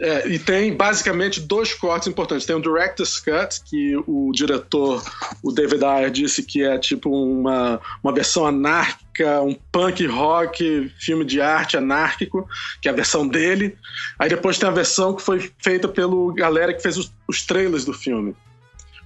[0.00, 2.46] É, e tem basicamente dois cortes importantes.
[2.46, 5.02] Tem o Director's Cut, que o diretor,
[5.42, 11.24] o David Ayer, disse que é tipo uma, uma versão anárquica, um punk rock, filme
[11.24, 12.48] de arte anárquico,
[12.80, 13.76] que é a versão dele.
[14.18, 17.84] Aí depois tem a versão que foi feita pelo galera que fez os, os trailers
[17.84, 18.34] do filme.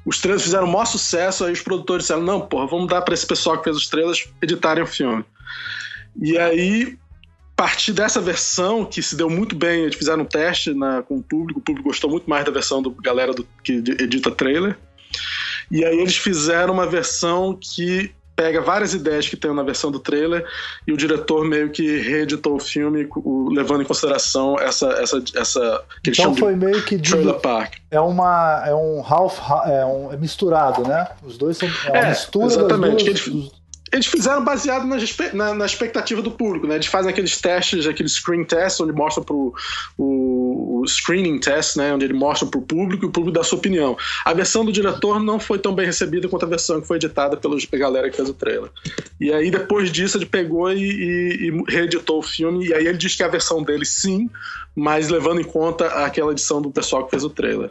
[0.05, 3.15] Os trailers fizeram o maior sucesso, aí os produtores disseram: não, porra, vamos dar para
[3.15, 5.25] esse pessoal que fez os trailers editarem o filme.
[6.23, 6.97] E aí
[7.57, 11.23] partir dessa versão, que se deu muito bem, eles fizeram um teste na, com o
[11.23, 14.77] público, o público gostou muito mais da versão do galera do, que edita trailer.
[15.71, 19.99] E aí eles fizeram uma versão que pega várias ideias que tem na versão do
[19.99, 20.45] trailer
[20.87, 25.85] e o diretor meio que reeditou o filme o, levando em consideração essa essa essa
[26.05, 30.19] que então foi meio que trailer park é uma é um half é um é
[30.19, 33.53] misturado né os dois são é uma é, mistura exatamente das duas, eles,
[33.93, 34.97] eles fizeram baseado na,
[35.33, 36.75] na, na, expectativa do público, né?
[36.75, 39.55] Eles fazem aqueles testes, aqueles screen tests, onde mostram pro
[39.97, 41.95] o, o screening test, né?
[41.95, 43.97] Onde ele mostra pro público e o público dá sua opinião.
[44.25, 47.37] A versão do diretor não foi tão bem recebida quanto a versão que foi editada
[47.37, 48.71] pela galera que fez o trailer.
[49.21, 52.99] E aí, depois disso, ele pegou e, e, e reeditou o filme, e aí ele
[52.99, 54.29] diz que a versão dele sim,
[54.75, 57.71] mas levando em conta aquela edição do pessoal que fez o trailer.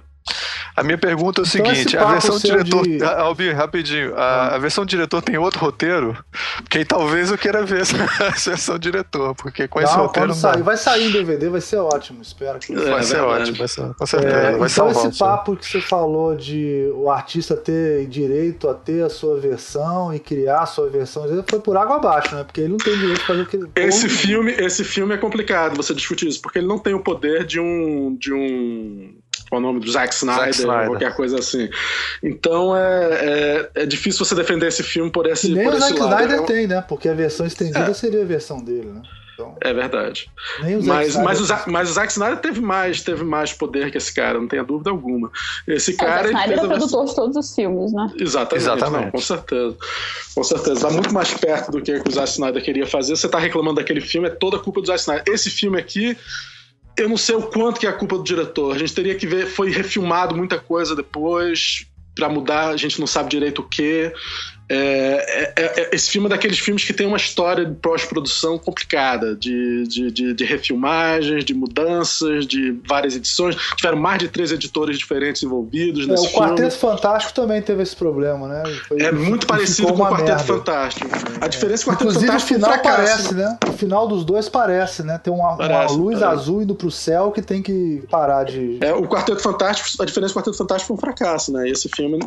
[0.76, 2.84] A minha pergunta é o então seguinte: a versão diretor.
[2.84, 3.02] De...
[3.02, 4.14] Albi, rapidinho.
[4.16, 6.18] A, a, versão diretor tem outro roteiro?
[6.58, 7.96] Porque aí talvez eu queira ver essa,
[8.28, 9.34] essa versão diretor.
[9.36, 10.28] Porque com não, esse roteiro.
[10.30, 12.22] Não sair, vai sair em DVD, vai ser ótimo.
[12.22, 12.74] Espero que.
[12.74, 14.36] É, vai ser ótimo, vai ser, com certeza.
[14.36, 19.04] É, vai então, esse papo que você falou de o artista ter direito a ter
[19.04, 22.44] a sua versão e criar a sua versão, foi por água abaixo, né?
[22.44, 23.70] Porque ele não tem direito de fazer o que ele.
[23.78, 27.46] Esse filme, esse filme é complicado você discutir isso, porque ele não tem o poder
[27.46, 28.18] de um.
[28.20, 29.16] De um
[29.52, 31.70] o nome do Zack Snyder, Zack Snyder, qualquer coisa assim.
[32.22, 35.90] Então é, é, é, difícil você defender esse filme por esse, nem por o esse
[35.90, 36.22] Zack lado.
[36.22, 36.82] Snyder é tem, né?
[36.82, 37.94] Porque a versão estendida é.
[37.94, 39.02] seria a versão dele, né?
[39.36, 40.32] Então, é verdade.
[40.86, 44.40] mas, mas, o, mas o Zack Snyder teve mais, teve mais poder que esse cara,
[44.40, 45.30] não tenha dúvida alguma.
[45.68, 46.30] Esse é, cara.
[46.30, 48.12] O Zack Snyder é produtor de todos os filmes, né?
[48.18, 48.64] Exatamente.
[48.64, 49.04] Exatamente.
[49.04, 49.78] Não, com certeza.
[50.34, 50.74] Com certeza.
[50.74, 53.16] Está muito mais perto do que o Zack Snyder queria fazer.
[53.16, 55.24] Você está reclamando daquele filme, é toda a culpa do Zack Snyder.
[55.28, 56.18] Esse filme aqui
[56.98, 58.76] eu não sei o quanto que é a culpa do diretor.
[58.76, 61.86] A gente teria que ver, foi refilmado muita coisa depois
[62.16, 64.12] para mudar, a gente não sabe direito o que.
[64.68, 69.36] É, é, é, esse filme é daqueles filmes que tem uma história de pós-produção complicada,
[69.36, 73.56] de, de, de, de, refilmagens, de mudanças, de várias edições.
[73.76, 76.08] Tiveram mais de três editores diferentes envolvidos.
[76.08, 76.96] É, nesse o Quarteto filme.
[76.96, 78.64] Fantástico também teve esse problema, né?
[78.88, 80.44] Foi, é muito parecido com o Quarteto merda.
[80.44, 81.08] Fantástico.
[81.40, 83.60] A diferença é que o Quarteto Inclusive, Fantástico o final parece, né?
[83.68, 85.20] O final dos dois parece, né?
[85.20, 86.40] Tem uma, parece, uma luz parece.
[86.40, 88.80] azul indo pro céu que tem que parar de.
[88.82, 91.70] É, o Quarteto Fantástico, a diferença do Quarteto Fantástico foi um fracasso, né?
[91.70, 92.20] Esse filme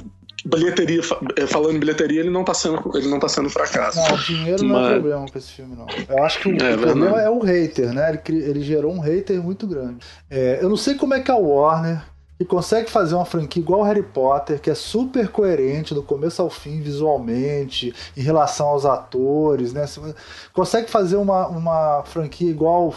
[0.45, 1.01] bilheteria,
[1.37, 3.99] é, falando em bilheteria, ele não tá sendo, ele não tá sendo fracasso.
[3.99, 4.83] Não, o dinheiro Mas...
[4.83, 5.87] não é problema com esse filme, não.
[6.09, 8.21] Eu acho que o, é, o problema é o hater, né?
[8.29, 9.99] Ele, ele gerou um hater muito grande.
[10.31, 12.03] É, eu não sei como é que a Warner
[12.39, 16.49] que consegue fazer uma franquia igual Harry Potter, que é super coerente do começo ao
[16.49, 19.85] fim visualmente, em relação aos atores, né?
[20.53, 22.95] Consegue fazer uma, uma franquia igual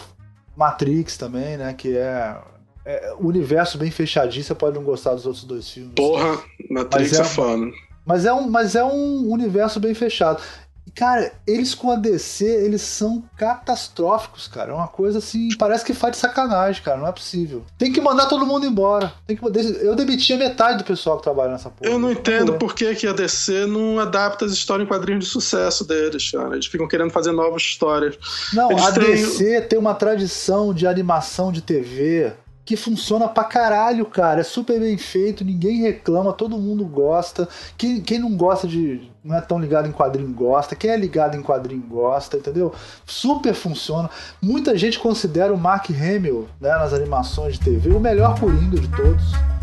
[0.56, 1.74] Matrix também, né?
[1.74, 2.36] Que é
[2.84, 5.92] é, o universo bem fechadinho, você pode não gostar dos outros dois filmes.
[5.94, 7.70] Porra, Matrix é, é fã.
[8.04, 10.42] Mas é, um, mas é um universo bem fechado.
[10.84, 14.72] E, cara, eles com a DC, eles são catastróficos, cara.
[14.72, 16.98] É uma coisa assim, parece que faz de sacanagem, cara.
[16.98, 17.64] Não é possível.
[17.78, 19.12] Tem que mandar todo mundo embora.
[19.24, 21.88] Tem que, eu demitia metade do pessoal que trabalha nessa porra.
[21.88, 25.30] Eu não entendo por que, que a DC não adapta as histórias em quadrinhos de
[25.30, 26.54] sucesso deles, cara.
[26.54, 28.18] Eles ficam querendo fazer novas histórias.
[28.52, 29.04] Não, eles a têm...
[29.04, 32.32] DC tem uma tradição de animação de TV
[32.64, 34.40] que funciona pra caralho, cara.
[34.40, 37.48] É super bem feito, ninguém reclama, todo mundo gosta.
[37.76, 39.10] Quem, quem não gosta de.
[39.24, 40.76] não é tão ligado em quadrinho gosta.
[40.76, 42.72] Quem é ligado em quadrinho gosta, entendeu?
[43.06, 44.08] Super funciona.
[44.40, 48.88] Muita gente considera o Mark Hamill, né, nas animações de TV, o melhor Coringa de
[48.88, 49.61] todos.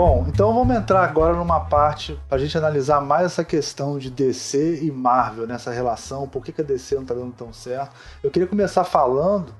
[0.00, 4.08] Bom, então vamos entrar agora numa parte para a gente analisar mais essa questão de
[4.08, 7.94] DC e Marvel nessa relação, por que, que a DC não está dando tão certo.
[8.22, 9.52] Eu queria começar falando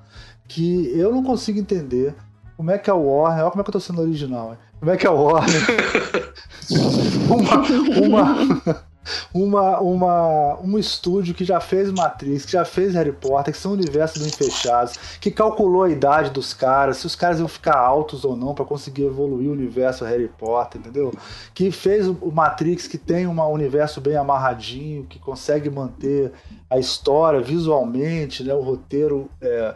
[0.48, 2.14] que eu não consigo entender
[2.56, 4.58] como é que a Warner, olha como é que eu tô sendo original, hein?
[4.78, 5.60] como é que a Warner
[7.28, 8.26] uma,
[8.56, 8.89] uma
[9.32, 13.72] uma, uma, um estúdio que já fez Matrix, que já fez Harry Potter, que são
[13.72, 18.24] universos bem fechados, que calculou a idade dos caras, se os caras iam ficar altos
[18.24, 21.12] ou não para conseguir evoluir o universo Harry Potter, entendeu?
[21.54, 26.32] Que fez o Matrix, que tem um universo bem amarradinho, que consegue manter
[26.68, 29.74] a história visualmente, né, o roteiro é,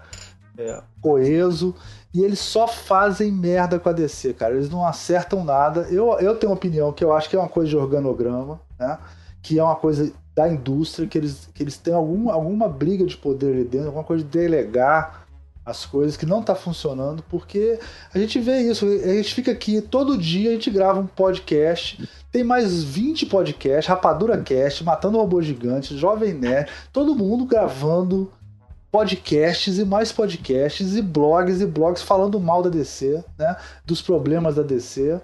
[0.59, 1.75] é, coeso.
[2.13, 4.55] E eles só fazem merda com a DC, cara.
[4.55, 5.89] Eles não acertam nada.
[5.91, 8.97] Eu, eu tenho uma opinião que eu acho que é uma coisa de organograma, né?
[9.45, 13.17] Que é uma coisa da indústria, que eles, que eles têm algum, alguma briga de
[13.17, 15.25] poder ali dentro, alguma coisa de delegar
[15.65, 17.79] as coisas que não está funcionando, porque
[18.13, 22.07] a gente vê isso, a gente fica aqui todo dia, a gente grava um podcast,
[22.31, 28.31] tem mais 20 podcasts, Rapadura Cast, Matando Robô Gigante, Jovem Nerd, todo mundo gravando
[28.93, 33.57] podcasts e mais podcasts e blogs e blogs falando mal da DC, né?
[33.85, 35.21] Dos problemas da DC.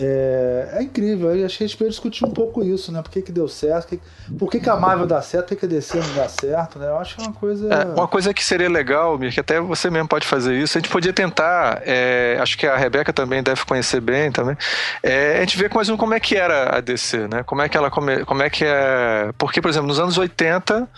[0.00, 3.02] É, é incrível, acho que discutir um pouco isso, né?
[3.02, 4.00] Por que, que deu certo, que,
[4.38, 6.78] por que, que a Marvel dá certo, por que, que a DC não dá certo,
[6.78, 6.88] né?
[6.88, 7.74] Eu acho que é uma coisa.
[7.74, 10.80] É, uma coisa que seria legal, Mir, que até você mesmo pode fazer isso, a
[10.80, 14.56] gente podia tentar, é, acho que a Rebeca também deve conhecer bem também,
[15.02, 17.42] é, a gente ver mais um como é que era a DC, né?
[17.42, 19.32] Como é que ela come, como é que é.
[19.38, 20.88] Porque, por exemplo, nos anos 80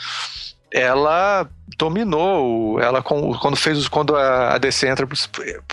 [0.73, 5.07] ela dominou, ela quando fez quando a DC entra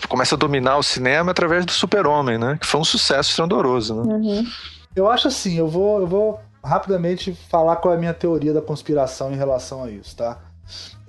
[0.08, 2.58] começa a dominar o cinema através do Super-Homem, né?
[2.60, 4.14] Que foi um sucesso estrondoso, né?
[4.14, 4.46] Uhum.
[4.94, 8.60] Eu acho assim, eu vou, eu vou rapidamente falar qual é a minha teoria da
[8.60, 10.38] conspiração em relação a isso, tá?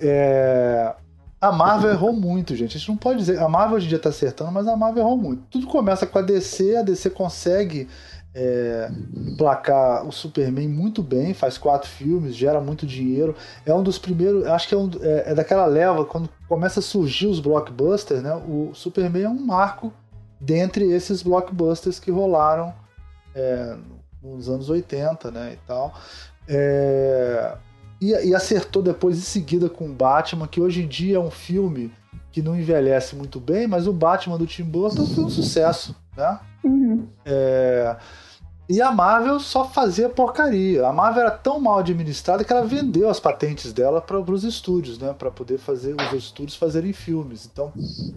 [0.00, 0.94] É...
[1.40, 2.76] A Marvel errou muito, gente.
[2.76, 3.40] A gente não pode dizer.
[3.40, 5.42] A Marvel hoje em dia tá acertando, mas a Marvel errou muito.
[5.50, 7.88] Tudo começa com a DC, a DC consegue
[8.34, 8.90] é,
[9.36, 13.34] placar o Superman muito bem, faz quatro filmes, gera muito dinheiro.
[13.64, 16.82] É um dos primeiros, acho que é, um, é, é, daquela leva, quando começa a
[16.82, 18.34] surgir os blockbusters, né?
[18.34, 19.92] O Superman é um marco
[20.40, 22.74] dentre esses blockbusters que rolaram
[23.34, 23.76] é,
[24.22, 25.52] nos anos 80, né?
[25.54, 25.94] E tal.
[26.48, 27.54] É,
[28.00, 31.92] e, e acertou depois em seguida com Batman, que hoje em dia é um filme
[32.32, 36.40] que não envelhece muito bem, mas o Batman do Tim Burton foi um sucesso, né?
[36.64, 37.06] Uhum.
[37.24, 37.96] É,
[38.68, 40.86] e a Marvel só fazia porcaria.
[40.86, 44.98] A Marvel era tão mal administrada que ela vendeu as patentes dela para os estúdios,
[44.98, 45.14] né?
[45.18, 47.48] Para poder fazer os estúdios fazerem filmes.
[47.52, 47.72] Então,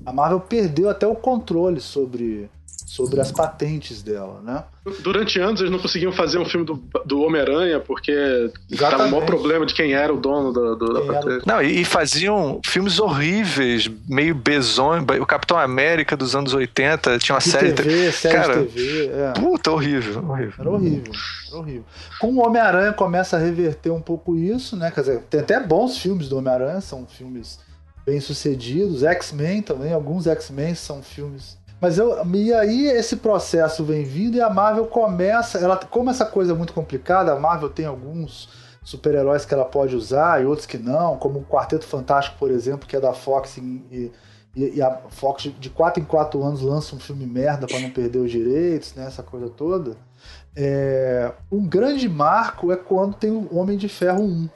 [0.06, 2.50] a Marvel perdeu até o controle sobre,
[2.96, 4.64] sobre as patentes dela, né?
[5.02, 9.26] Durante anos eles não conseguiam fazer um filme do, do Homem-Aranha porque estava o maior
[9.26, 11.48] problema de quem era o dono do, do, da patente.
[11.48, 15.04] Não, e, e, faziam filmes horríveis, meio bezões.
[15.20, 17.74] O Capitão América dos anos 80 tinha uma de série...
[17.74, 19.34] TV, série Cara, de TV, é.
[19.34, 20.54] Puta, horrível, horrível.
[20.60, 21.14] Era horrível,
[21.50, 21.86] era horrível.
[22.20, 24.92] Com o Homem-Aranha começa a reverter um pouco isso, né?
[24.92, 27.60] Quer dizer, tem até bons filmes do Homem-Aranha, são filmes
[28.06, 29.04] bem sucedidos.
[29.04, 34.42] X-Men também, alguns X-Men são filmes mas eu, e aí esse processo vem vindo e
[34.42, 38.50] a Marvel começa, ela como essa coisa é muito complicada, a Marvel tem alguns
[38.84, 42.88] super-heróis que ela pode usar e outros que não, como o Quarteto Fantástico, por exemplo,
[42.88, 44.12] que é da Fox e,
[44.56, 47.90] e, e a Fox de 4 em 4 anos lança um filme merda para não
[47.90, 49.98] perder os direitos, né, essa coisa toda.
[50.56, 54.50] É, um grande marco é quando tem o Homem de Ferro 1.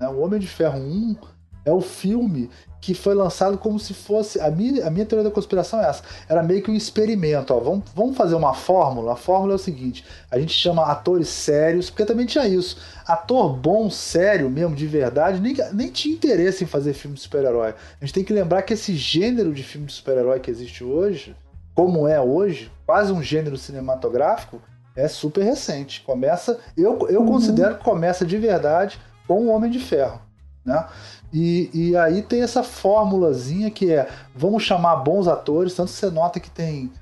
[0.00, 0.08] Né?
[0.08, 1.16] O Homem de Ferro 1
[1.64, 2.50] é o filme
[2.84, 4.38] que foi lançado como se fosse.
[4.38, 6.02] A minha, a minha teoria da conspiração é essa.
[6.28, 7.54] Era meio que um experimento.
[7.54, 7.58] Ó.
[7.58, 9.14] Vamos, vamos fazer uma fórmula.
[9.14, 12.76] A fórmula é o seguinte: a gente chama atores sérios, porque também tinha isso.
[13.06, 17.74] Ator bom, sério mesmo, de verdade, nem, nem tinha interesse em fazer filme de super-herói.
[17.98, 21.34] A gente tem que lembrar que esse gênero de filme de super-herói que existe hoje,
[21.74, 24.60] como é hoje, quase um gênero cinematográfico,
[24.94, 26.02] é super recente.
[26.02, 26.60] Começa.
[26.76, 27.28] Eu, eu uhum.
[27.28, 30.20] considero que começa de verdade com o Homem de Ferro.
[30.64, 30.86] Né?
[31.34, 36.08] E, e aí tem essa fórmulazinha que é: vamos chamar bons atores, tanto que você
[36.08, 36.92] nota que tem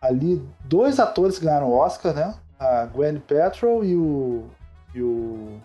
[0.00, 2.34] ali dois atores que ganharam o Oscar, né?
[2.58, 4.44] A Gwen Petrol e o,
[4.94, 5.60] e o,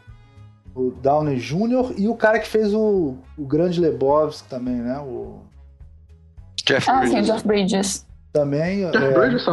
[0.76, 1.94] o Downey Jr.
[1.98, 5.00] e o cara que fez o, o Grande Lebowski também, né?
[5.00, 5.40] O
[6.66, 7.18] Jeff ah, Bridges.
[7.18, 8.08] sim, Jeff Bridges.
[8.34, 8.92] Também.
[8.92, 9.48] Jeff é, Bridges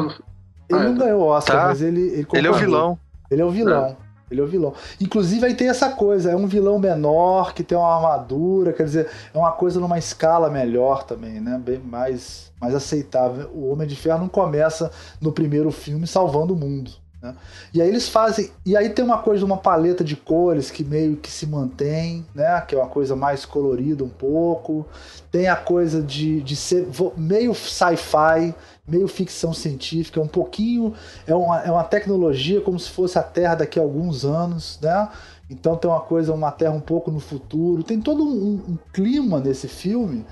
[0.69, 1.67] Ele não ganhou o Oscar, tá.
[1.69, 2.01] mas ele.
[2.01, 2.99] Ele, ele é o vilão.
[3.31, 3.97] Ele é o vilão.
[4.31, 4.75] Ele é o vilão.
[5.01, 9.09] Inclusive aí tem essa coisa, é um vilão menor, que tem uma armadura, quer dizer,
[9.33, 11.61] é uma coisa numa escala melhor também, né?
[11.63, 13.49] Bem mais, mais aceitável.
[13.55, 14.91] O Homem de Ferro não começa
[15.21, 16.91] no primeiro filme salvando o mundo.
[17.23, 17.35] Né?
[17.73, 18.51] E aí eles fazem.
[18.65, 22.61] E aí tem uma coisa, uma paleta de cores que meio que se mantém, né?
[22.63, 24.87] Que é uma coisa mais colorida um pouco.
[25.31, 28.55] Tem a coisa de, de ser meio sci-fi
[28.87, 30.95] meio ficção científica, um pouquinho.
[31.27, 35.09] É uma, é uma tecnologia como se fosse a Terra daqui a alguns anos, né?
[35.49, 37.83] Então tem uma coisa, uma Terra um pouco no futuro.
[37.83, 40.25] Tem todo um, um clima nesse filme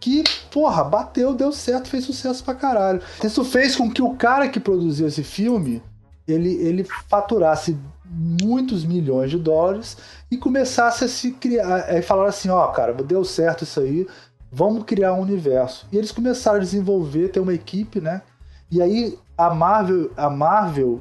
[0.00, 3.00] que, porra, bateu, deu certo, fez sucesso pra caralho.
[3.22, 5.82] Isso fez com que o cara que produziu esse filme
[6.26, 9.96] ele, ele faturasse muitos milhões de dólares
[10.30, 11.84] e começasse a se criar.
[11.88, 14.06] Aí falaram assim: ó, oh, cara, deu certo isso aí,
[14.52, 15.86] vamos criar um universo.
[15.90, 18.22] E eles começaram a desenvolver, ter uma equipe, né?
[18.70, 21.00] E aí a Marvel, a Marvel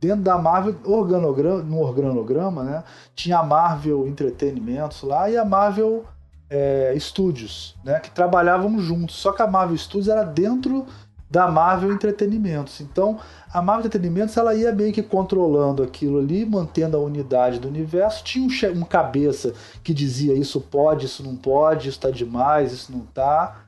[0.00, 2.84] dentro da Marvel, organograma, no organograma, né?
[3.14, 6.04] Tinha a Marvel Entretenimentos lá e a Marvel
[6.48, 7.98] é, Studios, né?
[7.98, 9.16] Que trabalhavam juntos.
[9.16, 10.86] Só que a Marvel Studios era dentro
[11.32, 12.82] da Marvel Entretenimentos.
[12.82, 13.18] Então,
[13.50, 18.22] a Marvel Entretenimentos ela ia meio que controlando aquilo ali, mantendo a unidade do universo.
[18.22, 22.92] Tinha um, um cabeça que dizia isso pode, isso não pode, isso está demais, isso
[22.92, 23.64] não está.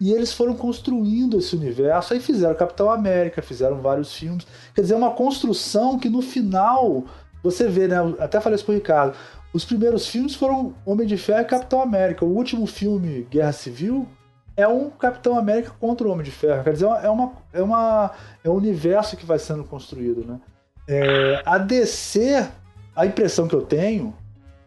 [0.00, 2.14] E eles foram construindo esse universo.
[2.14, 4.46] Aí fizeram Capitão América, fizeram vários filmes.
[4.72, 7.04] Quer dizer, uma construção que no final
[7.42, 7.96] você vê, né?
[8.20, 9.16] Até falei isso pro Ricardo.
[9.52, 12.24] Os primeiros filmes foram Homem de Ferro e Capitão América.
[12.24, 14.06] O último filme, Guerra Civil,
[14.58, 16.64] é um Capitão América contra o Homem de Ferro.
[16.64, 18.10] Quer dizer, é, uma, é, uma,
[18.42, 20.40] é um universo que vai sendo construído, né?
[20.88, 22.44] É, a DC,
[22.96, 24.12] a impressão que eu tenho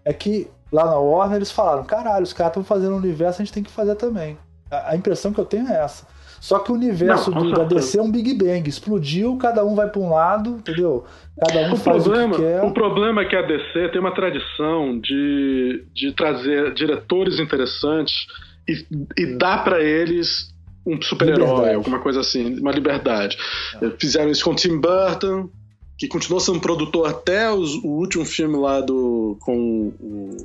[0.05, 3.45] é que lá na Warner eles falaram: caralho, os caras estão fazendo um universo, a
[3.45, 4.37] gente tem que fazer também.
[4.71, 6.07] A, a impressão que eu tenho é essa.
[6.39, 8.67] Só que o universo não, do, da DC é um Big Bang.
[8.67, 11.05] Explodiu, cada um vai para um lado, entendeu?
[11.37, 12.63] Cada um o faz problema, o que quer.
[12.63, 18.25] O problema é que a DC tem uma tradição de, de trazer diretores interessantes
[18.71, 18.85] e,
[19.17, 20.51] e dá para eles
[20.85, 23.37] um super-herói, alguma coisa assim, uma liberdade.
[23.81, 23.89] É.
[23.99, 25.49] Fizeram isso com Tim Burton,
[25.97, 29.37] que continuou sendo produtor até os, o último filme lá do.
[29.41, 30.37] com o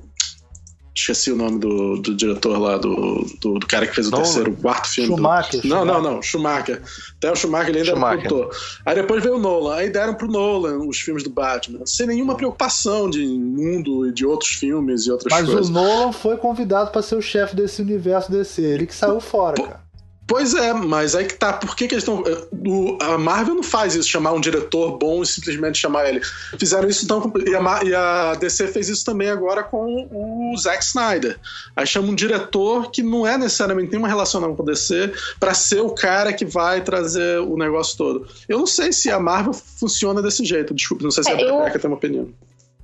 [0.97, 4.53] Esqueci o nome do, do diretor lá, do, do, do, cara que fez o terceiro,
[4.53, 5.11] o quarto filme.
[5.11, 5.61] Schumacher.
[5.61, 5.69] Do...
[5.69, 6.03] Não, Schumacher.
[6.03, 6.83] não, não, Schumacher.
[7.19, 8.29] Até o Schumacher ele ainda Schumacher.
[8.29, 8.57] produtor.
[8.87, 9.75] Aí depois veio o Nolan.
[9.75, 14.25] Aí deram pro Nolan os filmes do Batman, sem nenhuma preocupação de mundo e de
[14.25, 15.69] outros filmes e outras Mas coisas.
[15.69, 18.63] Mas o Nolan foi convidado para ser o chefe desse universo DC.
[18.63, 19.86] Ele que saiu fora, cara.
[20.27, 21.53] Pois é, mas aí que tá.
[21.53, 22.25] Por que, que eles estão.
[22.27, 26.21] Eh, a Marvel não faz isso, chamar um diretor bom e simplesmente chamar ele.
[26.59, 27.33] Fizeram isso então.
[27.47, 31.39] E a, e a DC fez isso também agora com o Zack Snyder.
[31.77, 35.55] Aí chama um diretor que não é necessariamente tem uma relação com a DC para
[35.55, 38.27] ser o cara que vai trazer o negócio todo.
[38.49, 40.75] Eu não sei se a Marvel funciona desse jeito.
[40.75, 42.29] Desculpa, não sei se é, a Rebeca tem uma opinião.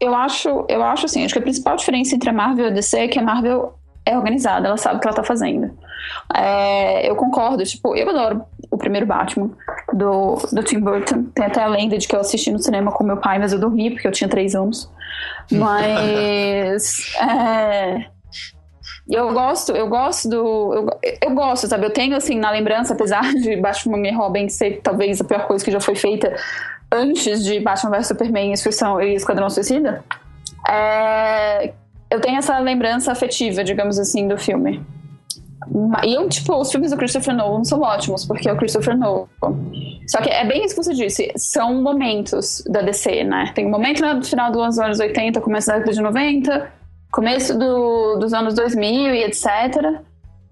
[0.00, 2.72] Eu acho, eu acho assim, acho que a principal diferença entre a Marvel e a
[2.72, 3.74] DC é que a Marvel
[4.04, 5.70] é organizada, ela sabe o que ela tá fazendo.
[6.34, 9.50] É, eu concordo, tipo, eu adoro o primeiro Batman.
[9.92, 11.24] do, do Tim Burton.
[11.34, 13.58] Tem até a lenda de que eu assisti no cinema com meu pai, mas eu
[13.58, 14.90] dormi porque eu tinha três anos.
[15.50, 17.14] Mas.
[17.16, 18.06] é,
[19.08, 20.74] eu gosto, eu gosto do.
[20.74, 21.84] Eu, eu, gosto, sabe?
[21.84, 25.64] Eu tenho, assim, na lembrança, apesar de Batman e Robin ser talvez a pior coisa
[25.64, 26.34] que já foi feita
[26.90, 30.04] antes de Batman vs Superman e Esquadrão Suicida,
[30.68, 31.72] é,
[32.12, 34.84] eu tenho essa lembrança afetiva, digamos assim, do filme.
[36.04, 39.28] E eu, tipo, os filmes do Christopher Nolan são ótimos, porque é o Christopher Nolan.
[40.06, 43.50] Só que é bem isso que você disse, são momentos da DC, né?
[43.54, 46.72] Tem um momento no final dos anos 80, começo da década de 90,
[47.10, 50.02] começo do, dos anos 2000 e etc.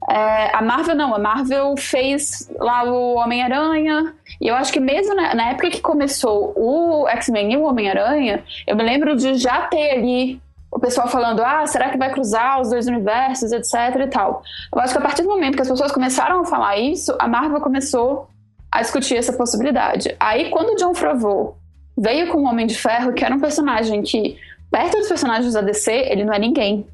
[0.09, 5.15] É, a Marvel não, a Marvel fez lá o Homem-Aranha, e eu acho que mesmo
[5.15, 9.67] na, na época que começou o X-Men e o Homem-Aranha, eu me lembro de já
[9.67, 10.41] ter ali
[10.81, 14.43] o pessoal falando, ah, será que vai cruzar os dois universos, etc e tal.
[14.75, 17.29] Eu acho que a partir do momento que as pessoas começaram a falar isso, a
[17.29, 18.29] Marvel começou
[18.73, 20.17] a discutir essa possibilidade.
[20.19, 21.59] Aí, quando o John Favreau
[21.99, 24.39] veio com o Homem de Ferro, que era um personagem que,
[24.71, 26.87] perto dos personagens da DC, ele não é ninguém.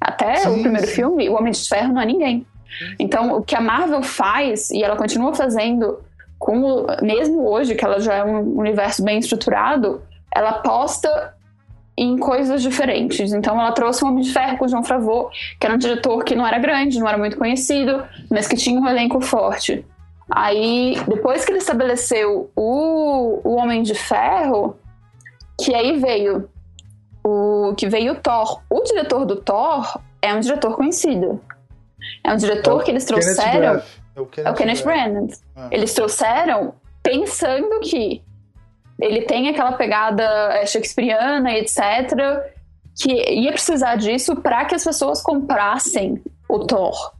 [0.00, 0.94] Até sim, o primeiro sim.
[0.94, 2.46] filme, o Homem de Ferro não é ninguém.
[3.00, 5.98] Então, o que a Marvel faz, e ela continua fazendo,
[6.38, 10.00] com, mesmo hoje, que ela já é um universo bem estruturado,
[10.32, 11.33] ela aposta
[11.96, 13.32] em coisas diferentes.
[13.32, 16.24] Então ela trouxe um Homem de Ferro com o João Favreau, que era um diretor
[16.24, 19.84] que não era grande, não era muito conhecido, mas que tinha um elenco forte.
[20.30, 24.76] Aí, depois que ele estabeleceu o, o Homem de Ferro,
[25.60, 26.48] que aí veio
[27.22, 28.60] o que veio o Thor.
[28.68, 31.40] O diretor do Thor é um diretor conhecido.
[32.22, 33.82] É um diretor é que eles trouxeram.
[34.16, 35.28] É o Kenneth, é o Kenneth Branagh.
[35.56, 35.68] Ah.
[35.70, 38.22] Eles trouxeram pensando que
[39.00, 40.22] ele tem aquela pegada
[40.52, 41.80] é, shakespeariana etc.
[42.96, 47.12] Que ia precisar disso para que as pessoas comprassem o Thor.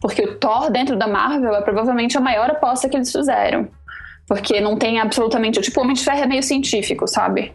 [0.00, 3.68] Porque o Thor dentro da Marvel é provavelmente a maior aposta que eles fizeram.
[4.26, 5.60] Porque não tem absolutamente.
[5.60, 7.54] Tipo, o Homem de Ferro é meio científico, sabe?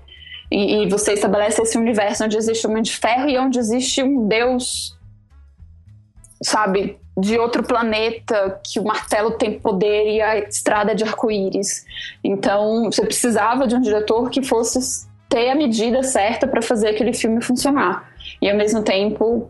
[0.52, 4.02] E, e, você estabelece esse universo onde existe um Homem de Ferro e onde existe
[4.02, 4.98] um Deus,
[6.42, 6.98] sabe?
[7.20, 11.86] De outro planeta que o martelo tem poder e a estrada é de arco-íris.
[12.24, 17.14] Então, você precisava de um diretor que fosse ter a medida certa para fazer aquele
[17.14, 18.10] filme funcionar.
[18.42, 19.50] E ao mesmo tempo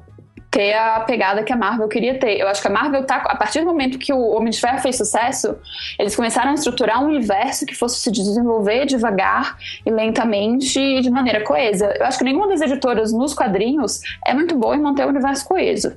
[0.52, 2.40] ter a pegada que a Marvel queria ter.
[2.40, 4.80] Eu acho que a Marvel tá a partir do momento que o Homem de Ferro
[4.80, 5.56] fez sucesso,
[5.98, 11.10] eles começaram a estruturar um universo que fosse se desenvolver devagar e lentamente e de
[11.10, 11.94] maneira coesa.
[11.98, 15.46] Eu acho que nenhuma das editoras nos quadrinhos é muito boa em manter o universo
[15.46, 15.96] coeso.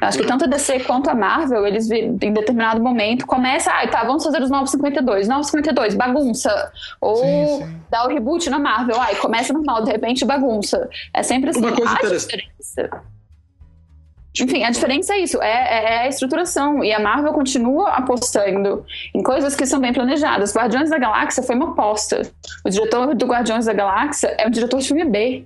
[0.00, 4.02] Acho que tanto a DC quanto a Marvel, eles em determinado momento começa, ah, tá,
[4.04, 6.72] vamos fazer os novos 52, novos 52, bagunça.
[7.00, 7.80] Ou sim, sim.
[7.90, 10.88] dá o reboot na Marvel, ai, começa normal, de repente bagunça.
[11.12, 12.50] É sempre assim, Uma coisa interessante.
[12.58, 13.02] Diferença.
[14.38, 16.84] Enfim, a diferença é isso, é, é, é, a estruturação.
[16.84, 20.54] E a Marvel continua apostando em coisas que são bem planejadas.
[20.54, 22.22] Guardiões da Galáxia foi uma aposta.
[22.64, 25.44] O diretor do Guardiões da Galáxia é um diretor de filme B.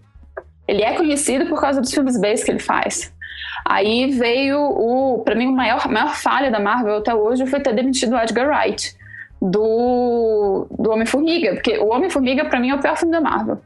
[0.68, 3.13] Ele é conhecido por causa dos filmes B que ele faz.
[3.64, 7.72] Aí veio o, para mim, a maior, maior falha da Marvel até hoje foi ter
[7.72, 8.94] demitido o Edgar Wright
[9.40, 13.58] do, do Homem-Formiga, porque o Homem-Formiga para mim é o pior filme da Marvel.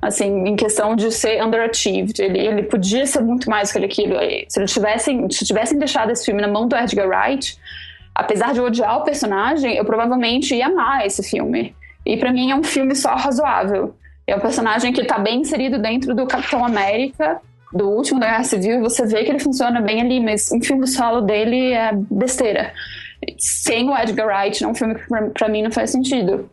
[0.00, 2.18] Assim, em questão de ser underachieved.
[2.22, 4.16] Ele, ele podia ser muito mais que aquilo.
[4.48, 7.58] Se eles tivessem, se tivessem deixado esse filme na mão do Edgar Wright,
[8.14, 11.74] apesar de odiar o personagem, eu provavelmente ia amar esse filme.
[12.06, 13.94] E para mim é um filme só razoável.
[14.26, 17.38] É um personagem que tá bem inserido dentro do Capitão América
[17.72, 20.62] do último da Guerra Civil e você vê que ele funciona bem ali, mas um
[20.62, 22.72] filme solo dele é besteira.
[23.38, 26.48] Sem o Edgar Wright, não um filme que pra, pra mim não faz sentido.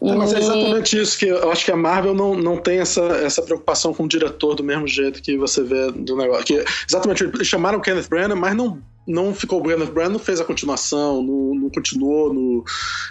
[0.00, 0.12] E...
[0.12, 3.40] mas é exatamente isso que eu acho que a Marvel não, não tem essa, essa
[3.40, 6.44] preocupação com o diretor do mesmo jeito que você vê do negócio.
[6.44, 10.18] Que, exatamente, eles chamaram o Kenneth Branagh, mas não, não ficou o Kenneth Branagh, não
[10.18, 12.34] fez a continuação, não, não continuou.
[12.34, 12.64] No,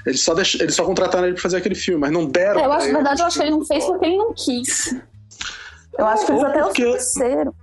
[0.05, 2.59] eles, só deix, eles só contrataram ele pra fazer aquele filme, mas não deram.
[2.59, 4.95] É, eu acho, na verdade, eu acho que ele não fez porque ele não quis.
[5.97, 6.85] Eu acho que eles até porque...
[6.85, 7.53] ofereceram.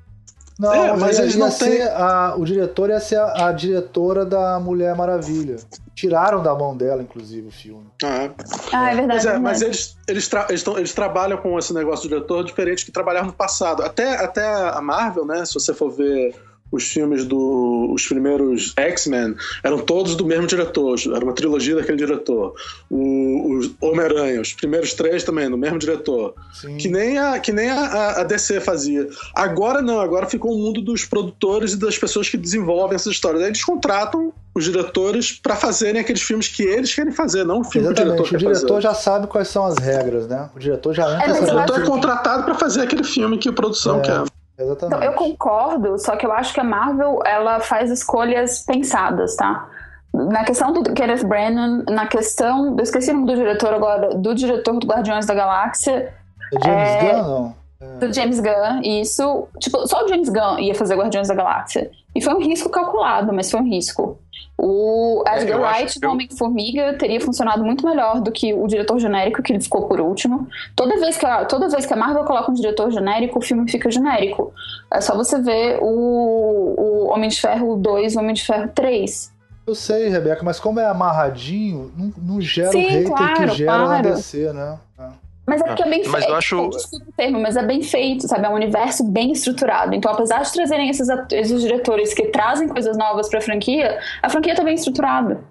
[0.59, 1.83] Não, é, mas eles não têm.
[1.83, 5.57] A, o diretor ia ser a, a, diretora da Mulher Maravilha.
[5.95, 7.87] Tiraram da mão dela, inclusive, o filme.
[8.03, 8.29] Ah,
[8.73, 9.25] ah é verdade.
[9.25, 12.43] Mas, é, mas eles, eles, tra eles, tão, eles, trabalham com esse negócio do diretor
[12.43, 13.85] diferente que trabalharam no passado.
[13.85, 15.45] Até, até a Marvel, né?
[15.45, 16.35] Se você for ver
[16.70, 21.99] os filmes do os primeiros X-Men eram todos do mesmo diretor, era uma trilogia daquele
[21.99, 22.55] diretor.
[22.90, 26.35] O, o Homem-Aranha, os primeiros três também, do mesmo diretor.
[26.53, 26.77] Sim.
[26.77, 29.09] Que nem, a, que nem a, a, DC fazia.
[29.35, 33.43] Agora não, agora ficou o mundo dos produtores e das pessoas que desenvolvem essas histórias.
[33.43, 37.65] Aí eles contratam os diretores para fazerem aqueles filmes que eles querem fazer, não o
[37.65, 38.28] filme Exatamente.
[38.28, 38.82] que o diretor o diretor fazer.
[38.82, 40.51] já sabe quais são as regras, né?
[40.55, 41.39] O diretor já entra.
[41.39, 44.03] É, o diretor é contratado para fazer aquele filme que a produção é.
[44.03, 44.38] quer.
[44.59, 44.97] Exatamente.
[44.97, 49.69] Então, eu concordo, só que eu acho que a Marvel ela faz escolhas pensadas, tá?
[50.13, 52.77] na questão do Kenneth Branagh, na questão.
[52.77, 56.13] Eu esqueci o nome do diretor agora, do diretor do Guardiões da Galáxia.
[56.53, 57.55] É James é, Gunn, não?
[57.81, 57.99] É.
[57.99, 59.49] Do James Gunn, isso.
[59.61, 61.91] Tipo, só o James Gunn ia fazer Guardiões da Galáxia.
[62.15, 64.19] E foi um risco calculado, mas foi um risco.
[64.56, 69.43] O Edgar é, Wright, do Homem-Formiga, teria funcionado muito melhor do que o diretor genérico,
[69.43, 70.48] que ele ficou por último.
[70.74, 73.70] Toda vez que a, toda vez que a Marvel coloca um diretor genérico, o filme
[73.70, 74.52] fica genérico.
[74.90, 78.69] É só você ver o, o Homem de Ferro 2 e o Homem de Ferro
[78.74, 79.32] 3.
[79.69, 83.48] Eu sei, Rebeca, mas como é amarradinho, não, não gera Sim, o hater claro, que
[83.48, 83.90] gera claro.
[83.90, 84.78] na DC, né?
[84.98, 85.09] É.
[85.49, 86.29] Mas é porque é bem mas feito.
[86.29, 86.69] Eu acho...
[86.69, 88.45] Desculpa o termo, mas é bem feito, sabe?
[88.45, 89.95] É um universo bem estruturado.
[89.95, 94.55] Então, apesar de trazerem esses, esses diretores que trazem coisas novas pra franquia, a franquia
[94.55, 95.43] tá bem estruturada.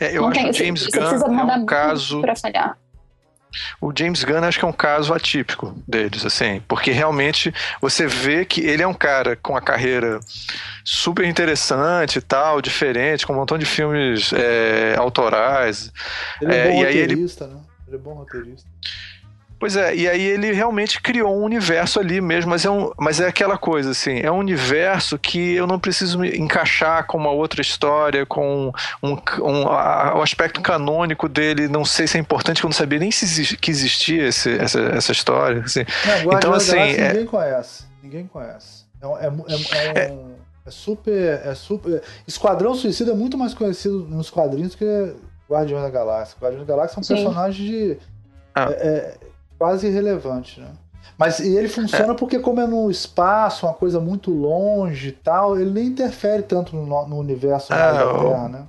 [0.00, 2.20] É, eu Não acho que o James Gunn é um caso...
[2.20, 2.76] Pra falhar.
[3.80, 8.44] O James Gunn acho que é um caso atípico deles, assim, porque realmente você vê
[8.44, 10.20] que ele é um cara com a carreira
[10.84, 15.92] super interessante e tal, diferente, com um montão de filmes é, autorais.
[16.40, 17.54] Ele é, é bom roteirista, ele...
[17.54, 17.60] né?
[17.90, 18.70] Ele é bom roteirista.
[19.58, 23.20] Pois é, e aí ele realmente criou um universo ali mesmo, mas é, um, mas
[23.20, 27.30] é aquela coisa, assim, é um universo que eu não preciso me encaixar com uma
[27.30, 28.72] outra história, com
[29.02, 29.12] um,
[29.42, 32.98] um a, o aspecto canônico dele, não sei se é importante, que eu não sabia
[32.98, 35.60] nem se que existia esse, essa, essa história.
[35.60, 35.84] Assim.
[36.06, 36.78] Não, então, assim.
[36.78, 37.08] É...
[37.08, 37.84] Ninguém conhece.
[38.02, 38.86] Ninguém conhece.
[39.02, 41.40] É, é, é, é, um, é super.
[41.44, 42.02] É super.
[42.26, 45.14] Esquadrão Suicida é muito mais conhecido nos quadrinhos que
[45.50, 46.36] Guardiões da Galáxia.
[46.40, 47.14] Guardiões da Galáxia é um Sim.
[47.14, 47.98] personagem de.
[48.54, 48.70] Ah.
[48.70, 49.18] É, é,
[49.58, 50.68] quase irrelevante, né?
[51.18, 52.16] Mas e ele funciona é.
[52.16, 56.74] porque, como é no espaço, uma coisa muito longe e tal, ele nem interfere tanto
[56.74, 58.66] no, no universo é, da Terra, né?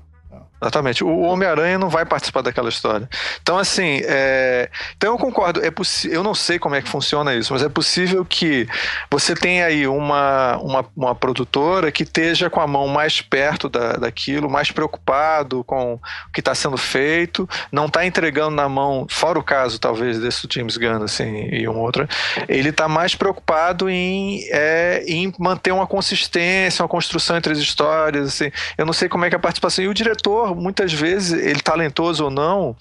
[0.62, 1.04] Exatamente.
[1.04, 3.10] O Homem-Aranha não vai participar daquela história.
[3.42, 4.70] Então, assim, é...
[4.96, 5.64] então eu concordo.
[5.66, 6.06] É poss...
[6.06, 8.68] Eu não sei como é que funciona isso, mas é possível que
[9.10, 13.94] você tenha aí uma, uma, uma produtora que esteja com a mão mais perto da,
[13.94, 16.00] daquilo, mais preocupado com o
[16.32, 20.78] que está sendo feito, não está entregando na mão, fora o caso, talvez, desse James
[20.78, 22.08] Gunn, assim, e um outro,
[22.48, 28.28] ele está mais preocupado em, é, em manter uma consistência, uma construção entre as histórias,
[28.28, 28.52] assim.
[28.78, 29.84] Eu não sei como é que é a participação.
[29.84, 32.76] E o diretor muitas vezes, ele talentoso ou não,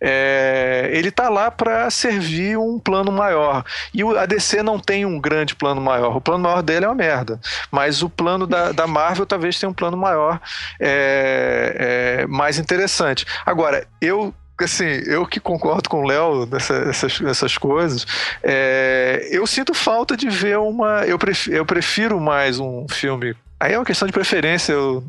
[0.00, 3.64] é, ele tá lá para servir um plano maior.
[3.92, 6.16] E a DC não tem um grande plano maior.
[6.16, 7.40] O plano maior dele é uma merda.
[7.70, 10.40] Mas o plano da, da Marvel talvez tenha um plano maior,
[10.80, 13.26] é, é, mais interessante.
[13.44, 18.06] Agora, eu assim, eu que concordo com o Léo nessas, nessas coisas,
[18.42, 21.04] é, eu sinto falta de ver uma.
[21.04, 23.34] Eu prefiro, eu prefiro mais um filme
[23.64, 24.74] Aí é uma questão de preferência.
[24.74, 25.02] Eu,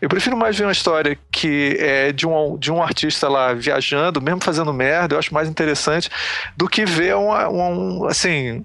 [0.00, 4.22] eu prefiro mais ver uma história que é de um, de um artista lá viajando,
[4.22, 6.08] mesmo fazendo merda, eu acho mais interessante
[6.56, 8.64] do que ver uma, um, assim,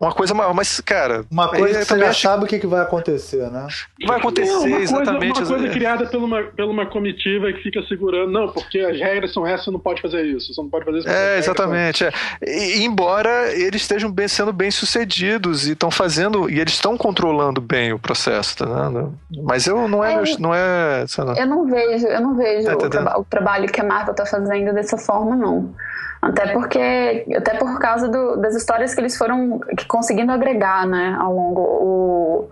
[0.00, 1.24] uma coisa maior, mas, cara.
[1.30, 2.20] Uma coisa que você já acho...
[2.20, 3.66] sabe o que, que vai acontecer, né?
[4.06, 5.34] Vai acontecer, não, uma exatamente.
[5.34, 8.96] Coisa, uma coisa criada por uma, por uma comitiva que fica segurando, não, porque as
[8.98, 11.08] regras são essas, você não pode fazer isso, você não pode fazer isso.
[11.08, 12.04] É, exatamente.
[12.04, 12.12] É.
[12.46, 17.60] E, embora eles estejam bem, sendo bem sucedidos e estão fazendo, e eles estão controlando
[17.60, 19.18] bem o processo, tá vendo?
[19.42, 20.14] Mas eu não é.
[20.14, 21.04] é não é
[21.36, 24.24] eu não vejo, eu não vejo é, o, traba o trabalho que a Marvel está
[24.24, 25.74] fazendo dessa forma, não.
[26.20, 31.32] Até porque, até por causa do, das histórias que eles foram conseguindo agregar, né, ao
[31.32, 31.60] longo.
[31.60, 32.48] O,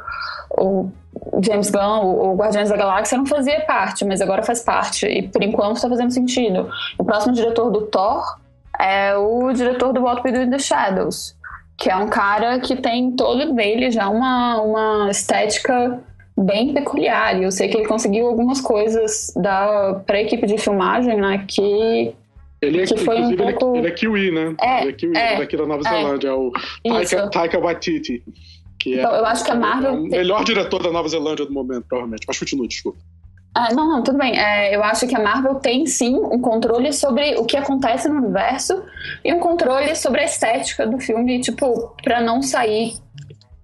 [0.58, 0.92] o
[1.42, 5.06] James Gunn, o, o Guardiões da Galáxia, não fazia parte, mas agora faz parte.
[5.06, 6.70] E por enquanto está fazendo sentido.
[6.98, 8.24] O próximo diretor do Thor
[8.78, 11.34] é o diretor do What We Do in the Shadows,
[11.76, 16.00] que é um cara que tem todo dele já uma, uma estética
[16.36, 17.36] bem peculiar.
[17.36, 21.44] E eu sei que ele conseguiu algumas coisas da para a equipe de filmagem, né,
[21.48, 22.14] que
[22.66, 23.76] ele é, que foi um é pouco...
[23.76, 24.54] ele, é, kiwi, né?
[24.60, 26.52] É, ele é kiwi, é, daqui da Nova é, Zelândia, é o
[26.84, 28.22] Taika, Taika Waititi.
[28.78, 29.90] Que então, é, eu acho que a Marvel.
[29.90, 32.24] É o melhor diretor da Nova Zelândia do momento, provavelmente.
[32.26, 32.98] Mas continue, desculpa.
[33.54, 34.38] Ah, não, não, tudo bem.
[34.38, 38.16] É, eu acho que a Marvel tem sim um controle sobre o que acontece no
[38.16, 38.82] universo
[39.24, 42.92] e um controle sobre a estética do filme, tipo, para não sair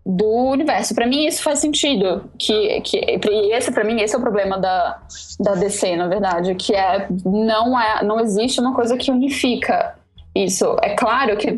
[0.05, 0.95] do universo.
[0.95, 4.59] Para mim isso faz sentido, que, que e esse para mim esse é o problema
[4.59, 5.01] da,
[5.39, 9.95] da DC, na verdade, que é não é não existe uma coisa que unifica
[10.35, 10.77] isso.
[10.83, 11.51] É claro que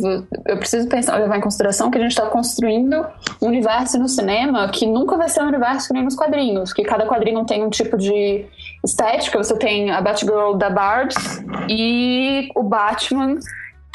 [0.46, 3.06] eu preciso pensar, levar em consideração que a gente está construindo
[3.40, 6.82] um universo no cinema que nunca vai ser um universo que nem nos quadrinhos, que
[6.82, 8.44] cada quadrinho tem um tipo de
[8.84, 9.38] estética.
[9.38, 13.38] Você tem a Batgirl da Barbs e o Batman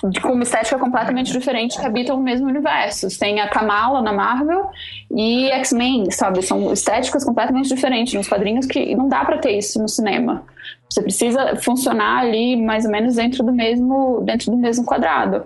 [0.03, 3.07] de, com uma estética completamente diferente que habitam o mesmo universo.
[3.19, 4.69] Tem a Kamala na Marvel
[5.11, 6.41] e X-Men, sabe?
[6.41, 10.43] São estéticas completamente diferentes nos quadrinhos que não dá para ter isso no cinema.
[10.89, 15.45] Você precisa funcionar ali mais ou menos dentro do mesmo, dentro do mesmo quadrado.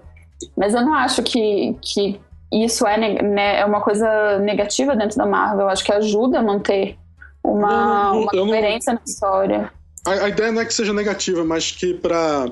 [0.55, 2.19] Mas eu não acho que, que
[2.51, 5.61] isso é, né, é uma coisa negativa dentro da Marvel.
[5.61, 6.97] Eu acho que ajuda a manter
[7.43, 8.99] uma, não, não, uma coerência não...
[8.99, 9.71] na história.
[10.05, 12.51] A, a, ideia não é que seja negativa, mas que para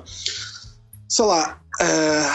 [1.11, 2.31] sei lá, é,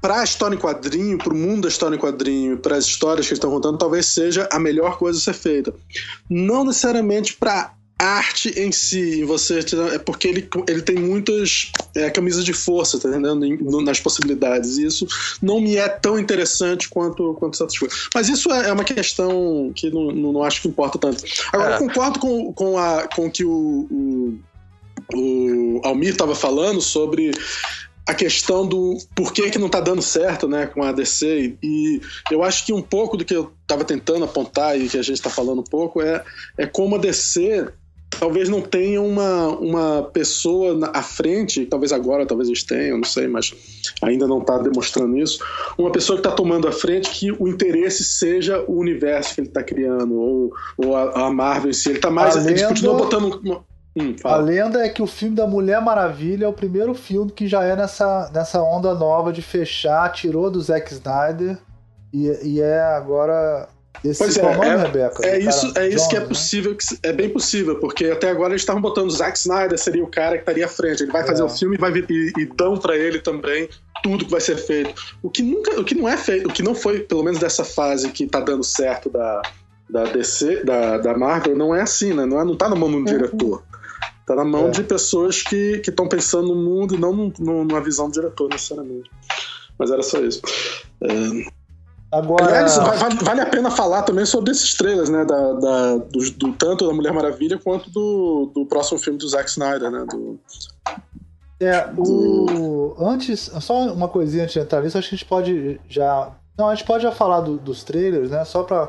[0.00, 3.26] para a história em quadrinho, para o mundo da história em quadrinho, para as histórias
[3.26, 5.74] que eles estão contando, talvez seja a melhor coisa a ser feita.
[6.28, 9.60] Não necessariamente para arte em si, em você
[9.94, 13.82] é porque ele, ele tem muitas é, camisas de força, tá entendendo?
[13.82, 14.76] nas possibilidades.
[14.78, 15.06] E isso
[15.40, 18.08] não me é tão interessante quanto, quanto certas coisas.
[18.14, 21.24] Mas isso é, é uma questão que não, não, não, acho que importa tanto.
[21.52, 21.74] Agora, é.
[21.76, 24.38] eu concordo com, com, a, com que o, o,
[25.14, 27.30] o Almir estava falando sobre
[28.06, 31.56] a questão do porquê que não está dando certo né, com a DC.
[31.62, 32.00] E
[32.30, 35.16] eu acho que um pouco do que eu estava tentando apontar e que a gente
[35.16, 36.22] está falando um pouco é,
[36.58, 37.72] é como a DC
[38.18, 43.26] talvez não tenha uma, uma pessoa à frente, talvez agora, talvez eles tenham, não sei,
[43.26, 43.52] mas
[44.02, 45.44] ainda não está demonstrando isso,
[45.76, 49.48] uma pessoa que está tomando à frente que o interesse seja o universo que ele
[49.48, 51.88] está criando, ou, ou a, a, Marvel em si.
[51.88, 52.36] Ele está mais.
[52.36, 53.40] Ele continua botando.
[53.42, 53.64] Uma,
[53.96, 57.46] Hum, a lenda é que o filme da Mulher Maravilha é o primeiro filme que
[57.46, 61.58] já é nessa, nessa onda nova de fechar, tirou do Zack Snyder
[62.12, 63.68] e, e é agora.
[64.04, 66.26] Esse pois é, nome, é, Rebeca, é isso, é isso que é né?
[66.26, 66.78] possível, né?
[66.78, 70.08] que é bem possível, porque até agora eles estavam botando o Zack Snyder seria o
[70.08, 71.04] cara que estaria à frente.
[71.04, 71.44] Ele vai fazer é.
[71.44, 73.68] o filme e vai e, e dão para ele também
[74.02, 74.94] tudo que vai ser feito.
[75.22, 77.64] O que nunca, o que não é feito, o que não foi, pelo menos dessa
[77.64, 79.40] fase que tá dando certo da,
[79.88, 82.26] da DC, da, da Marvel, não é assim, né?
[82.26, 83.04] Não, é, não tá na mão do uhum.
[83.04, 83.62] diretor.
[84.26, 84.70] Tá na mão é.
[84.70, 88.48] de pessoas que estão pensando no mundo e não no, no, numa visão do diretor,
[88.48, 89.10] necessariamente.
[89.78, 90.40] Mas era só isso.
[91.02, 91.64] É...
[92.10, 92.46] Agora...
[92.46, 95.24] Aliás, vale, vale, a pena falar também sobre esses trailers, né?
[95.24, 99.50] Da, da do, do, tanto da Mulher Maravilha quanto do, do próximo filme do Zack
[99.50, 100.06] Snyder, né?
[100.08, 100.38] Do,
[101.60, 102.94] é, o...
[102.98, 106.32] Antes, só uma coisinha antes de entrar nisso, acho que a gente pode já.
[106.56, 108.44] Não, a gente pode já falar do, dos trailers, né?
[108.44, 108.88] Só para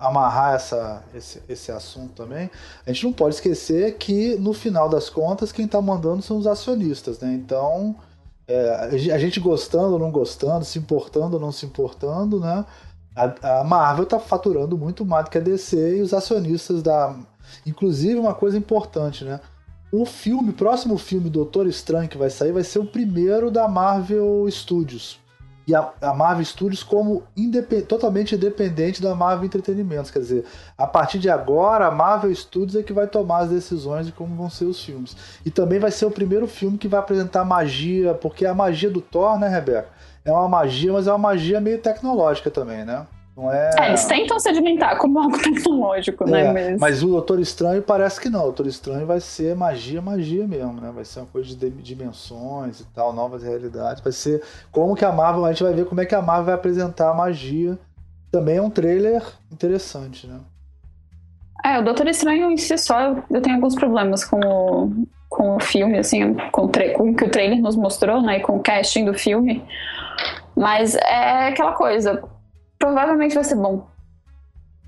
[0.00, 2.50] amarrar essa, esse, esse assunto também,
[2.86, 6.46] a gente não pode esquecer que, no final das contas, quem está mandando são os
[6.46, 7.34] acionistas, né?
[7.34, 7.94] Então,
[8.48, 12.64] é, a gente gostando ou não gostando, se importando ou não se importando, né?
[13.14, 17.14] A, a Marvel está faturando muito mais do que a DC e os acionistas da.
[17.66, 19.38] Inclusive, uma coisa importante, né?
[19.92, 23.68] O filme, o próximo filme Doutor Estranho que vai sair, vai ser o primeiro da
[23.68, 25.19] Marvel Studios
[25.70, 30.10] e a, a Marvel Studios como independ, totalmente independente da Marvel Entretenimentos.
[30.10, 30.44] Quer dizer,
[30.76, 34.34] a partir de agora, a Marvel Studios é que vai tomar as decisões de como
[34.34, 35.16] vão ser os filmes.
[35.46, 39.00] E também vai ser o primeiro filme que vai apresentar magia, porque a magia do
[39.00, 39.88] Thor, né, Rebeca?
[40.24, 43.06] É uma magia, mas é uma magia meio tecnológica também, né?
[43.40, 43.70] Não é...
[43.78, 43.88] é...
[43.88, 46.76] eles tentam sedimentar como algo tecnológico, né, é, né?
[46.78, 48.40] Mas o Doutor Estranho parece que não.
[48.40, 50.92] O Doutor Estranho vai ser magia, magia mesmo, né?
[50.94, 54.02] Vai ser uma coisa de dimensões e tal, novas realidades.
[54.02, 56.46] Vai ser como que a Marvel, a gente vai ver como é que a Marvel
[56.46, 57.78] vai apresentar a magia.
[58.30, 60.38] Também é um trailer interessante, né?
[61.64, 65.60] É, o Doutor Estranho em si só, eu tenho alguns problemas com o, com o
[65.60, 68.38] filme, assim, com o, com o que o trailer nos mostrou, né?
[68.38, 69.64] E com o casting do filme.
[70.56, 72.22] Mas é aquela coisa
[72.80, 73.86] provavelmente vai ser bom.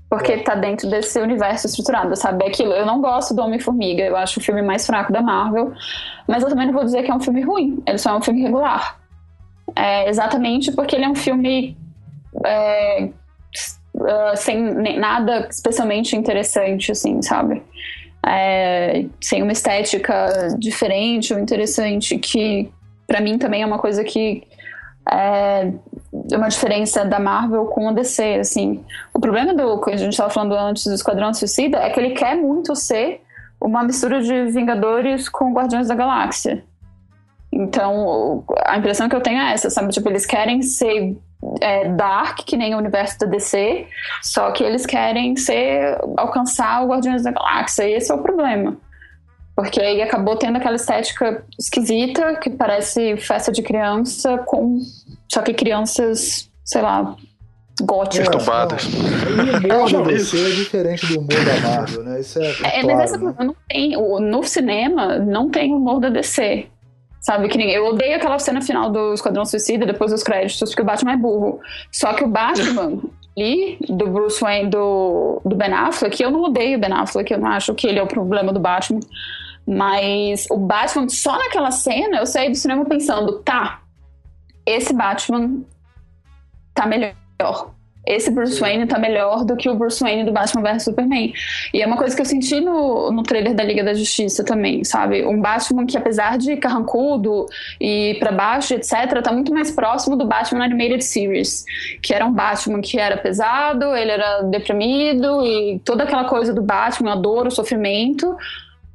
[0.09, 2.43] Porque tá dentro desse universo estruturado, sabe?
[2.43, 2.73] É aquilo.
[2.73, 5.71] Eu não gosto do Homem-Formiga, eu acho o filme mais fraco da Marvel.
[6.27, 7.81] Mas eu também não vou dizer que é um filme ruim.
[7.87, 8.99] Ele só é um filme regular.
[9.75, 11.77] É exatamente porque ele é um filme
[12.45, 13.09] é,
[13.95, 14.61] uh, sem
[14.99, 17.63] nada especialmente interessante, assim, sabe?
[18.25, 22.71] É, sem uma estética diferente ou interessante, que
[23.07, 24.43] para mim também é uma coisa que
[25.11, 25.71] é,
[26.31, 28.83] uma diferença da Marvel com o DC, assim.
[29.13, 32.11] O problema do que a gente estava falando antes do Esquadrão Suicida é que ele
[32.11, 33.21] quer muito ser
[33.59, 36.63] uma mistura de Vingadores com Guardiões da Galáxia.
[37.51, 39.91] Então, a impressão que eu tenho é essa, sabe?
[39.93, 41.15] Tipo, eles querem ser
[41.61, 43.85] é, dark, que nem o universo da DC,
[44.21, 48.75] só que eles querem ser alcançar o Guardiões da Galáxia, e esse é o problema.
[49.55, 54.79] Porque aí acabou tendo aquela estética esquisita, que parece festa de criança, com
[55.31, 57.15] só que crianças, sei lá,
[57.81, 58.29] góticas.
[58.29, 58.85] Perturbadas.
[58.85, 62.19] O humor da DC é diferente do humor da Marvel, né?
[62.19, 63.35] Isso é, é, claro, mas essa né?
[63.39, 63.91] não tem.
[63.91, 66.67] No cinema, não tem humor da DC.
[67.21, 67.75] Sabe, que ninguém.
[67.75, 71.17] Eu odeio aquela cena final do Esquadrão Suicida, depois dos créditos, porque o Batman é
[71.17, 71.59] burro.
[71.91, 72.99] Só que o Batman.
[73.35, 77.39] ali, do Bruce Wayne, do, do Ben Affleck, eu não odeio o Ben Affleck, eu
[77.39, 78.99] não acho que ele é o problema do Batman.
[79.65, 83.81] Mas o Batman, só naquela cena, eu saí do cinema pensando, tá,
[84.65, 85.61] esse Batman
[86.73, 87.71] tá melhor.
[88.05, 91.33] esse Bruce Wayne tá melhor do que o Bruce Wayne do Batman vs Superman.
[91.73, 94.83] E é uma coisa que eu senti no, no trailer da Liga da Justiça também,
[94.83, 95.25] sabe?
[95.25, 97.45] Um Batman que, apesar de carrancudo
[97.79, 101.63] e para baixo, etc., tá muito mais próximo do Batman Animated Series,
[102.01, 106.61] que era um Batman que era pesado, ele era deprimido e toda aquela coisa do
[106.61, 108.35] Batman, a dor, o sofrimento,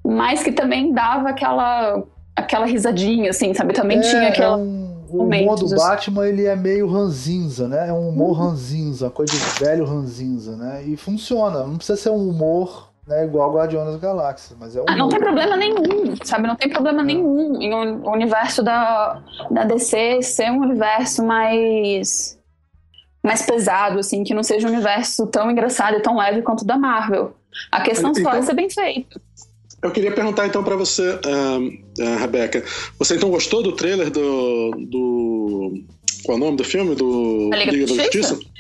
[0.05, 2.03] mas que também dava aquela
[2.37, 3.73] aquela risadinha, assim, sabe?
[3.73, 4.57] Também é, tinha aquela.
[4.57, 7.89] É um o humor do Batman ele é meio ranzinza, né?
[7.89, 8.49] É um humor uhum.
[8.49, 10.83] ranzinza, coisa de velho ranzinza, né?
[10.85, 11.65] E funciona.
[11.65, 15.09] Não precisa ser um humor né, igual Guardiões das Galáxias, mas é um ah, não
[15.09, 16.47] tem problema nenhum, sabe?
[16.47, 22.39] Não tem problema nenhum em o universo da, da DC ser um universo mais
[23.25, 26.67] mais pesado, assim, que não seja um universo tão engraçado e tão leve quanto o
[26.67, 27.35] da Marvel.
[27.73, 29.21] A questão então, só é ser bem feito.
[29.81, 32.65] Eu queria perguntar então para você, uh, uh, Rebeca.
[32.99, 34.71] Você então gostou do trailer do.
[34.89, 35.73] do
[36.25, 36.97] qual é o nome do filme?
[36.97, 38.35] Do Liga, Liga da Justiça?
[38.35, 38.59] Justiça?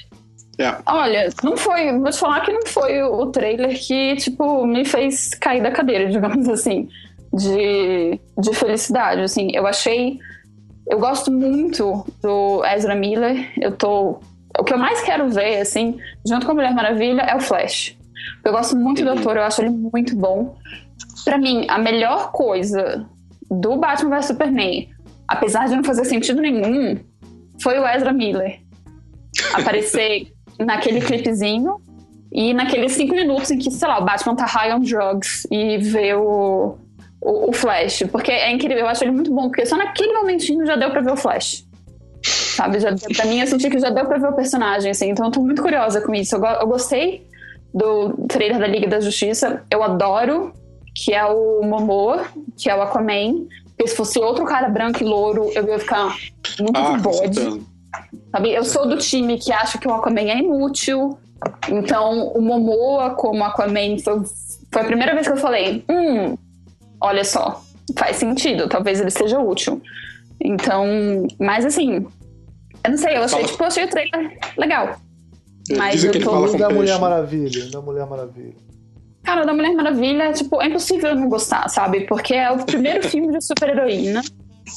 [0.58, 0.76] É.
[0.86, 1.92] Olha, não foi.
[1.98, 6.06] Vou te falar que não foi o trailer que, tipo, me fez cair da cadeira,
[6.10, 6.88] digamos assim.
[7.32, 9.20] De, de felicidade.
[9.20, 10.18] Assim, eu achei.
[10.86, 13.52] Eu gosto muito do Ezra Miller.
[13.60, 14.20] Eu tô.
[14.56, 17.96] O que eu mais quero ver, assim, junto com a Mulher Maravilha, é o Flash.
[18.44, 20.56] Eu gosto muito do ator, eu acho ele muito bom
[21.24, 23.06] para mim, a melhor coisa
[23.50, 24.88] do Batman vs Superman,
[25.26, 26.98] apesar de não fazer sentido nenhum,
[27.62, 28.60] foi o Ezra Miller
[29.54, 31.76] aparecer naquele clipezinho
[32.32, 35.78] e naqueles cinco minutos em que, sei lá, o Batman tá high on drugs e
[35.78, 36.76] vê o,
[37.20, 38.04] o, o, Flash.
[38.10, 41.00] Porque é incrível, eu acho ele muito bom, porque só naquele momentinho já deu pra
[41.00, 41.66] ver o Flash.
[42.22, 42.80] Sabe?
[42.80, 45.10] Já, pra mim, eu senti que já deu pra ver o personagem, assim.
[45.10, 46.36] Então eu tô muito curiosa com isso.
[46.36, 47.26] Eu, eu gostei
[47.72, 49.62] do trailer da Liga da Justiça.
[49.70, 50.52] Eu adoro
[50.98, 52.26] que é o Momoa,
[52.56, 53.46] que é o Aquaman.
[53.76, 56.16] Porque se fosse outro cara branco e louro, eu ia ficar
[56.58, 57.62] muito ah, bode.
[58.32, 58.52] Sabe?
[58.52, 61.16] Eu sou do time que acha que o Aquaman é inútil.
[61.68, 64.22] Então, o Momoa como Aquaman foi,
[64.72, 66.36] foi a primeira vez que eu falei: hum,
[67.00, 67.62] olha só,
[67.96, 69.80] faz sentido, talvez ele seja útil.
[70.40, 70.84] Então,
[71.38, 72.06] mas assim,
[72.84, 74.96] eu não sei, eu achei, tipo, eu achei o trailer legal.
[75.76, 76.56] Mas eu tô.
[76.56, 78.67] da Mulher Maravilha, da Mulher Maravilha.
[79.28, 82.06] Cara, da Mulher Maravilha, tipo, é impossível não gostar, sabe?
[82.06, 84.22] Porque é o primeiro filme de super-heroína.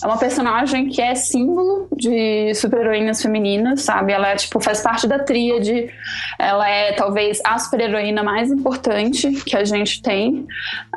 [0.03, 4.11] É uma personagem que é símbolo de super-heroínas femininas, sabe?
[4.11, 5.89] Ela é, tipo, faz parte da tríade.
[6.37, 10.45] Ela é, talvez, a super-heroína mais importante que a gente tem.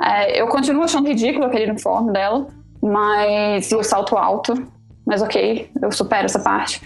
[0.03, 2.49] É, eu continuo achando ridículo aquele uniforme dela,
[2.83, 3.71] mas...
[3.71, 4.67] E o salto alto.
[5.07, 6.81] Mas ok, eu supero essa parte.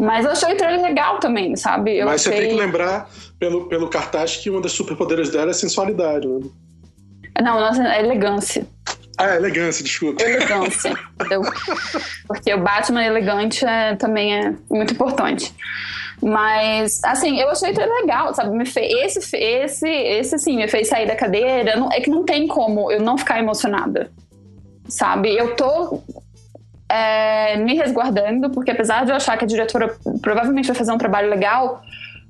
[0.00, 1.98] Mas eu achei o trailer legal também, sabe?
[1.98, 2.32] Eu Mas achei...
[2.32, 6.40] você tem que lembrar, pelo, pelo cartaz, que uma das superpoderes dela é sensualidade, né?
[7.42, 8.66] Não, é elegância.
[9.18, 10.22] Ah, elegância, desculpa.
[10.22, 11.42] Elegância, entendeu?
[12.26, 15.54] Porque o Batman elegante é, também é muito importante.
[16.22, 18.56] Mas, assim, eu achei ele legal, sabe?
[18.56, 21.76] Me fez, esse, esse, esse, assim, me fez sair da cadeira.
[21.76, 24.10] Não, é que não tem como eu não ficar emocionada,
[24.88, 25.36] sabe?
[25.36, 26.02] Eu tô
[26.90, 30.98] é, me resguardando, porque apesar de eu achar que a diretora provavelmente vai fazer um
[30.98, 31.82] trabalho legal,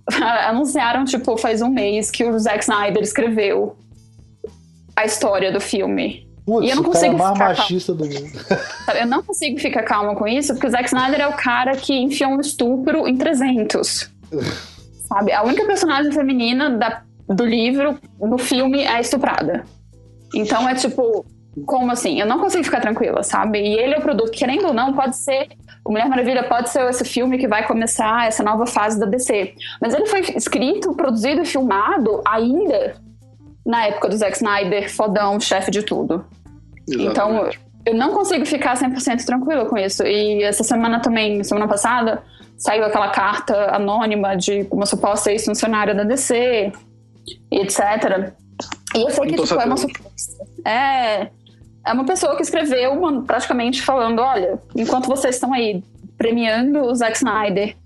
[0.46, 3.76] anunciaram, tipo, faz um mês que o Zack Snyder escreveu
[4.94, 6.28] a história do filme.
[6.44, 8.08] Putz, e eu não consigo cara mais machista calma.
[8.08, 8.32] do mundo.
[9.00, 11.94] Eu não consigo ficar calma com isso, porque o Zack Snyder é o cara que
[11.94, 14.10] enfiou um estupro em 300.
[15.06, 15.32] sabe?
[15.32, 19.64] A única personagem feminina da, do livro, no filme, é estuprada.
[20.34, 21.24] Então é tipo,
[21.66, 22.20] como assim?
[22.20, 23.60] Eu não consigo ficar tranquila, sabe?
[23.60, 25.48] E ele é o produto, querendo ou não, pode ser.
[25.84, 29.54] O Mulher Maravilha pode ser esse filme que vai começar essa nova fase da DC.
[29.80, 32.94] Mas ele foi escrito, produzido e filmado ainda
[33.64, 36.24] na época do Zack Snyder, fodão, chefe de tudo.
[36.88, 37.10] Exatamente.
[37.10, 37.50] Então,
[37.86, 40.02] eu não consigo ficar 100% tranquila com isso.
[40.04, 42.22] E essa semana também, semana passada,
[42.56, 46.72] saiu aquela carta anônima de uma suposta ex-funcionária da DC,
[47.50, 48.32] etc.
[48.94, 50.44] E eu sei que tipo, é uma suposta.
[50.66, 51.30] É,
[51.84, 55.82] é uma pessoa que escreveu uma, praticamente falando: olha, enquanto vocês estão aí
[56.16, 57.76] premiando o Zack Snyder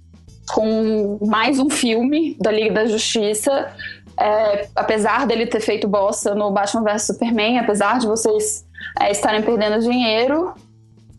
[0.53, 3.73] com mais um filme da Liga da Justiça,
[4.19, 8.65] é, apesar dele ter feito bosta no Batman vs Superman, apesar de vocês
[9.01, 10.55] é, estarem perdendo dinheiro,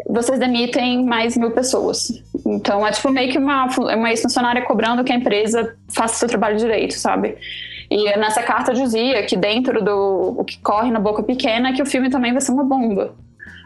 [0.08, 2.24] vocês demitem mais mil pessoas.
[2.46, 6.58] Então é tipo meio que uma, uma ex-funcionária cobrando que a empresa faça seu trabalho
[6.58, 7.38] direito, sabe?
[7.90, 11.86] E nessa carta dizia que dentro do o que corre na boca pequena que o
[11.86, 13.14] filme também vai ser uma bomba.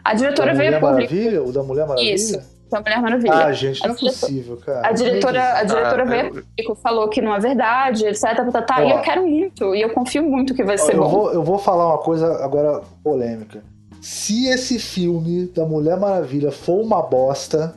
[0.04, 1.42] A diretora veio a Maravilha?
[1.42, 2.14] O da Mulher Maravilha?
[2.14, 2.60] Isso.
[2.70, 3.34] Da Mulher Maravilha.
[3.34, 4.86] Ah, gente, não é possível, cara.
[4.86, 8.22] A diretora, a diretora ah, veio público, falou que não é verdade, etc.
[8.52, 11.08] Tá, tá, e eu quero muito, e eu confio muito que vai ser eu bom.
[11.08, 13.62] Vou, eu vou falar uma coisa agora polêmica.
[14.00, 17.74] Se esse filme da Mulher Maravilha for uma bosta,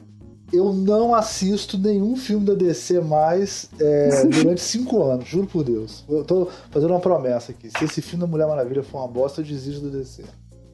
[0.54, 6.06] eu não assisto nenhum filme da DC mais é, durante cinco anos, juro por Deus.
[6.08, 7.70] Eu tô fazendo uma promessa aqui.
[7.76, 10.24] Se esse filme da Mulher Maravilha for uma bosta, eu desisto do DC.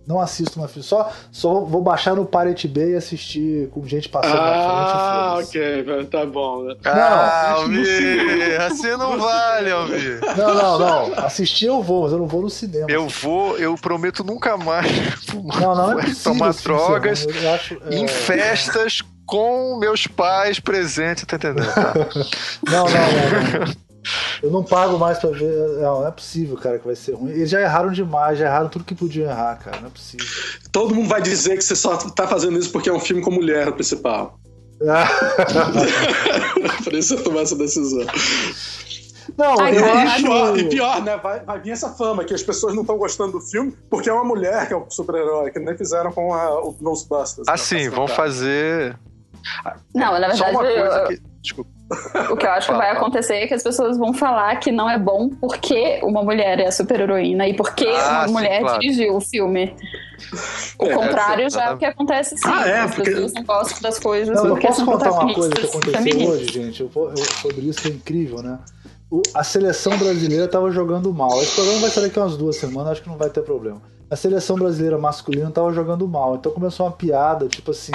[0.06, 0.84] Não assisto uma filme.
[0.84, 5.60] Só, só vou baixar no Pirate Bay e assistir com gente passando ah, na frente.
[5.60, 6.64] Ah, ok, tá bom.
[6.64, 6.76] Né?
[6.84, 10.20] Ah, Almir, assim não vale, Almir.
[10.36, 11.14] Não, não, não.
[11.24, 12.88] Assistir eu vou, mas eu não vou no cinema.
[12.90, 14.88] Eu vou, eu prometo nunca mais
[15.62, 17.96] não, não é possível, tomar drogas acho, é...
[17.96, 21.68] em festas com meus pais presentes, tá entendendo?
[22.68, 23.66] não, não, não.
[23.66, 23.90] não.
[24.42, 25.52] Eu não pago mais pra ver.
[25.82, 27.32] Não, não é possível, cara, que vai ser ruim.
[27.32, 29.82] Eles já erraram demais, já erraram tudo que podiam errar, cara.
[29.82, 30.26] Não é possível.
[30.72, 33.32] Todo mundo vai dizer que você só tá fazendo isso porque é um filme com
[33.32, 34.40] mulher principal.
[36.84, 38.06] Por isso você tomar essa decisão.
[39.38, 40.24] Não, Ai, eu acho...
[40.24, 41.18] pior, e pior, né?
[41.18, 44.14] Vai, vai vir essa fama que as pessoas não estão gostando do filme porque é
[44.14, 47.48] uma mulher que é o super-herói, que nem fizeram com a, o Ghostbusters.
[47.48, 48.98] Ah, sim, vão fazer.
[49.94, 50.38] Não, na verdade.
[50.38, 51.08] Só uma coisa eu...
[51.08, 51.30] que...
[51.42, 51.72] Desculpa.
[52.32, 54.90] O que eu acho que vai acontecer é que as pessoas vão falar que não
[54.90, 58.80] é bom porque uma mulher é a super-heroína e porque ah, uma sim, mulher claro.
[58.80, 59.76] dirigiu o filme.
[60.78, 62.44] O é, contrário é, já é o que acontece sim.
[62.46, 63.10] Ah, é, as porque...
[63.10, 66.46] pessoas não gostam das coisas não, porque eu posso contar uma coisa que aconteceu hoje,
[66.46, 66.82] gente.
[66.82, 68.60] Eu, eu, sobre isso que é incrível, né?
[69.10, 71.42] O, a seleção brasileira estava jogando mal.
[71.42, 73.82] Esse programa vai sair daqui umas duas semanas, acho que não vai ter problema.
[74.12, 76.36] A seleção brasileira masculina estava jogando mal.
[76.36, 77.92] Então começou uma piada, tipo assim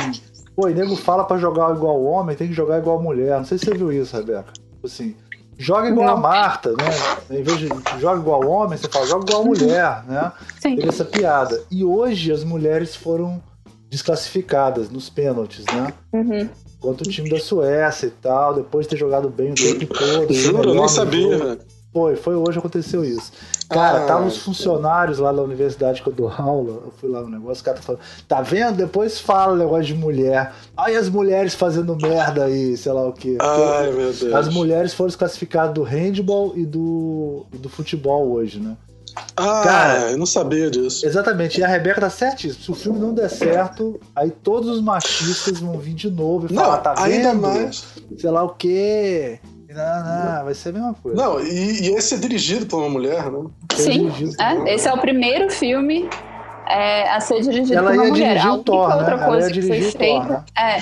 [0.57, 3.37] Pô, e nego fala pra jogar igual homem, tem que jogar igual mulher.
[3.39, 4.53] Não sei se você viu isso, Rebeca.
[4.53, 5.17] Tipo assim,
[5.59, 7.39] joga igual a Marta, né?
[7.39, 7.69] Em vez de
[7.99, 10.33] joga igual homem, você fala, joga igual mulher, né?
[10.61, 10.77] Sim.
[10.77, 11.61] Teve essa piada.
[11.71, 13.43] E hoje as mulheres foram
[13.91, 15.93] desclassificadas nos pênaltis, né?
[16.13, 16.49] Uhum.
[16.81, 20.33] Contra o time da Suécia e tal, depois de ter jogado bem o tempo todo.
[20.33, 21.61] Juro, eu nem sabia, velho.
[21.93, 23.33] Foi, foi hoje aconteceu isso.
[23.75, 27.21] Cara, ah, tava os funcionários lá da universidade que eu dou aula, eu fui lá
[27.21, 28.77] no negócio, o cara tá falando, tá vendo?
[28.77, 30.53] Depois fala o negócio de mulher.
[30.77, 33.37] Aí as mulheres fazendo merda aí, sei lá o quê.
[33.41, 34.35] Ai, meu Deus.
[34.35, 38.77] As mulheres foram desclassificadas do handball e do, e do futebol hoje, né?
[39.37, 41.07] Ah, cara, eu não sabia disso.
[41.07, 42.65] Exatamente, e a Rebeca tá certíssima.
[42.65, 46.55] Se o filme não der certo, aí todos os machistas vão vir de novo e
[46.55, 47.05] falar, não, tá vendo?
[47.05, 47.85] Ainda mais.
[48.17, 49.41] Sei lá o quê.
[49.75, 51.21] Não, não, vai ser a mesma coisa.
[51.21, 53.51] Não, e, e esse é dirigido por uma mulher, né?
[53.75, 56.09] Sim, é, esse é o primeiro filme
[56.67, 58.39] é, a ser dirigido ela por uma mulher.
[58.39, 59.27] A única Thor, outra né?
[59.27, 60.29] coisa que foi feita.
[60.29, 60.45] Né?
[60.57, 60.79] É.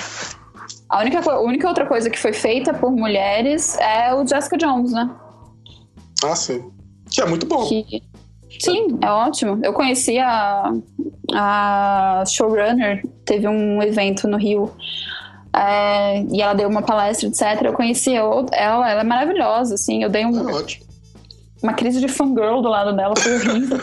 [0.89, 4.91] A única, a única outra coisa que foi feita por mulheres é o Jessica Jones,
[4.91, 5.09] né?
[6.23, 6.71] Ah, sim.
[7.09, 7.67] Que é muito bom.
[7.67, 8.03] Que,
[8.59, 9.59] sim, é ótimo.
[9.63, 10.71] Eu conheci a,
[11.33, 14.71] a showrunner, teve um evento no Rio
[15.55, 17.61] é, e ela deu uma palestra, etc.
[17.63, 20.03] Eu conheci ela, ela é maravilhosa, assim.
[20.03, 20.63] Eu dei um, é
[21.61, 23.77] uma crise de fangirl do lado dela, foi horrível.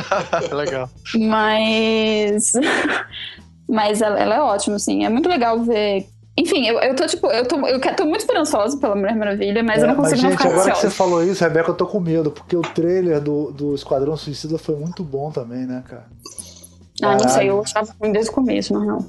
[0.56, 0.88] legal.
[1.18, 2.52] Mas.
[3.68, 5.04] Mas ela, ela, é ótima, assim.
[5.04, 6.06] É muito legal ver.
[6.38, 9.82] Enfim, eu, eu tô, tipo, eu tô, eu tô muito esperançosa pela Mulher Maravilha, mas
[9.82, 10.80] é, eu não consigo mas, gente, não ficar agora ansiosa.
[10.80, 14.16] que você falou isso, Rebeca, eu tô com medo, porque o trailer do, do Esquadrão
[14.18, 16.04] Suicida foi muito bom também, né, cara?
[17.02, 19.06] Ah, não sei, eu achava ruim desde o começo, não, não.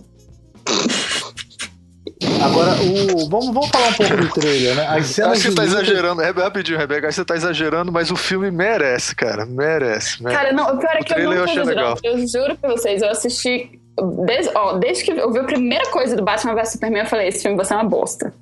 [2.47, 3.29] Agora, o...
[3.29, 4.87] vamos, vamos falar um pouco do trailer, né?
[4.87, 7.91] As cenas acho que você tá exagerando, é rapidinho, Rebeca, acho que você tá exagerando,
[7.91, 10.23] mas o filme merece, cara, merece.
[10.23, 10.37] merece.
[10.37, 13.09] Cara, não, o pior é que eu não tô exagerando, eu juro pra vocês, eu
[13.09, 13.79] assisti,
[14.25, 17.27] desde, ó, desde que eu vi a primeira coisa do Batman vs Superman, eu falei,
[17.27, 18.33] esse filme vai ser uma bosta.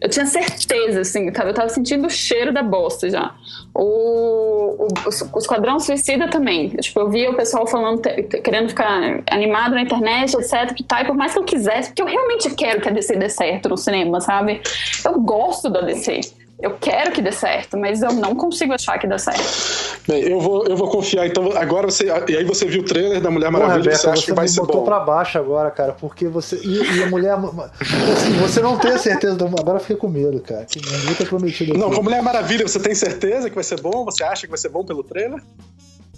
[0.00, 3.34] Eu tinha certeza, assim, eu tava, sentindo o cheiro da bosta já.
[3.74, 4.88] O, o,
[5.34, 6.70] o Esquadrão Suicida também.
[6.70, 8.00] Tipo, eu via o pessoal falando,
[8.42, 10.74] querendo ficar animado na internet, etc.
[10.74, 13.16] Que tá, e por mais que eu quisesse, porque eu realmente quero que a DC
[13.16, 14.62] dê certo no cinema, sabe?
[15.04, 16.20] Eu gosto da DC.
[16.62, 20.00] Eu quero que dê certo, mas eu não consigo achar que dê certo.
[20.06, 21.26] Bem, eu vou, eu vou confiar.
[21.26, 22.06] Então, agora você.
[22.28, 24.46] E aí você viu o trailer da Mulher Maravilha Rebeca, você acha você que vai
[24.46, 24.66] ser bom?
[24.66, 26.56] Você pra baixo agora, cara, porque você.
[26.56, 27.34] E, e a mulher.
[27.34, 29.36] Assim, você não tem certeza.
[29.36, 30.66] Do, agora eu fiquei com medo, cara.
[30.66, 31.78] Que ninguém ter prometido.
[31.78, 34.04] Não, com Mulher Maravilha, você tem certeza que vai ser bom?
[34.04, 35.42] Você acha que vai ser bom pelo trailer?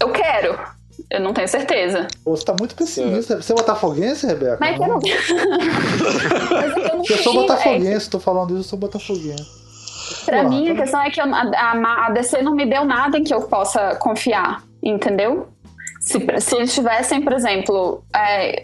[0.00, 0.58] Eu quero.
[1.08, 2.08] Eu não tenho certeza.
[2.24, 3.40] você tá muito pessimista.
[3.40, 4.58] Você é botafoguense, Rebeca?
[4.60, 4.86] Mas não.
[4.86, 5.00] eu não.
[6.50, 8.10] Mas eu não eu sou botafoguense, é...
[8.10, 9.61] tô falando isso, eu sou botafoguense.
[10.24, 13.24] Pra mim, a questão é que a, a, a DC não me deu nada em
[13.24, 15.48] que eu possa confiar, entendeu?
[16.02, 18.60] Se, se eles tivessem, por exemplo, é,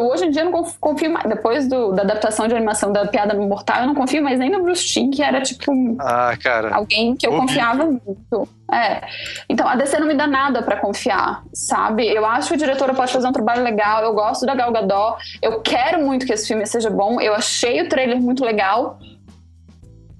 [0.00, 3.34] hoje em dia eu não confio mais, depois do, da adaptação de animação da Piada
[3.34, 5.70] Mortal, eu não confio mais nem no Bruce Timm, que era tipo
[6.00, 6.74] ah, cara.
[6.74, 8.48] alguém que eu confiava muito.
[8.72, 9.02] É.
[9.50, 12.08] Então a DC não me dá nada para confiar, sabe?
[12.08, 15.18] Eu acho que a diretora pode fazer um trabalho legal, eu gosto da Gal Gadot,
[15.42, 18.98] eu quero muito que esse filme seja bom, eu achei o trailer muito legal,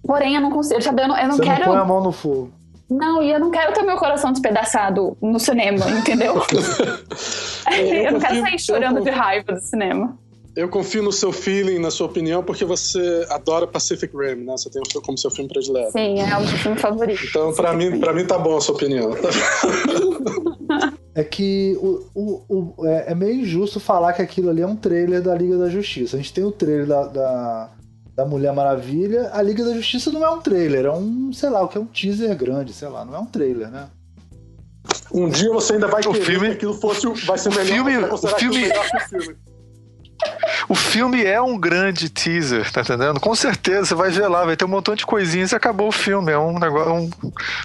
[0.08, 1.02] Porém, eu não consigo, sabe?
[1.02, 1.60] Eu não, eu não Você quero.
[1.60, 2.50] Não põe a mão no fogo.
[2.88, 6.40] Não, e eu não quero ter meu coração despedaçado no cinema, entendeu?
[7.70, 10.18] eu, eu, não quero sair chorando de raiva do cinema.
[10.56, 14.56] Eu confio no seu feeling, na sua opinião, porque você adora Pacific Rim, né?
[14.56, 15.92] Você tem o como seu filme predileto.
[15.92, 17.26] Sim, é o meu filme favorito.
[17.28, 19.10] Então, para mim, para mim tá bom a sua opinião.
[21.14, 24.74] é que o, o, o, é, é, meio injusto falar que aquilo ali é um
[24.74, 26.16] trailer da Liga da Justiça.
[26.16, 27.70] A gente tem o trailer da, da,
[28.18, 29.30] da Mulher Maravilha.
[29.32, 31.80] A Liga da Justiça não é um trailer, é um, sei lá, o que é
[31.80, 33.86] um teaser grande, sei lá, não é um trailer, né?
[35.14, 37.66] Um dia você ainda vai o querer filme, que aquilo fosse, vai ser melhor.
[37.66, 39.36] Filme, o filme, o filme.
[40.68, 43.20] O filme é um grande teaser, tá entendendo?
[43.20, 45.92] Com certeza, você vai ver lá, vai ter um montão de coisinhas e acabou o
[45.92, 46.32] filme.
[46.32, 47.10] É um negócio, é um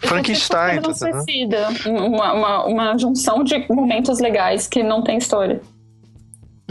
[0.04, 1.90] Frankenstein, tá?
[1.90, 5.62] Uma, uma, uma junção de momentos legais que não tem história.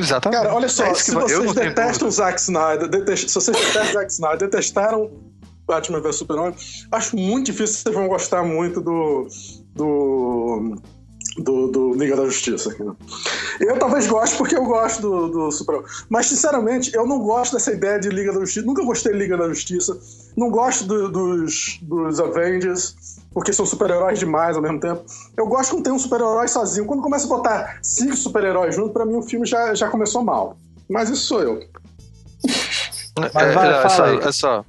[0.03, 0.43] Exatamente.
[0.43, 3.29] Cara, olha só, é se vocês detestam o Zack Snyder, detest...
[3.29, 5.11] se vocês detestam o Zack Snyder, detestaram
[5.67, 6.55] Batman vs Superman,
[6.91, 9.29] acho muito difícil que vocês vão gostar muito do.
[9.75, 10.77] do
[11.39, 12.71] do, do Liga da Justiça.
[12.71, 12.95] Aqui, né?
[13.61, 17.73] Eu talvez goste porque eu gosto do, do Super Mas, sinceramente, eu não gosto dessa
[17.73, 18.67] ideia de Liga da Justiça.
[18.67, 19.99] Nunca gostei de Liga da Justiça.
[20.37, 22.95] Não gosto do, dos, dos Avengers,
[23.33, 25.05] porque são super-heróis demais ao mesmo tempo.
[25.37, 26.87] Eu gosto quando tem um super-herói sozinho.
[26.87, 30.57] Quando começa a botar cinco super-heróis juntos, para mim o filme já, já começou mal.
[30.89, 31.61] Mas isso sou eu.
[33.19, 34.65] Mas vai, é, é, só, é só.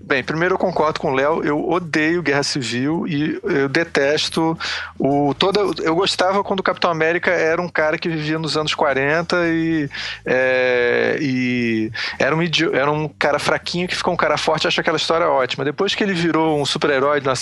[0.00, 4.58] Bem, primeiro eu concordo com o Léo, eu odeio Guerra Civil e eu detesto
[4.98, 8.74] o toda eu gostava quando o Capitão América era um cara que vivia nos anos
[8.74, 9.90] 40 e,
[10.24, 12.40] é, e era, um
[12.72, 15.64] era um cara fraquinho que ficou um cara forte, acho aquela história ótima.
[15.64, 17.34] Depois que ele virou um super-herói, não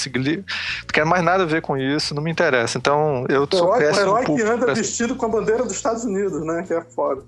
[0.93, 2.79] quero mais nada a ver com isso, não me interessa.
[2.79, 4.13] Então, eu sou o péssimo.
[4.13, 6.65] O herói que anda vestido com a bandeira dos Estados Unidos, né?
[6.67, 7.23] Que é foda.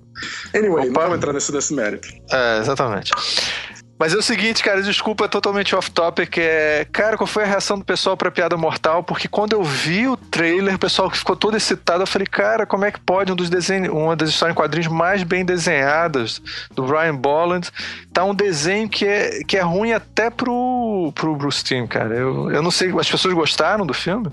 [0.53, 0.93] Anyway, Opa.
[0.93, 2.07] não vamos entrar nesse, nesse mérito.
[2.31, 3.11] É, exatamente.
[3.99, 6.37] Mas é o seguinte, cara, desculpa, é totalmente off-topic.
[6.37, 6.85] É...
[6.91, 9.03] Cara, qual foi a reação do pessoal pra Piada Mortal?
[9.03, 12.03] Porque quando eu vi o trailer, o pessoal ficou todo excitado.
[12.03, 14.87] Eu falei, cara, como é que pode um dos desenhos, uma das histórias em quadrinhos
[14.87, 16.41] mais bem desenhadas
[16.75, 17.69] do Brian Bolland,
[18.13, 22.13] tá um desenho que é, que é ruim até pro, pro Bruce Timm, cara.
[22.13, 24.29] Eu, eu não sei, as pessoas gostaram do filme?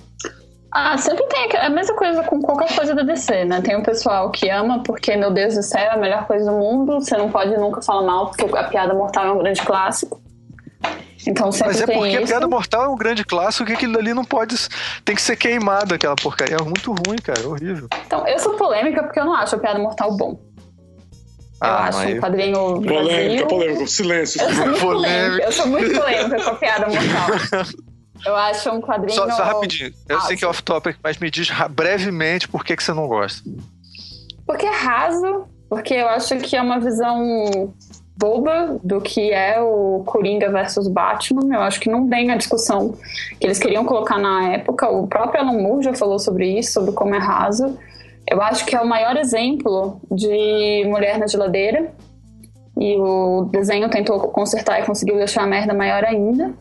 [0.76, 3.60] Ah, sempre tem a mesma coisa com qualquer coisa da DC, né?
[3.60, 6.58] Tem um pessoal que ama porque, meu Deus do céu, é a melhor coisa do
[6.58, 6.94] mundo.
[6.94, 10.20] Você não pode nunca falar mal porque a piada mortal é um grande clássico.
[11.26, 12.24] Então sempre Mas é tem porque isso.
[12.24, 14.56] a piada mortal é um grande clássico que aquilo ali não pode.
[15.04, 16.56] Tem que ser queimado, aquela porcaria.
[16.56, 17.40] É muito ruim, cara.
[17.40, 17.86] É horrível.
[18.04, 20.40] Então, eu sou polêmica porque eu não acho a piada mortal bom.
[21.62, 22.82] Eu ah, acho um quadrinho.
[22.82, 24.42] Polêmica, polêmica, silêncio.
[24.42, 25.44] Eu sou muito polêmica.
[25.44, 27.64] Eu sou muito polêmica com a piada mortal.
[28.24, 29.14] Eu acho um quadrinho.
[29.14, 29.92] Só, só rapidinho.
[30.08, 33.42] Eu sei que é off-topic, mas me diz brevemente por que, que você não gosta.
[34.46, 37.72] Porque é raso, porque eu acho que é uma visão
[38.16, 41.54] boba do que é o Coringa versus Batman.
[41.54, 42.96] Eu acho que não tem a discussão
[43.40, 44.88] que eles queriam colocar na época.
[44.88, 47.78] O próprio Alan Moore já falou sobre isso, sobre como é raso.
[48.30, 51.92] Eu acho que é o maior exemplo de mulher na geladeira.
[52.78, 56.52] E o desenho tentou consertar e conseguiu deixar a merda maior ainda.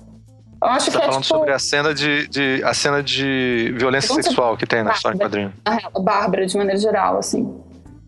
[0.64, 1.36] Eu acho Você tá que é, falando tipo...
[1.36, 5.20] sobre a cena de, de, a cena de violência sexual que tem na história em
[5.20, 5.54] quadrinho.
[5.66, 7.54] A Bárbara, de maneira geral, assim.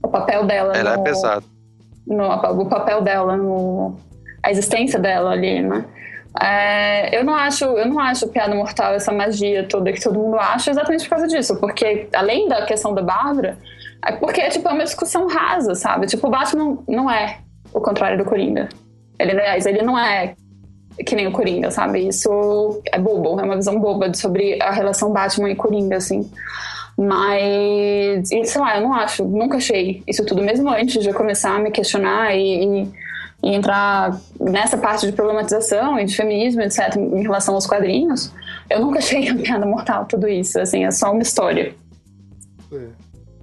[0.01, 0.73] O papel dela.
[0.75, 1.45] Ela é no, é pesado.
[2.07, 3.97] No, o papel dela, no,
[4.41, 5.83] a existência dela ali, né?
[6.41, 10.37] É, eu não acho, eu não acho piada mortal essa magia toda que todo mundo
[10.37, 13.57] acha exatamente por causa disso, porque além da questão da Bárbara,
[14.05, 16.07] é porque tipo é uma discussão rasa, sabe?
[16.07, 17.39] Tipo o Batman não é
[17.73, 18.67] o contrário do Coringa.
[19.17, 20.35] Ele, aliás, ele não é
[21.03, 22.07] que nem o Coringa, sabe?
[22.07, 26.29] Isso é bobo, é uma visão boba sobre a relação Batman e Coringa, assim.
[26.97, 31.13] Mas, e, sei lá, eu não acho, nunca achei isso tudo, mesmo antes de eu
[31.13, 32.91] começar a me questionar e, e,
[33.43, 38.31] e entrar nessa parte de problematização e de feminismo, etc., em relação aos quadrinhos,
[38.69, 41.75] eu nunca achei a piada mortal tudo isso, assim, é só uma história.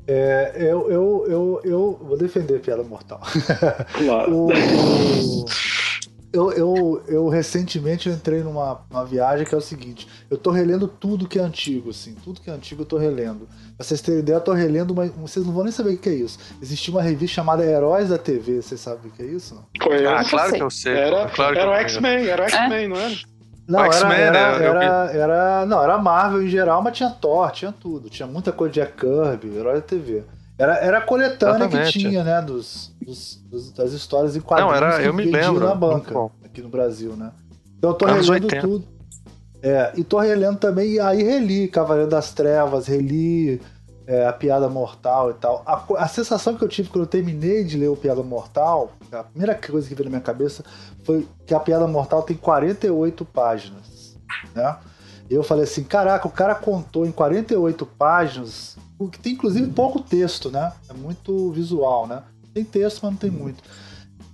[0.06, 3.20] É, eu, eu, eu, eu vou defender a piada mortal.
[3.98, 4.32] Claro.
[4.48, 5.44] o, o
[6.32, 10.88] eu, eu, eu recentemente entrei numa, numa viagem que é o seguinte: eu tô relendo
[10.88, 13.46] tudo que é antigo, assim, tudo que é antigo eu tô relendo.
[13.76, 16.08] Pra vocês terem ideia, eu tô relendo, mas vocês não vão nem saber o que
[16.08, 16.38] é isso.
[16.60, 19.54] Existia uma revista chamada Heróis da TV, vocês sabem o que é isso?
[19.54, 19.64] Não?
[20.08, 20.94] Ah, claro que eu sei.
[20.94, 22.88] Era, claro era o X-Men, era o X-Men, é?
[22.88, 23.14] não era?
[23.68, 24.66] Não, era, era, né?
[24.66, 28.10] era, era, não, era Marvel em geral, mas tinha Thor, tinha tudo.
[28.10, 30.24] Tinha muita coisa de Kirby, Herói da TV.
[30.58, 31.92] Era, era a coletânea Exatamente.
[31.92, 35.66] que tinha, né, dos, dos, dos, das histórias em quadrinhos Não, era, eu me lembro.
[35.66, 36.14] na banca,
[36.44, 37.32] aqui no Brasil, né?
[37.78, 38.66] Então eu tô Anos relendo 80.
[38.66, 38.84] tudo.
[39.62, 43.60] É, e tô relendo também, e aí reli Cavaleiro das Trevas, reli
[44.06, 45.62] é, A Piada Mortal e tal.
[45.64, 49.22] A, a, sensação que eu tive quando eu terminei de ler o Piada Mortal, a
[49.22, 50.64] primeira coisa que veio na minha cabeça
[51.04, 54.16] foi que a Piada Mortal tem 48 páginas,
[54.54, 54.76] né?
[55.30, 58.76] E eu falei assim, caraca, o cara contou em 48 páginas
[59.08, 60.72] que tem inclusive pouco texto, né?
[60.88, 62.22] É muito visual, né?
[62.52, 63.62] Tem texto, mas não tem muito.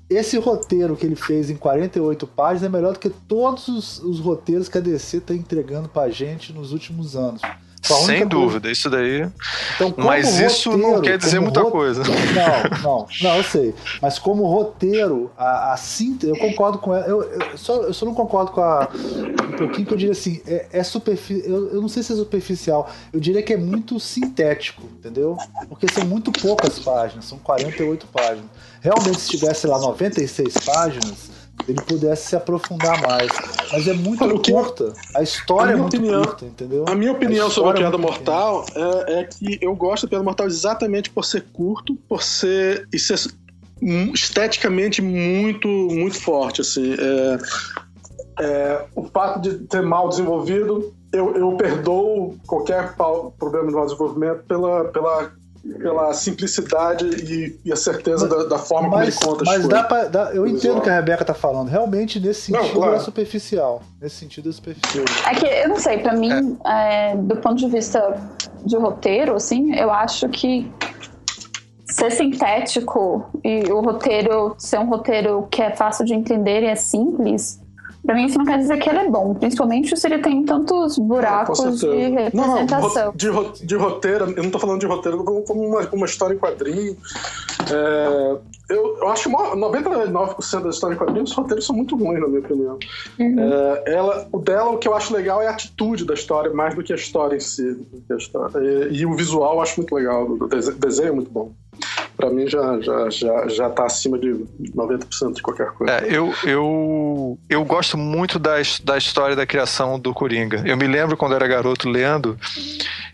[0.09, 4.19] Esse roteiro que ele fez em 48 páginas é melhor do que todos os, os
[4.21, 7.43] roteiros que a DC está entregando pra gente nos últimos anos.
[7.83, 8.71] Sem dúvida, coisa...
[8.71, 9.29] isso daí.
[9.75, 12.03] Então, Mas roteiro, isso não quer dizer muita coisa.
[12.03, 13.75] Não, não, não, eu sei.
[14.03, 17.07] Mas como roteiro, a, a síntese, eu concordo com ela.
[17.07, 18.89] Eu, eu, só, eu só não concordo com a.
[18.95, 21.49] Um pouquinho que eu diria assim, é, é superficial.
[21.49, 25.37] Eu, eu não sei se é superficial, eu diria que é muito sintético, entendeu?
[25.69, 28.47] Porque são muito poucas páginas, são 48 páginas.
[28.81, 33.31] Realmente, se tivesse lá 96 páginas ele pudesse se aprofundar mais.
[33.73, 34.93] Mas é muito Olha, curta.
[35.15, 36.85] A história a é muito opinião, curta, entendeu?
[36.89, 40.11] A minha opinião a sobre a Piada é Mortal é, é, que eu gosto da
[40.11, 42.87] Piada Mortal exatamente por ser curto, por ser.
[42.93, 43.19] e ser
[44.15, 46.61] esteticamente muito, muito forte.
[46.61, 46.95] Assim.
[46.95, 47.39] É,
[48.41, 52.95] é, o fato de ter mal desenvolvido, eu, eu perdoo qualquer
[53.39, 55.33] problema de mal desenvolvimento pela, pela
[55.77, 59.69] pela simplicidade e, e a certeza mas, da, da, forma mas, como ele conta Mas
[59.69, 61.69] dá pra, dá, eu entendo o que a Rebeca tá falando.
[61.69, 62.95] Realmente, nesse sentido, não, claro.
[62.95, 63.83] é superficial.
[64.01, 65.05] Nesse sentido, é superficial.
[65.27, 67.11] É que, eu não sei, pra mim, é.
[67.11, 68.17] É, do ponto de vista
[68.65, 70.71] de roteiro, assim, eu acho que
[71.91, 76.75] ser sintético e o roteiro ser um roteiro que é fácil de entender e é
[76.75, 77.61] simples
[78.09, 80.97] Pra mim, isso não quer dizer que ele é bom, principalmente se ele tem tantos
[80.97, 83.05] buracos de representação.
[83.05, 83.13] Não,
[83.53, 86.97] de, de roteiro, eu não tô falando de roteiro como uma, uma história em quadrinho.
[87.71, 88.39] É,
[88.71, 92.29] eu, eu acho que 99% das histórias em quadrinhos, os roteiros são muito ruins, na
[92.29, 92.79] minha opinião.
[93.19, 93.41] Uhum.
[93.41, 96.75] É, ela, o dela, o que eu acho legal é a atitude da história, mais
[96.75, 97.77] do que a história em si.
[98.17, 98.59] História.
[98.91, 101.53] E, e, o visual eu acho muito legal, o desenho é muito bom
[102.19, 105.93] para mim já, já, já, já tá acima de 90% de qualquer coisa.
[105.93, 110.65] É, eu, eu, eu gosto muito da, da história da criação do Coringa.
[110.67, 112.37] Eu me lembro quando era garoto lendo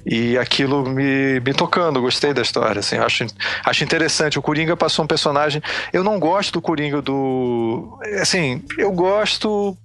[0.07, 3.27] e aquilo me, me tocando, gostei da história, assim, acho,
[3.67, 4.39] acho interessante.
[4.39, 5.63] O Coringa passou um personagem.
[5.93, 7.99] Eu não gosto do Coringa do.
[8.23, 9.77] Assim, eu gosto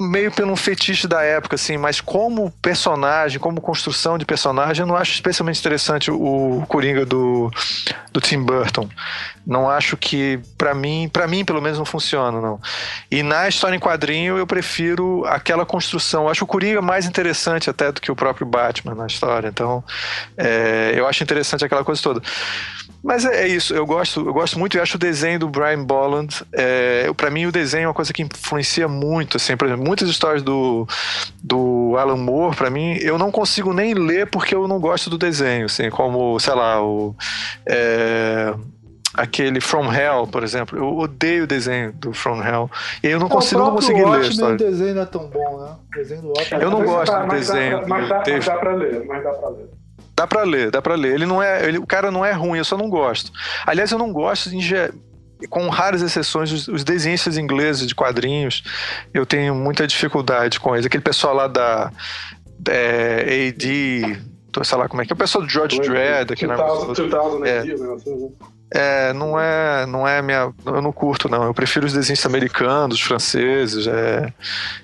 [0.00, 4.96] meio pelo fetiche da época, assim, mas como personagem, como construção de personagem, eu não
[4.96, 7.50] acho especialmente interessante o Coringa do,
[8.12, 8.88] do Tim Burton.
[9.46, 12.60] Não acho que, para mim, para mim pelo menos não funciona, não.
[13.10, 16.24] E na história em quadrinho eu prefiro aquela construção.
[16.24, 19.48] Eu acho o Coringa mais interessante até do que o próprio Batman na história.
[19.48, 19.84] Então,
[20.36, 22.22] é, eu acho interessante aquela coisa toda.
[23.02, 25.82] Mas é, é, isso, eu gosto, eu gosto muito e acho o desenho do Brian
[25.84, 26.44] Bolland.
[26.52, 29.36] É, para mim, o desenho é uma coisa que influencia muito.
[29.36, 30.86] Assim, por exemplo, muitas histórias do,
[31.42, 35.16] do Alan Moore, para mim, eu não consigo nem ler porque eu não gosto do
[35.16, 35.66] desenho.
[35.66, 37.14] Assim, como, sei lá, o.
[37.66, 38.54] É,
[39.14, 40.78] aquele From Hell, por exemplo.
[40.78, 42.70] Eu odeio o desenho do From Hell.
[43.02, 44.54] E eu não é, consigo não conseguir ler a história.
[44.54, 45.76] O desenho não é tão bom, né?
[45.88, 46.62] O desenho do Watchmen.
[46.62, 47.88] Eu não gosto do desenho.
[47.88, 49.79] Mas dá, mas dá pra ler, mas dá pra ler.
[50.20, 51.14] Dá pra ler, dá pra ler.
[51.14, 51.66] Ele não é.
[51.66, 53.32] Ele, o cara não é ruim, eu só não gosto.
[53.64, 54.74] Aliás, eu não gosto de.
[55.48, 58.62] Com raras exceções, os, os desenhistas ingleses de quadrinhos,
[59.14, 60.84] eu tenho muita dificuldade com eles.
[60.84, 61.90] Aquele pessoal lá da
[62.68, 64.20] é, AD,
[64.62, 66.94] sei lá como é que é, o pessoal do George Dredd, aquele negócio.
[66.94, 67.64] 2000, é.
[67.64, 67.72] né?
[67.72, 68.59] É,
[69.14, 71.44] não é, não é minha, eu não curto não.
[71.44, 74.32] Eu prefiro os desenhos americanos, franceses, é,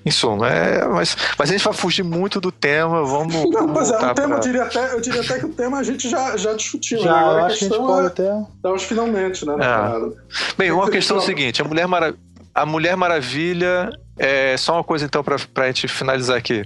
[0.05, 3.35] em suma, é, mas, mas a gente vai fugir muito do tema, vamos.
[3.51, 4.37] Não, pois é, o tema pra...
[4.37, 6.99] eu diria até, eu diria até que o tema a gente já, já discutiu.
[6.99, 7.19] Já, né?
[7.19, 8.47] Agora eu acho que a gente pode é, até.
[8.63, 9.55] Dá os finalmente, né?
[9.61, 10.57] É.
[10.59, 12.26] Bem, uma questão é a seguinte: a Mulher Maravilha
[12.57, 16.65] a Mulher Maravilha é só uma coisa então para a gente finalizar aqui.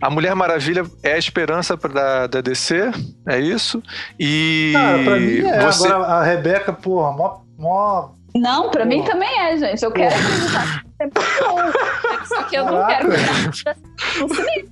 [0.00, 2.92] A Mulher Maravilha é a esperança da, da DC,
[3.26, 3.82] é isso?
[4.18, 5.60] E Cara, pra mim é.
[5.66, 5.88] Você...
[5.88, 9.84] Agora a Rebeca, porra, mó, mó não, pra mim também é, gente.
[9.84, 12.26] Eu quero acreditar que bom.
[12.26, 13.04] Só que eu Caraca.
[13.04, 13.76] não quero acreditar
[14.20, 14.28] no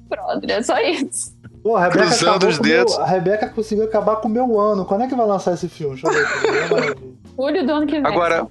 [0.09, 0.51] brother.
[0.51, 1.39] É só isso.
[1.63, 2.97] Pô, a Rebeca, Cruzando os dedos.
[2.97, 4.87] Meu, a Rebeca conseguiu acabar com o meu ano.
[4.87, 6.01] Quando é que vai lançar esse filme?
[6.01, 6.97] Deixa eu ver.
[7.37, 8.07] Julho do ano que vem.
[8.07, 8.47] Agora,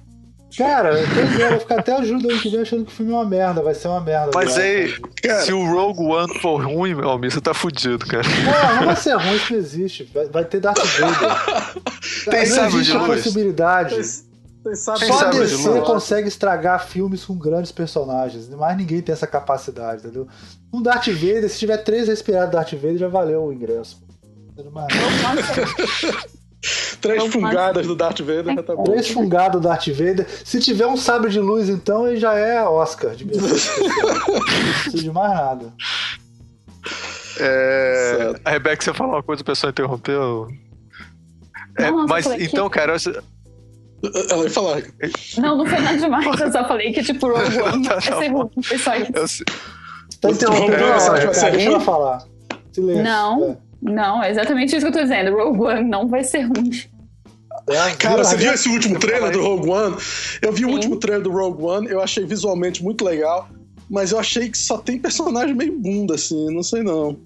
[0.56, 3.24] Cara, eu vou ficar até ajuda ano que vem achando que o filme é uma
[3.24, 4.30] merda, vai ser uma merda.
[4.34, 8.26] Mas aí, cara, se o Rogue One for ruim, meu amigo, você tá fudido, cara.
[8.28, 10.10] Não, não vai ser ruim, isso não existe.
[10.12, 11.84] Vai, vai ter Darth Vader.
[12.30, 13.94] Tem não existe a possibilidade.
[13.94, 18.48] Tem, Só a DC consegue estragar filmes com grandes personagens.
[18.50, 20.28] Mais ninguém tem essa capacidade, entendeu?
[20.72, 24.02] Um Darth Vader, se tiver três respirados Darth Vader, já valeu o ingresso.
[24.56, 24.70] Não,
[27.00, 28.84] Três fungadas do Darth Vader já tá bom.
[28.84, 30.26] Três fungadas do Darth Vader.
[30.44, 33.14] Se tiver um sabre de luz, então, ele já é Oscar.
[33.14, 35.72] De não precisa de mais nada.
[37.38, 38.34] É...
[38.44, 40.48] A Rebeca, você falou uma coisa, o pessoal interrompeu.
[41.78, 42.78] É, não, mas então, que...
[42.78, 42.98] cara.
[42.98, 43.18] Você...
[44.30, 44.82] Ela ia falar.
[45.38, 46.40] Não, não foi nada demais.
[46.40, 48.50] Eu só falei que, tipo, Rogue One vai ser ruim.
[48.62, 49.44] Foi só isso.
[50.20, 51.50] Tá interrompendo a hora, cara.
[51.50, 52.24] Deixa ela falar.
[52.72, 53.02] Silêncio.
[53.02, 53.58] Não.
[53.66, 53.69] É.
[53.82, 55.36] Não, é exatamente isso que eu tô dizendo.
[55.36, 56.70] Rogue One não vai ser ruim.
[57.68, 59.96] É, Cara, você viu esse último trailer do Rogue One?
[60.42, 60.66] Eu vi Sim.
[60.66, 63.48] o último trailer do Rogue One, eu achei visualmente muito legal,
[63.88, 67.16] mas eu achei que só tem personagem meio bunda, assim, não sei não.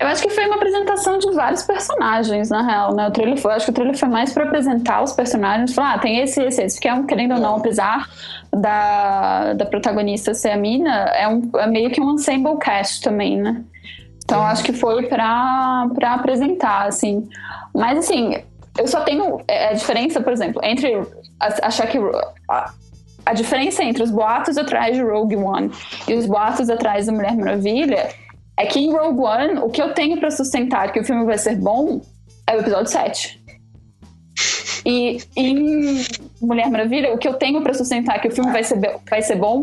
[0.00, 3.06] Eu acho que foi uma apresentação de vários personagens, na real, né?
[3.06, 5.98] O trailer foi, acho que o trailer foi mais para apresentar os personagens, falar, ah,
[5.98, 8.08] tem esse, esse, esse, que é um, querendo ou não, apesar
[8.52, 13.40] da, da protagonista ser a mina, é, um, é meio que um ensemble cast também,
[13.40, 13.62] né?
[14.24, 17.28] Então acho que foi pra, pra apresentar, assim.
[17.74, 18.36] Mas assim,
[18.78, 21.00] eu só tenho é, a diferença, por exemplo, entre
[21.40, 21.98] achar que
[22.48, 22.72] a,
[23.26, 25.70] a diferença entre os boatos atrás de Rogue One
[26.08, 28.08] e os boatos atrás da Mulher Maravilha
[28.56, 31.38] é que em Rogue One, o que eu tenho para sustentar que o filme vai
[31.38, 32.00] ser bom
[32.46, 33.42] é o episódio 7.
[34.84, 36.04] E em
[36.40, 38.78] Mulher Maravilha, o que eu tenho para sustentar que o filme vai ser,
[39.08, 39.60] vai ser bom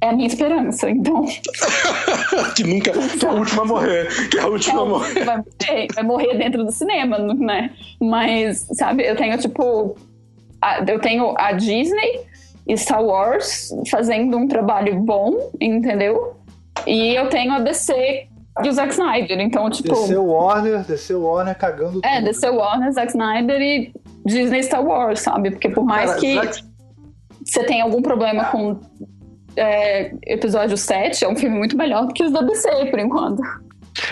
[0.00, 1.26] é a minha esperança, então.
[2.56, 2.92] que nunca.
[2.92, 4.28] Que é a última a morrer.
[4.30, 5.24] Que é a última é a morrer.
[5.24, 5.86] Vai morrer.
[5.94, 7.70] Vai morrer dentro do cinema, né?
[8.00, 9.96] Mas, sabe, eu tenho, tipo.
[10.62, 12.20] A, eu tenho a Disney
[12.66, 16.36] e Star Wars fazendo um trabalho bom, entendeu?
[16.86, 18.26] E eu tenho a DC
[18.62, 19.88] e o Zack Snyder, então, tipo.
[19.88, 22.00] DC Warner, DC Warner cagando.
[22.04, 23.92] É, DC Warner, Zack Snyder e
[24.24, 25.50] Disney Star Wars, sabe?
[25.50, 26.64] Porque por mais Cara, que Zack...
[27.44, 28.78] você tenha algum problema com
[29.56, 33.42] é, episódio 7 é um filme muito melhor do que os da DC, por enquanto.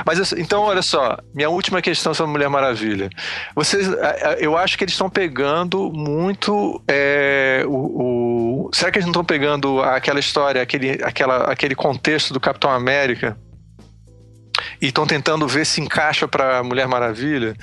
[0.04, 3.08] Mas então, olha só, minha última questão sobre Mulher Maravilha.
[3.54, 3.88] Vocês,
[4.38, 9.24] eu acho que eles estão pegando muito é, o, o, Será que eles não estão
[9.24, 13.36] pegando aquela história, aquele, aquela, aquele contexto do Capitão América?
[14.82, 17.54] E estão tentando ver se encaixa para Mulher Maravilha?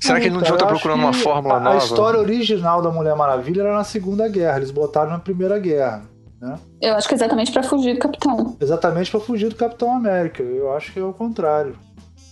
[0.00, 1.76] Será que eles não estar procurando uma fórmula a, nova?
[1.76, 6.02] A história original da Mulher Maravilha era na Segunda Guerra, eles botaram na Primeira Guerra.
[6.40, 6.58] Né?
[6.80, 8.56] Eu acho que é exatamente para fugir do Capitão.
[8.60, 10.42] Exatamente para fugir do Capitão América.
[10.42, 11.76] Eu acho que é o contrário.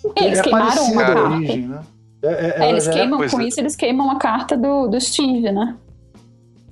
[0.00, 1.80] Porque eles ele é parecido a origem, né?
[2.22, 5.76] É, é, é eles queimam, com isso, eles queimam a carta do, do Steve, né?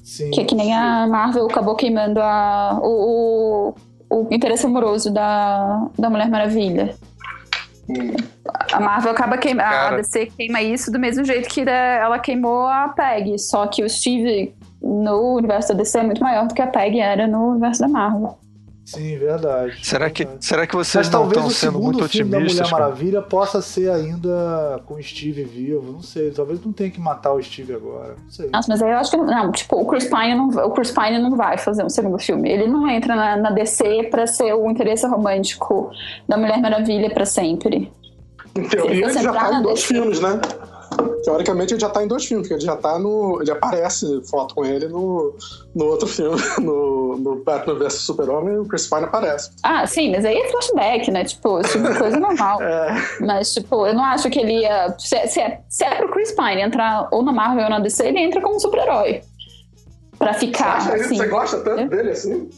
[0.03, 0.31] Sim.
[0.31, 3.75] Que é que nem a Marvel acabou queimando a, o,
[4.09, 6.95] o, o interesse amoroso da, da Mulher Maravilha.
[7.89, 8.17] Hum.
[8.73, 9.69] A Marvel acaba queimando.
[9.69, 13.39] A DC queima isso do mesmo jeito que ela queimou a Peg.
[13.39, 17.01] Só que o Steve no universo da DC é muito maior do que a PEG
[17.01, 18.39] era no universo da Marvel.
[18.87, 19.85] Sim, verdade.
[19.85, 22.31] Será que, será que vocês Mas não estão sendo muito otimistas?
[22.31, 26.31] Talvez o filme da Mulher Maravilha possa ser ainda com o Steve vivo, não sei.
[26.31, 28.49] Talvez não tenha que matar o Steve agora, não sei.
[28.49, 31.19] Nossa, mas aí eu acho que não, tipo, o Chris Pine não, o Chris Pine
[31.19, 32.49] não vai fazer um segundo filme.
[32.49, 35.91] Ele não entra na, na DC pra ser o interesse romântico
[36.29, 37.91] da Mulher Maravilha pra sempre.
[38.55, 40.41] Em teoria, ele já tá em dois DC, filmes, né?
[41.25, 43.41] Teoricamente ele já tá em dois filmes, porque ele já tá no.
[43.41, 45.35] Ele aparece foto com ele no,
[45.75, 49.51] no outro filme, no, no Batman vs Super-Homem, o Chris Pine aparece.
[49.63, 51.25] Ah, sim, mas aí é flashback, né?
[51.25, 52.61] Tipo, tipo coisa normal.
[52.63, 52.95] é.
[53.21, 54.95] Mas, tipo, eu não acho que ele ia.
[54.99, 58.07] Se, se, é, se é pro Chris Pine entrar ou na Marvel ou na DC,
[58.07, 59.23] ele entra como super-herói.
[60.19, 60.81] Pra ficar.
[60.81, 62.49] Você, acha, assim, você gosta tanto dele assim?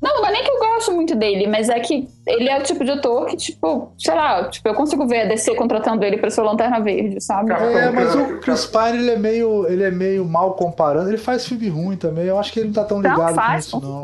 [0.00, 2.62] Não, não é nem que eu gosto muito dele, mas é que ele é o
[2.62, 6.18] tipo de ator que, tipo, sei lá, tipo, eu consigo ver a DC contratando ele
[6.18, 7.52] pra ser o Lanterna Verde, sabe?
[7.52, 11.08] É, mas o Chris Pine, ele é meio, ele é meio mal comparando.
[11.08, 12.26] Ele faz filme ruim também.
[12.26, 14.00] Eu acho que ele não tá tão ligado não, faz, com isso, não.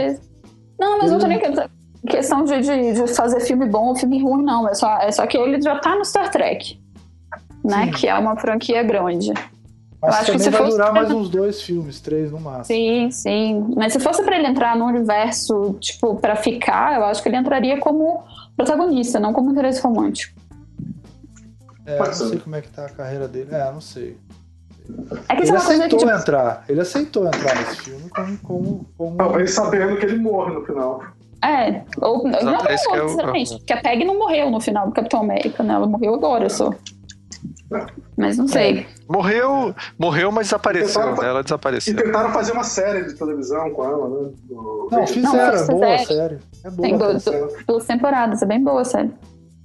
[0.79, 1.15] Não, mas ele...
[1.15, 1.41] eu tô nem
[2.09, 4.69] questão de, de, de, fazer filme bom ou filme ruim, não.
[4.69, 6.81] É só, é só que ele já tá no Star Trek,
[7.65, 7.87] né?
[7.87, 7.91] Sim.
[7.93, 9.33] Que é uma franquia grande.
[10.07, 10.71] Mas acho também que vai fosse...
[10.73, 12.65] durar mais uns dois filmes, três no máximo.
[12.65, 13.75] Sim, sim.
[13.77, 17.37] Mas se fosse para ele entrar no universo, tipo, para ficar, eu acho que ele
[17.37, 18.23] entraria como
[18.57, 20.39] protagonista, não como interesse romântico.
[21.87, 23.55] É, não sei como é que tá a carreira dele.
[23.55, 24.17] É, não sei.
[25.29, 26.11] É ele aceitou que, tipo...
[26.11, 26.65] entrar.
[26.69, 28.39] Ele aceitou entrar nesse filme como.
[28.39, 29.17] como, como...
[29.17, 31.03] Talvez sabendo que ele morre no final.
[31.43, 32.61] É, ou não, não, não,
[33.07, 35.75] sinceramente, porque a Peg não morreu no final do Capitão América, né?
[35.75, 36.73] Ela morreu agora só.
[38.17, 38.81] Mas não sei.
[38.81, 38.87] É.
[39.09, 41.29] Morreu, morreu, mas desapareceu, tentaram, né?
[41.29, 41.93] Ela desapareceu.
[41.93, 44.31] E tentaram fazer uma série de televisão com ela, né?
[44.45, 44.89] Do...
[44.91, 46.39] Não, fizeram, é boa a série.
[46.65, 46.89] É boa.
[46.89, 47.25] Tem duas,
[47.67, 49.11] duas temporadas, é bem boa a série.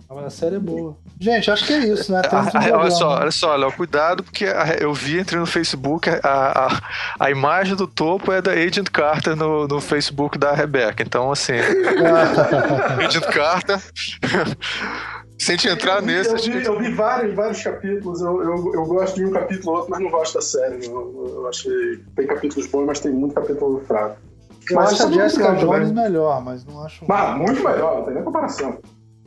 [0.09, 0.97] A série é boa.
[1.19, 2.21] Gente, acho que é isso, né?
[2.31, 4.45] Ah, ah, olha só, olha só, Léo, cuidado, porque
[4.79, 6.81] eu vi, entrei no Facebook, a, a,
[7.19, 11.03] a imagem do topo é da Agent Carter no, no Facebook da Rebeca.
[11.03, 11.53] Então, assim.
[13.05, 13.79] Agent Carter.
[15.39, 16.29] Se a gente entrar nesse.
[16.29, 18.21] Eu vi, eu vi vários, vários capítulos.
[18.21, 20.85] Eu, eu, eu, gosto de um capítulo ou outro, mas não gosto da série.
[20.85, 21.97] Eu, eu achei.
[22.15, 24.17] Tem capítulos bons, mas tem muito capítulo fraco.
[24.69, 27.05] Eu mas acho a Jessica Jones melhor, mas não acho.
[27.07, 28.77] Mas, muito melhor, não tem nem comparação.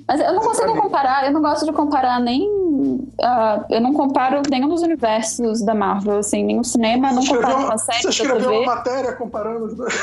[0.06, 2.42] Mas eu não consigo comparar, eu não gosto de comparar nem.
[2.42, 7.66] Uh, eu não comparo nenhum dos universos da Marvel, assim, nem o cinema, não comparo
[7.66, 8.02] com a série.
[8.02, 9.94] Você escreveu uma matéria comparando os dois.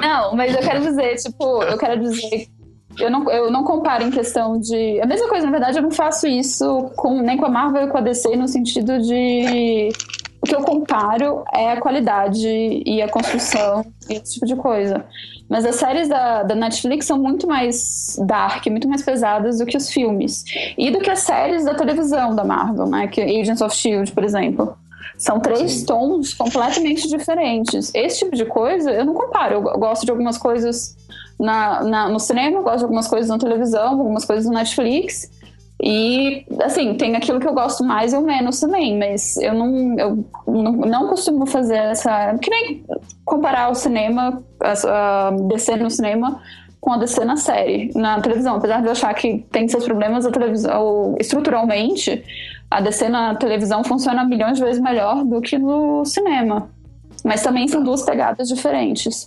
[0.00, 2.48] Não, mas eu quero dizer, tipo, eu quero dizer
[2.98, 5.00] eu não, eu não comparo em questão de.
[5.00, 7.88] A mesma coisa, na verdade, eu não faço isso com, nem com a Marvel e
[7.88, 9.90] com a DC no sentido de
[10.40, 15.04] o que eu comparo é a qualidade e a construção e esse tipo de coisa.
[15.48, 19.76] Mas as séries da, da Netflix são muito mais dark, muito mais pesadas do que
[19.76, 20.44] os filmes.
[20.76, 23.06] E do que as séries da televisão da Marvel, né?
[23.06, 24.76] Que Agents of Shield, por exemplo.
[25.16, 25.86] São três Sim.
[25.86, 27.90] tons completamente diferentes.
[27.94, 29.54] Esse tipo de coisa eu não comparo.
[29.54, 30.96] Eu gosto de algumas coisas
[31.38, 35.30] na, na, no cinema, eu gosto de algumas coisas na televisão, algumas coisas no Netflix.
[35.82, 40.24] E, assim, tem aquilo que eu gosto mais ou menos também, mas eu não, eu
[40.46, 42.36] não, não costumo fazer essa.
[42.38, 42.84] Que nem
[43.24, 46.40] comparar o cinema, a, a DC no cinema,
[46.80, 48.56] com a DC na série, na televisão.
[48.56, 52.24] Apesar de eu achar que tem seus problemas, a televisão, estruturalmente,
[52.70, 56.70] a DC na televisão funciona milhões de vezes melhor do que no cinema.
[57.22, 59.26] Mas também são duas pegadas diferentes.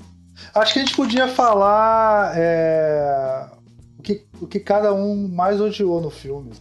[0.53, 2.33] Acho que a gente podia falar.
[2.35, 3.59] É
[3.99, 6.53] o que, o que cada um mais odiou no filme.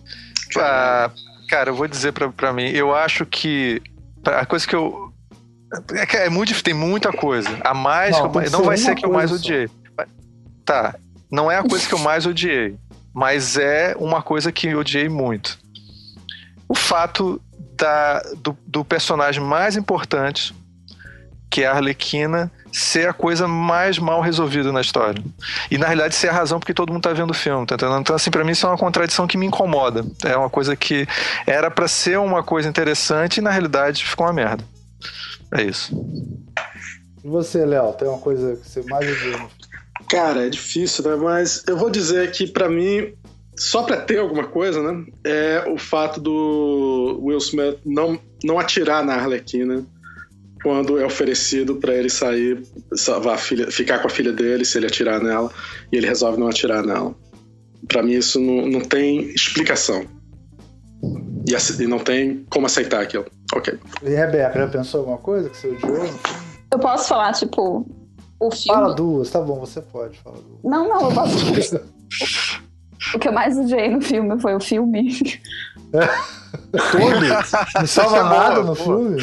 [0.57, 1.11] Ah,
[1.49, 3.81] cara, eu vou dizer pra, pra mim, eu acho que
[4.25, 5.13] a coisa que eu.
[5.93, 7.49] É é muito tem muita coisa.
[7.61, 8.19] A mais.
[8.19, 9.71] Não, eu, não vai ser que eu mais odiei.
[10.65, 10.97] Tá.
[11.31, 12.77] Não é a coisa que eu mais odiei.
[13.15, 15.59] Mas é uma coisa que eu odiei muito.
[16.69, 17.41] O fato
[17.77, 20.55] da, do, do personagem mais importante,
[21.51, 25.23] que é a Arlequina, ser a coisa mais mal resolvida na história.
[25.71, 28.01] E na realidade ser a razão porque todo mundo tá vendo o filme, tá entendendo?
[28.01, 30.05] Então, assim, pra mim isso é uma contradição que me incomoda.
[30.25, 31.07] É uma coisa que
[31.47, 34.63] era para ser uma coisa interessante e na realidade ficou uma merda.
[35.53, 35.95] É isso.
[37.25, 39.07] E você, Léo, tem uma coisa que você mais?
[40.09, 41.17] Cara, é difícil, né?
[41.17, 43.15] Mas eu vou dizer que para mim
[43.59, 45.05] só para ter alguma coisa, né?
[45.25, 49.85] É o fato do Will Smith não, não atirar na Arlequina
[50.63, 52.63] quando é oferecido para ele sair,
[52.95, 55.51] salvar a filha, ficar com a filha dele se ele atirar nela,
[55.93, 57.15] e ele resolve não atirar nela.
[57.87, 60.05] Para mim isso não, não tem explicação.
[61.49, 63.25] E, assim, não tem como aceitar aquilo.
[63.55, 63.79] Ok.
[64.03, 66.05] E Rebeca, já pensou alguma coisa que você odiou?
[66.71, 67.87] Eu posso falar, tipo,
[68.39, 68.81] o filme.
[68.81, 70.63] Fala duas, tá bom, você pode falar duas.
[70.63, 71.81] Não, não, eu posso.
[73.15, 75.19] o que eu mais odiei no filme foi o filme.
[75.91, 77.21] Todo?
[77.75, 79.23] Não salva nada no filme?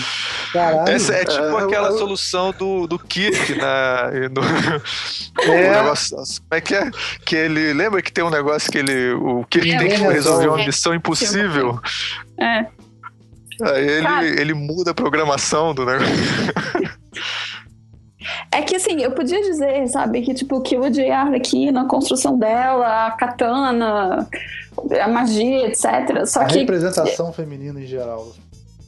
[0.52, 0.90] Caralho.
[0.90, 1.98] Essa é tipo é, aquela eu...
[1.98, 4.10] solução do, do Kirk na.
[4.32, 5.82] No, é.
[5.82, 6.90] negócio, como é que é?
[7.26, 7.74] Que ele.
[7.74, 9.14] Lembra que tem um negócio que ele.
[9.14, 11.80] O Kirk é, tem que resolver uma missão impossível?
[12.40, 12.66] É.
[13.62, 16.14] Aí ele, ele muda a programação do negócio.
[18.52, 21.88] É que assim, eu podia dizer, sabe, que tipo, que eu odiei a Arlequina, a
[21.88, 24.28] construção dela, a katana,
[25.02, 26.26] a magia, etc.
[26.26, 26.60] Só a que.
[26.60, 28.32] representação feminina em geral.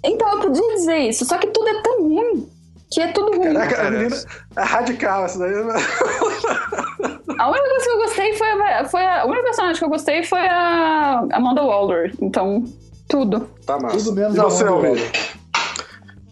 [0.03, 2.49] Então, eu podia dizer isso, só que tudo é tão ruim.
[2.89, 3.53] Que é tudo ruim.
[3.53, 4.15] Caraca, a menina
[4.55, 5.53] é radical essa daí.
[5.53, 9.89] A única coisa que eu gostei foi a, foi a, a única personagem que eu
[9.89, 12.15] gostei foi a Amanda Waller.
[12.21, 12.63] Então,
[13.07, 13.49] tudo.
[13.65, 13.97] Tá massa.
[13.97, 15.11] Tudo menos e você, Almir?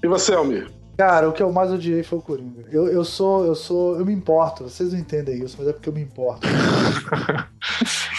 [0.01, 0.71] E você, Almir?
[0.97, 2.65] Cara, o que eu mais odiei foi o Coringa.
[2.71, 4.63] Eu, eu sou, eu sou, eu me importo.
[4.63, 6.47] Vocês não entendem isso, mas é porque eu me importo.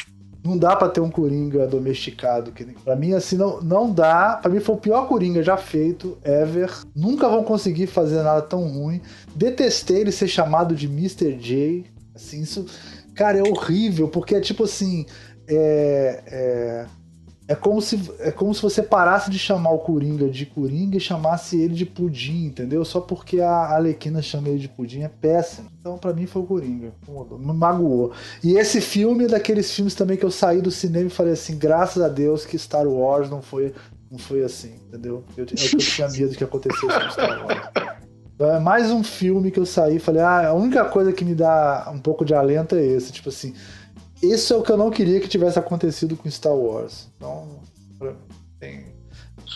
[0.47, 2.52] não dá para ter um Coringa domesticado.
[2.52, 4.39] Que para mim, assim, não, não dá.
[4.40, 6.73] Para mim foi o pior Coringa já feito, ever.
[6.94, 9.01] Nunca vão conseguir fazer nada tão ruim.
[9.35, 11.32] Detestei ele ser chamado de Mr.
[11.36, 11.85] J.
[12.14, 12.64] Assim, isso,
[13.14, 15.05] cara, é horrível, porque é tipo assim.
[15.48, 16.86] É, é,
[17.48, 21.01] é como se é como se você parasse de chamar o Coringa de Coringa e
[21.01, 22.85] chamasse ele de Pudim, entendeu?
[22.85, 25.68] Só porque a Alequina chama ele de Pudim é péssimo.
[25.81, 28.12] Então para mim foi o Coringa, me magoou.
[28.43, 31.56] E esse filme é daqueles filmes também que eu saí do cinema e falei assim,
[31.56, 33.73] graças a Deus que Star Wars não foi
[34.10, 35.24] não foi assim, entendeu?
[35.36, 37.97] Eu, eu, eu tinha medo que acontecesse com Star Wars.
[38.39, 41.35] É mais um filme que eu saí e falei, ah, a única coisa que me
[41.35, 43.55] dá um pouco de alento é esse, tipo assim,
[44.23, 47.09] isso é o que eu não queria que tivesse acontecido com Star Wars.
[47.17, 47.61] Então,
[48.59, 48.87] tem...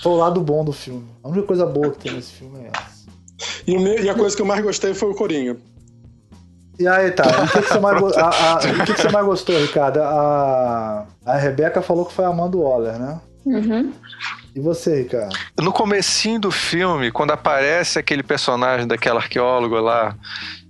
[0.03, 1.07] foi o lado bom do filme.
[1.23, 3.01] A única coisa boa que tem nesse filme é essa.
[3.67, 3.75] E,
[4.05, 5.57] e a coisa que eu mais gostei foi o Coringa.
[6.79, 7.25] E aí, tá.
[7.25, 9.99] O que, que, você, mais, a, a, o que, que, você mais gostou, Ricardo?
[9.99, 13.21] A, a Rebeca falou que foi a Amanda Waller, né?
[13.45, 13.93] Uhum.
[14.55, 15.37] E você, Ricardo?
[15.61, 20.17] No comecinho do filme, quando aparece aquele personagem daquela arqueóloga lá,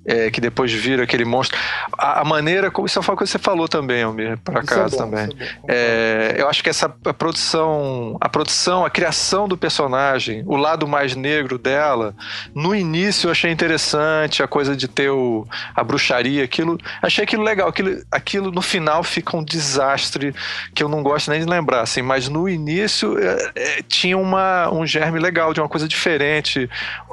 [0.05, 1.59] é, que depois vira aquele monstro.
[1.97, 2.87] A, a, maneira como.
[2.87, 5.37] Isso é uma coisa que você falou também, Almir, por acaso é bom, também.
[5.69, 10.57] É, é eu acho que essa a produção, a produção, a criação do personagem, o
[10.57, 12.15] lado mais negro dela,
[12.55, 16.79] no início eu achei interessante, a coisa de ter o, a bruxaria, aquilo.
[17.03, 17.69] Achei aquilo legal.
[17.69, 20.35] Aquilo, aquilo no final fica um desastre
[20.75, 24.71] que eu não gosto nem de lembrar, assim, mas no início é, é tinha uma,
[24.73, 26.69] um germe legal, de uma coisa diferente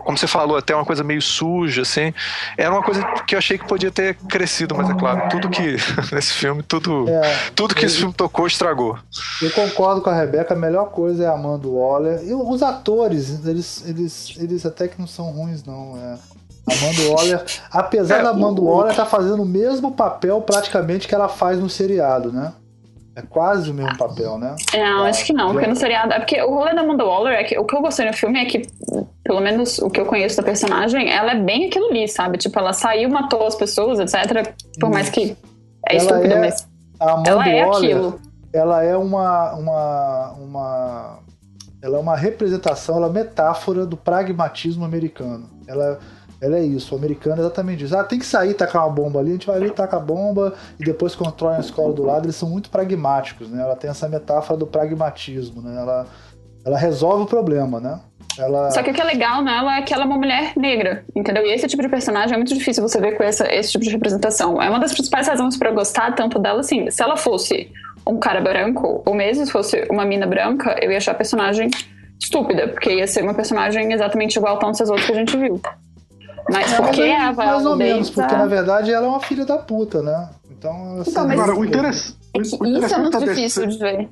[0.08, 2.14] como você falou, até uma coisa meio suja, assim.
[2.58, 5.76] Era uma coisa que eu achei que podia ter crescido, mas é claro, tudo que
[6.16, 7.22] nesse filme, tudo, é,
[7.54, 8.98] tudo que eu, esse filme tocou estragou.
[9.42, 12.22] Eu concordo com a Rebeca, a melhor coisa é a Amanda Waller.
[12.24, 15.98] E os atores, eles, eles, eles até que não são ruins, não.
[15.98, 16.18] É.
[16.74, 21.16] Amanda Waller, apesar é, da Amanda Waller estar tá fazendo o mesmo papel praticamente que
[21.16, 22.54] ela faz no seriado, né?
[23.18, 24.56] É quase o mesmo papel, né?
[24.76, 26.14] Não, acho que não, porque no seriado.
[26.14, 28.40] É porque o rolê da Amanda Waller é que o que eu gostei no filme
[28.40, 28.68] é que,
[29.24, 32.38] pelo menos o que eu conheço da personagem, ela é bem aquilo ali, sabe?
[32.38, 34.54] Tipo, ela saiu, matou as pessoas, etc.
[34.80, 35.36] Por mais que
[35.90, 36.68] é ela estúpida, é, mas.
[37.26, 38.22] ela é Waller, aquilo.
[38.54, 41.20] Ela é uma, uma, uma.
[41.82, 45.50] Ela é uma representação, ela é metáfora do pragmatismo americano.
[45.68, 45.98] Ela
[46.40, 47.98] ela é isso, o americano é exatamente isso.
[47.98, 50.54] Ah, tem que sair, tacar uma bomba ali, a gente vai ali, taca a bomba
[50.80, 52.26] e depois constrói a escola do lado.
[52.26, 53.62] Eles são muito pragmáticos, né?
[53.62, 55.76] Ela tem essa metáfora do pragmatismo, né?
[55.76, 56.06] Ela,
[56.64, 58.00] ela resolve o problema, né?
[58.38, 58.70] Ela...
[58.70, 61.44] Só que o que é legal nela é que ela é uma mulher negra, entendeu?
[61.44, 63.90] E esse tipo de personagem é muito difícil você ver com essa, esse tipo de
[63.90, 64.62] representação.
[64.62, 66.90] É uma das principais razões para eu gostar tanto dela, assim.
[66.92, 67.72] Se ela fosse
[68.08, 71.70] um cara branco, ou mesmo se fosse uma mina branca, eu ia achar a personagem
[72.20, 75.60] estúpida, porque ia ser uma personagem exatamente igual a tantos outros que a gente viu.
[76.50, 79.58] Mas é, porque a Mais ou menos, porque na verdade ela é uma filha da
[79.58, 80.30] puta, né?
[80.52, 84.10] Então, assim, então mas agora, o, interesse, é isso é muito difícil de ver.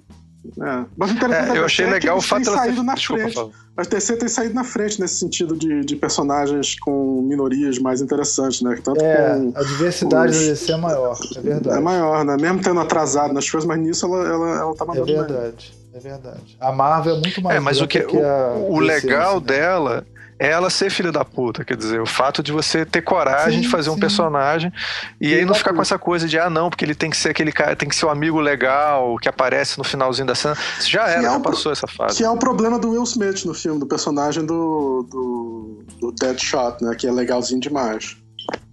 [0.61, 0.85] É.
[0.95, 3.51] Mas o interessante é, eu achei é legal o fato de saído na Desculpa, frente.
[3.77, 8.61] A DC tem saído na frente nesse sentido de, de personagens com minorias mais interessantes,
[8.61, 8.77] né?
[8.83, 10.39] Tanto é, a diversidade os...
[10.39, 11.77] da DC é maior, é verdade.
[11.77, 12.37] É maior, né?
[12.39, 15.99] Mesmo tendo atrasado nas coisas, mas nisso ela, ela, ela tá mandando É verdade, bem.
[15.99, 16.57] é verdade.
[16.59, 19.45] A Marvel é muito mais É, mas o que, que o, o legal assim, né?
[19.47, 21.63] dela é ela ser filha da puta.
[21.63, 23.95] Quer dizer, o fato de você ter coragem sim, de fazer sim.
[23.95, 24.71] um personagem
[25.19, 27.29] e, aí não ficar com essa coisa de, ah, não, porque ele tem que ser
[27.29, 30.55] aquele cara, tem que ser o um amigo legal que aparece no finalzinho da cena.
[30.79, 32.17] Isso já era, já é passou essa fase.
[32.17, 36.83] Que é o problema do Will Smith no filme, do personagem do, do, do Deadshot,
[36.83, 36.95] né?
[36.95, 38.17] Que é legalzinho demais.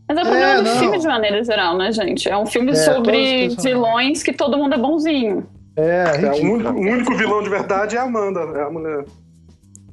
[0.09, 2.29] Mas é o problema é, do filme de maneira geral, né, gente?
[2.29, 5.47] É um filme é, sobre vilões que todo mundo é bonzinho.
[5.77, 8.71] É, é, é o, único, o único vilão de verdade é a Amanda, é a
[8.71, 9.05] mulher.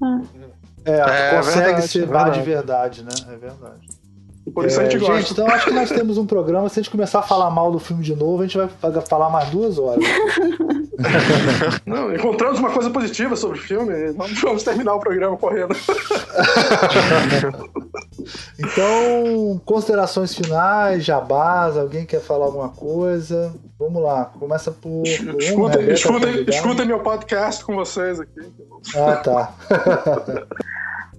[0.02, 0.20] Ah.
[0.86, 3.12] É, é consegue verdade, ser é de verdade, né?
[3.28, 4.00] É verdade.
[4.50, 5.18] E por isso é, a gente é, gosta.
[5.18, 6.68] Gente, então acho que nós temos um programa.
[6.70, 8.68] Se a gente começar a falar mal do filme de novo, a gente vai
[9.02, 10.04] falar mais duas horas.
[11.86, 14.12] Não, encontramos uma coisa positiva sobre o filme.
[14.14, 15.76] Vamos, vamos terminar o programa correndo.
[18.58, 23.54] então, considerações finais, jabás, alguém quer falar alguma coisa?
[23.80, 25.08] Vamos lá, começa por.
[25.08, 28.42] Escuta, escuta, escuta meu podcast com vocês aqui.
[28.96, 29.54] Ah, tá.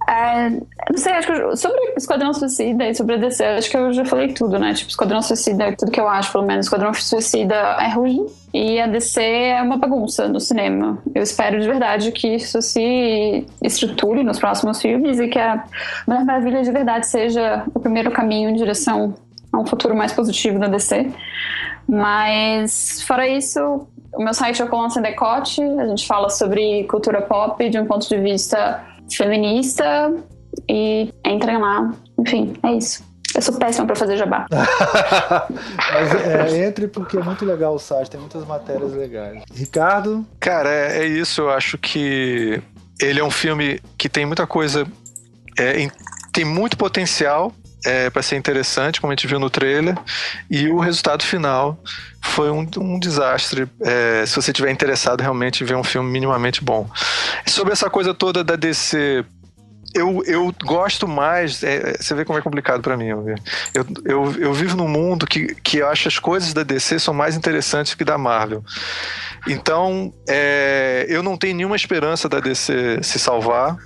[0.09, 3.93] É, não sei, acho que sobre Esquadrão Suicida e sobre a DC, acho que eu
[3.93, 4.73] já falei tudo, né?
[4.73, 6.65] Tipo, Esquadrão Suicida é tudo que eu acho, pelo menos.
[6.65, 10.97] Esquadrão Suicida é ruim e a DC é uma bagunça no cinema.
[11.15, 15.63] Eu espero de verdade que isso se estruture nos próximos filmes e que a
[16.05, 19.13] Mulher Maravilha de verdade seja o primeiro caminho em direção
[19.51, 21.11] a um futuro mais positivo da DC.
[21.87, 26.83] Mas, fora isso, o meu site é o Coluna Sem Decote, a gente fala sobre
[26.85, 30.13] cultura pop de um ponto de vista feminista
[30.69, 31.93] e entrem lá.
[32.19, 33.03] Enfim, é isso.
[33.33, 34.45] Eu sou péssima para fazer jabá.
[34.51, 39.43] Mas é, entre porque é muito legal o site, tem muitas matérias legais.
[39.53, 40.25] Ricardo?
[40.39, 41.41] Cara, é, é isso.
[41.41, 42.61] Eu acho que
[42.99, 44.85] ele é um filme que tem muita coisa.
[45.57, 45.87] É,
[46.33, 47.53] tem muito potencial
[47.85, 49.97] é, para ser interessante, como a gente viu no trailer,
[50.49, 51.81] e o resultado final
[52.21, 53.67] foi um, um desastre.
[53.81, 56.89] É, se você tiver interessado realmente em ver um filme minimamente bom.
[57.47, 59.25] Sobre essa coisa toda da DC
[59.93, 61.63] eu, eu gosto mais.
[61.63, 63.07] É, você vê como é complicado para mim.
[63.07, 63.25] Eu,
[64.05, 67.35] eu, eu vivo num mundo que, que eu acho as coisas da DC são mais
[67.35, 68.63] interessantes que da Marvel.
[69.47, 73.77] Então, é, eu não tenho nenhuma esperança da DC se salvar.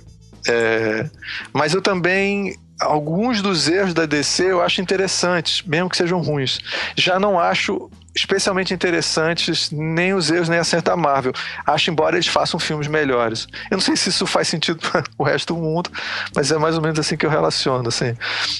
[0.48, 1.08] É,
[1.52, 6.58] mas eu também alguns dos erros da DC eu acho interessantes, mesmo que sejam ruins.
[6.96, 11.32] Já não acho especialmente interessantes nem os erros nem acertos da Marvel.
[11.66, 13.46] Acho embora eles façam filmes melhores.
[13.70, 15.90] Eu não sei se isso faz sentido para o resto do mundo,
[16.34, 18.16] mas é mais ou menos assim que eu relaciono, assim.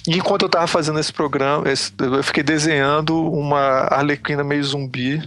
[0.06, 5.26] E enquanto eu estava fazendo esse programa, esse, eu fiquei desenhando uma Arlequina meio zumbi.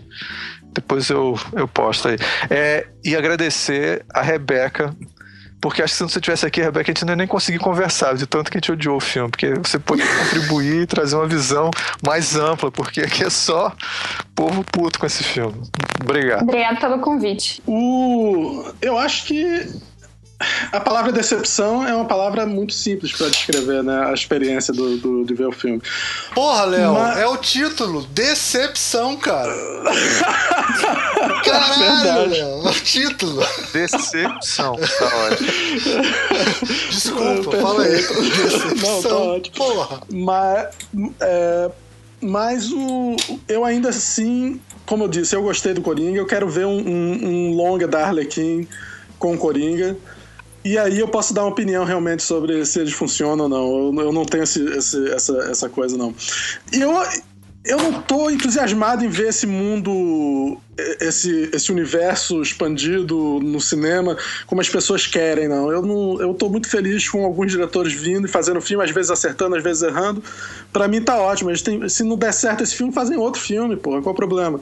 [0.72, 2.18] Depois eu, eu posto aí.
[2.50, 4.96] É, e agradecer a Rebeca
[5.62, 8.16] porque acho que se você tivesse aqui, Rebeca, a gente não ia nem conseguir conversar,
[8.16, 9.30] de tanto que a gente odiou o filme.
[9.30, 11.70] Porque você pode contribuir e trazer uma visão
[12.04, 13.74] mais ampla, porque aqui é só
[14.34, 15.62] povo puto com esse filme.
[16.02, 16.44] Obrigado.
[16.44, 17.62] Obrigado pelo convite.
[17.68, 18.64] O...
[18.82, 19.68] Eu acho que
[20.72, 25.26] a palavra decepção é uma palavra muito simples para descrever né, a experiência do, do,
[25.26, 25.82] de ver o filme.
[26.34, 27.18] Porra, Léo, Mas...
[27.18, 28.04] é o título.
[28.08, 29.54] Decepção, cara.
[31.44, 33.46] Caralho, Léo, é o título.
[33.74, 35.50] Decepção, tá ótimo.
[36.90, 37.92] Desculpa, fala aí.
[37.92, 39.56] Decepção, Não, tá ótimo.
[39.56, 40.02] Porra.
[40.10, 40.68] Mas,
[41.20, 41.72] é,
[42.22, 43.18] mas o,
[43.48, 46.18] eu ainda assim, como eu disse, eu gostei do Coringa.
[46.18, 48.66] Eu quero ver um, um, um longa da Arlequim
[49.18, 49.98] com o Coringa.
[50.64, 54.02] E aí eu posso dar uma opinião realmente sobre se eles funcionam ou não.
[54.02, 56.14] Eu, eu não tenho esse, esse, essa, essa coisa, não.
[56.74, 56.92] E eu,
[57.66, 60.58] eu não tô entusiasmado em ver esse mundo,
[61.02, 64.16] esse, esse universo expandido no cinema
[64.48, 65.70] como as pessoas querem, não.
[65.70, 69.12] Eu não, eu tô muito feliz com alguns diretores vindo e fazendo filme, às vezes
[69.12, 70.24] acertando, às vezes errando.
[70.72, 71.52] Para mim tá ótimo.
[71.90, 74.02] Se não der certo esse filme, fazem outro filme, pô.
[74.02, 74.62] Qual o problema?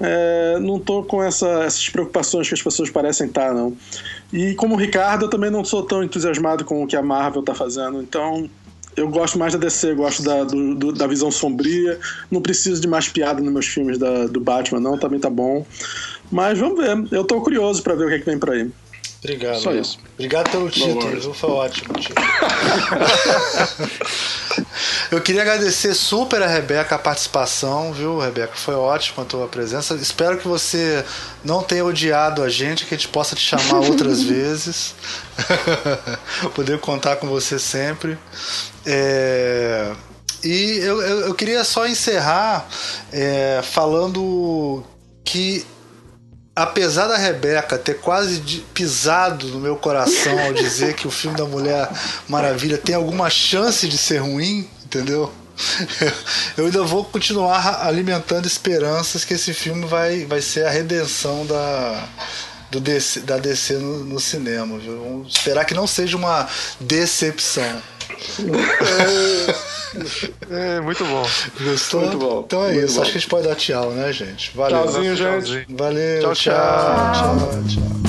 [0.00, 3.76] É, não tô com essa, essas preocupações que as pessoas parecem estar, tá, não.
[4.32, 7.42] E como o Ricardo, eu também não sou tão entusiasmado com o que a Marvel
[7.42, 8.00] tá fazendo.
[8.00, 8.48] Então,
[8.98, 11.98] eu gosto mais da DC, gosto da, do, do, da visão sombria.
[12.30, 14.98] Não preciso de mais piada nos meus filmes da, do Batman, não.
[14.98, 15.64] Também tá bom.
[16.30, 17.06] Mas vamos ver.
[17.12, 18.70] Eu tô curioso para ver o que, é que vem por aí.
[19.22, 19.60] Obrigado.
[19.60, 19.98] Só isso.
[20.14, 21.94] Obrigado pelo título, Foi ótimo.
[25.10, 28.54] Eu queria agradecer super a Rebeca a participação, viu, Rebeca?
[28.54, 29.94] Foi ótima a tua presença.
[29.94, 31.04] Espero que você
[31.44, 34.94] não tenha odiado a gente, que a gente possa te chamar outras vezes.
[36.54, 38.18] Poder contar com você sempre.
[38.90, 39.92] É...
[40.42, 42.66] E eu, eu, eu, queria só encerrar
[43.12, 44.82] é, falando
[45.24, 45.66] que
[46.56, 48.40] apesar da Rebeca ter quase
[48.72, 51.88] pisado no meu coração ao dizer que o filme da Mulher
[52.28, 55.30] Maravilha tem alguma chance de ser ruim, entendeu?
[56.56, 62.08] Eu ainda vou continuar alimentando esperanças que esse filme vai, vai ser a redenção da,
[62.70, 64.78] do DC, da DC no, no cinema.
[64.78, 64.98] Viu?
[64.98, 66.48] Vamos esperar que não seja uma
[66.80, 67.82] decepção.
[70.50, 71.26] É, é, muito bom.
[71.60, 72.02] Gostou?
[72.02, 72.42] Muito bom.
[72.46, 72.96] Então é muito isso.
[72.96, 73.02] Bom.
[73.02, 74.54] Acho que a gente pode dar tchau, né, gente?
[74.54, 74.82] Valeu.
[74.82, 75.66] Tchauzinho, gente.
[75.70, 76.22] Valeu.
[76.22, 76.34] tchau.
[76.34, 77.62] tchau, tchau.
[77.68, 78.07] tchau.